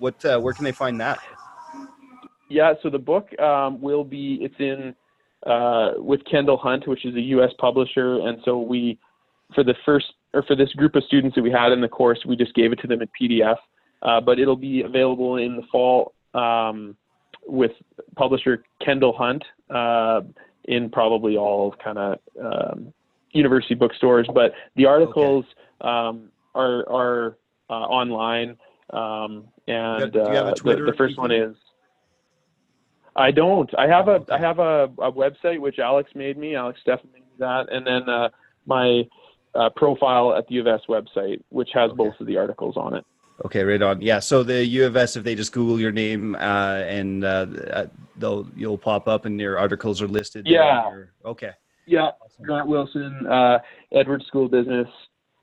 what? 0.02 0.26
Uh, 0.26 0.40
where 0.40 0.54
can 0.54 0.66
they 0.66 0.72
find 0.72 1.00
that? 1.00 1.20
Yeah, 2.50 2.74
so 2.84 2.90
the 2.90 3.00
book 3.00 3.28
um, 3.40 3.80
will 3.80 4.04
be 4.04 4.40
it's 4.42 4.56
in 4.60 4.94
uh, 5.46 5.92
with 5.98 6.22
Kendall 6.30 6.58
Hunt, 6.58 6.88
which 6.88 7.06
is 7.06 7.16
a 7.16 7.22
U.S. 7.36 7.52
publisher, 7.60 8.20
and 8.28 8.40
so 8.44 8.60
we 8.60 9.00
for 9.56 9.64
the 9.64 9.76
first 9.86 10.08
or 10.34 10.44
for 10.44 10.56
this 10.56 10.72
group 10.74 10.96
of 10.96 11.04
students 11.04 11.36
that 11.36 11.42
we 11.42 11.52
had 11.52 11.72
in 11.72 11.82
the 11.82 11.88
course, 11.88 12.20
we 12.28 12.36
just 12.36 12.54
gave 12.56 12.72
it 12.72 12.80
to 12.80 12.88
them 12.88 13.02
in 13.02 13.10
PDF, 13.20 13.58
uh, 14.02 14.20
but 14.22 14.40
it'll 14.40 14.56
be 14.56 14.82
available 14.82 15.38
in 15.38 15.56
the 15.56 15.64
fall 15.72 16.14
um, 16.34 16.96
with 17.46 17.72
publisher 18.16 18.64
Kendall 18.84 19.14
Hunt 19.14 19.44
uh, 19.70 20.22
in 20.66 20.90
probably 20.90 21.38
all 21.38 21.76
kind 21.84 21.98
of 21.98 22.20
um, 22.42 22.94
university 23.32 23.76
bookstores. 23.76 24.28
But 24.34 24.54
the 24.76 24.86
articles 24.86 25.46
um, 25.82 26.32
are 26.56 26.88
are 26.90 27.38
uh, 27.70 27.74
online, 27.74 28.58
um, 28.92 29.46
and 29.74 30.12
Do 30.14 30.20
you 30.20 30.26
have 30.26 30.46
a 30.48 30.50
uh, 30.50 30.54
the, 30.64 30.76
the 30.86 30.94
first 30.98 31.18
one 31.18 31.32
is. 31.32 31.56
I 33.16 33.32
don't. 33.32 33.70
I 33.78 33.88
have 33.88 34.08
a. 34.08 34.26
I 34.32 34.38
have 34.40 34.60
a, 34.60 34.84
a 35.00 35.12
website 35.12 35.60
which 35.60 35.80
Alex 35.80 36.12
made 36.16 36.38
me. 36.38 36.56
Alex 36.56 36.80
Steffen 36.86 37.12
made 37.12 37.22
me 37.24 37.34
that, 37.40 37.66
and 37.72 37.86
then 37.86 38.08
uh, 38.08 38.30
my 38.66 39.04
uh, 39.56 39.70
profile 39.76 40.34
at 40.34 40.48
the 40.48 40.56
U 40.56 40.62
of 40.62 40.68
S 40.68 40.82
website, 40.88 41.42
which 41.50 41.70
has 41.74 41.90
Okay. 41.92 41.98
both 41.98 42.14
of 42.20 42.28
the 42.28 42.38
articles 42.38 42.78
on 42.78 42.96
it. 42.96 43.06
Okay, 43.46 43.64
right 43.64 43.82
on. 43.82 44.02
Yeah, 44.02 44.20
so 44.20 44.44
the 44.44 44.64
U 44.66 44.86
of 44.86 44.96
S, 44.96 45.18
if 45.18 45.24
they 45.24 45.36
just 45.36 45.52
Google 45.52 45.80
your 45.80 45.92
name 45.92 46.36
uh, 46.36 46.84
and 46.86 47.26
uh, 47.26 47.48
uh, 47.74 47.86
they'll 48.18 48.48
you'll 48.56 48.78
pop 48.78 49.08
up 49.08 49.26
and 49.26 49.40
your 49.40 49.58
articles 49.58 50.02
are 50.02 50.08
listed. 50.08 50.46
there. 50.46 50.54
Yeah. 50.54 51.30
Okay. 51.30 51.52
Yeah, 51.88 52.12
Grant 52.44 52.68
Wilson, 52.68 53.26
uh, 53.28 53.58
Edwards 53.92 54.26
School 54.28 54.48
Business, 54.48 54.88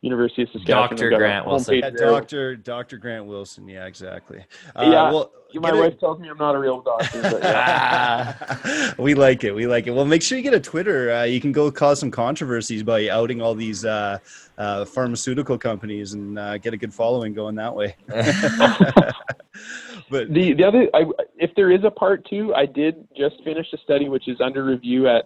University 0.03 0.43
of 0.43 0.49
Saskatchewan. 0.51 0.91
Dr. 0.91 1.05
I've 1.07 1.11
got 1.11 1.17
a 1.17 1.19
Grant 1.19 1.47
Wilson. 1.47 1.75
Yeah. 1.75 1.91
Doctor 1.91 2.57
Doctor 2.57 2.99
Grant 2.99 3.27
Wilson. 3.27 3.67
Yeah, 3.69 3.87
exactly. 3.87 4.45
Uh, 4.77 4.83
Yeah, 4.85 5.11
well, 5.11 5.33
My 5.55 5.71
get 5.71 5.77
a- 5.77 5.81
wife 5.81 5.99
tells 5.99 6.21
me 6.21 6.29
I'm 6.29 6.39
not 6.39 6.55
a 6.55 6.59
real 6.59 6.81
doctor, 6.83 7.21
but 7.21 7.43
yeah. 7.43 8.93
we 8.99 9.15
like 9.15 9.43
it. 9.43 9.53
We 9.53 9.67
like 9.67 9.89
it. 9.89 9.91
Well, 9.91 10.05
make 10.05 10.23
sure 10.23 10.39
you 10.39 10.45
get 10.45 10.55
a 10.55 10.61
Twitter. 10.61 11.11
Uh, 11.13 11.25
you 11.25 11.41
can 11.41 11.51
go 11.51 11.69
cause 11.73 11.99
some 11.99 12.13
controversies 12.13 12.85
by 12.85 13.09
outing 13.09 13.43
all 13.43 13.57
these 13.57 13.85
uh, 13.85 14.19
uh, 14.57 14.85
pharmaceutical 14.85 15.59
companies 15.59 16.13
and 16.13 16.39
uh, 16.39 16.59
get 16.59 16.75
a 16.75 16.77
good 16.77 16.95
following 16.95 17.35
going 17.35 17.57
that 17.57 17.75
way. 17.75 17.97
but 20.11 20.33
the 20.33 20.53
the 20.55 20.63
other, 20.65 20.89
I, 20.95 21.07
if 21.39 21.51
there 21.57 21.73
is 21.73 21.83
a 21.83 21.91
part 21.91 22.25
two, 22.31 22.55
I 22.55 22.67
did 22.67 23.09
just 23.17 23.43
finish 23.43 23.67
a 23.73 23.79
study 23.79 24.09
which 24.09 24.29
is 24.29 24.41
under 24.41 24.65
review 24.65 25.09
at 25.09 25.25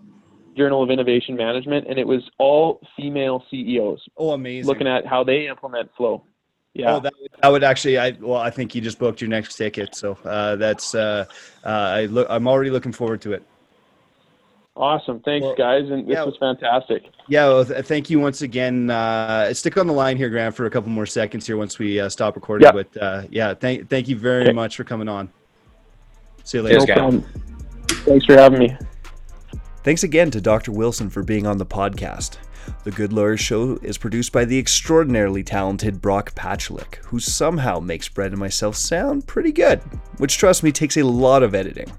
Journal 0.56 0.82
of 0.82 0.90
Innovation 0.90 1.36
Management, 1.36 1.86
and 1.88 1.98
it 1.98 2.06
was 2.06 2.22
all 2.38 2.80
female 2.96 3.44
CEOs 3.50 4.02
oh, 4.16 4.30
amazing! 4.32 4.66
looking 4.68 4.86
at 4.86 5.06
how 5.06 5.24
they 5.24 5.48
implement 5.48 5.90
flow. 5.96 6.24
Yeah. 6.74 6.94
Oh, 6.96 7.00
that, 7.00 7.12
would- 7.20 7.30
that 7.42 7.48
would 7.48 7.64
actually. 7.64 7.98
I 7.98 8.10
well, 8.20 8.40
I 8.40 8.50
think 8.50 8.74
you 8.74 8.80
just 8.80 8.98
booked 8.98 9.20
your 9.20 9.28
next 9.28 9.56
ticket, 9.56 9.94
so 9.94 10.16
uh, 10.24 10.56
that's. 10.56 10.94
Uh, 10.94 11.26
uh, 11.64 11.68
I 11.68 12.06
look. 12.06 12.26
I'm 12.30 12.46
already 12.48 12.70
looking 12.70 12.92
forward 12.92 13.20
to 13.22 13.32
it. 13.32 13.42
Awesome. 14.74 15.20
Thanks, 15.20 15.44
Well, 15.44 15.54
guys. 15.54 15.90
And 15.90 16.08
this 16.08 16.14
yeah. 16.14 16.24
was 16.24 16.34
fantastic. 16.40 17.02
Yeah, 17.28 17.48
well, 17.48 17.64
th- 17.64 17.84
thank 17.84 18.08
you 18.08 18.18
once 18.18 18.40
again. 18.40 18.88
Uh, 18.88 19.52
stick 19.52 19.76
on 19.76 19.86
the 19.86 19.92
line 19.92 20.16
here, 20.16 20.30
Grant, 20.30 20.54
for 20.54 20.64
a 20.64 20.70
couple 20.70 20.88
more 20.88 21.04
seconds 21.04 21.46
here 21.46 21.58
once 21.58 21.78
we 21.78 22.00
uh, 22.00 22.08
stop 22.08 22.36
recording. 22.36 22.64
Yeah. 22.64 22.72
But 22.72 22.96
uh, 22.96 23.22
yeah, 23.30 23.52
thank 23.52 23.90
thank 23.90 24.08
you 24.08 24.16
very 24.16 24.44
Okay. 24.44 24.52
much 24.52 24.76
for 24.76 24.84
coming 24.84 25.08
on. 25.08 25.30
See 26.44 26.56
you 26.58 26.62
later. 26.62 26.86
Cheers. 26.86 27.22
Thanks 28.04 28.24
for 28.24 28.36
having 28.36 28.60
me. 28.60 28.76
Thanks 29.84 30.04
again 30.04 30.30
to 30.30 30.40
Dr. 30.40 30.70
Wilson 30.70 31.10
for 31.10 31.24
being 31.24 31.44
on 31.44 31.58
the 31.58 31.66
podcast. 31.66 32.38
The 32.84 32.92
Good 32.92 33.12
Lawyer 33.12 33.36
Show 33.36 33.78
is 33.82 33.98
produced 33.98 34.30
by 34.30 34.44
the 34.44 34.56
extraordinarily 34.56 35.42
talented 35.42 36.00
Brock 36.00 36.36
Patchlick, 36.36 36.96
who 37.06 37.18
somehow 37.18 37.80
makes 37.80 38.08
Brett 38.08 38.30
and 38.30 38.38
myself 38.38 38.76
sound 38.76 39.26
pretty 39.26 39.50
good, 39.50 39.80
which, 40.18 40.38
trust 40.38 40.62
me, 40.62 40.70
takes 40.70 40.96
a 40.96 41.02
lot 41.02 41.42
of 41.42 41.56
editing. 41.56 41.90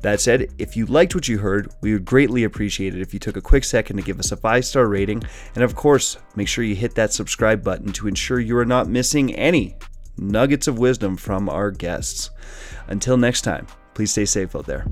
That 0.00 0.22
said, 0.22 0.50
if 0.56 0.76
you 0.76 0.86
liked 0.86 1.14
what 1.14 1.28
you 1.28 1.36
heard, 1.36 1.70
we 1.82 1.92
would 1.92 2.06
greatly 2.06 2.44
appreciate 2.44 2.94
it 2.94 3.02
if 3.02 3.12
you 3.12 3.20
took 3.20 3.36
a 3.36 3.42
quick 3.42 3.64
second 3.64 3.98
to 3.98 4.02
give 4.02 4.18
us 4.18 4.32
a 4.32 4.36
five 4.36 4.64
star 4.64 4.86
rating, 4.86 5.22
and 5.54 5.62
of 5.62 5.74
course, 5.76 6.16
make 6.36 6.48
sure 6.48 6.64
you 6.64 6.74
hit 6.74 6.94
that 6.94 7.12
subscribe 7.12 7.62
button 7.62 7.92
to 7.92 8.08
ensure 8.08 8.40
you 8.40 8.56
are 8.56 8.64
not 8.64 8.88
missing 8.88 9.34
any 9.34 9.76
nuggets 10.16 10.66
of 10.66 10.78
wisdom 10.78 11.18
from 11.18 11.50
our 11.50 11.70
guests. 11.70 12.30
Until 12.86 13.18
next 13.18 13.42
time, 13.42 13.66
please 13.92 14.12
stay 14.12 14.24
safe 14.24 14.56
out 14.56 14.64
there. 14.64 14.86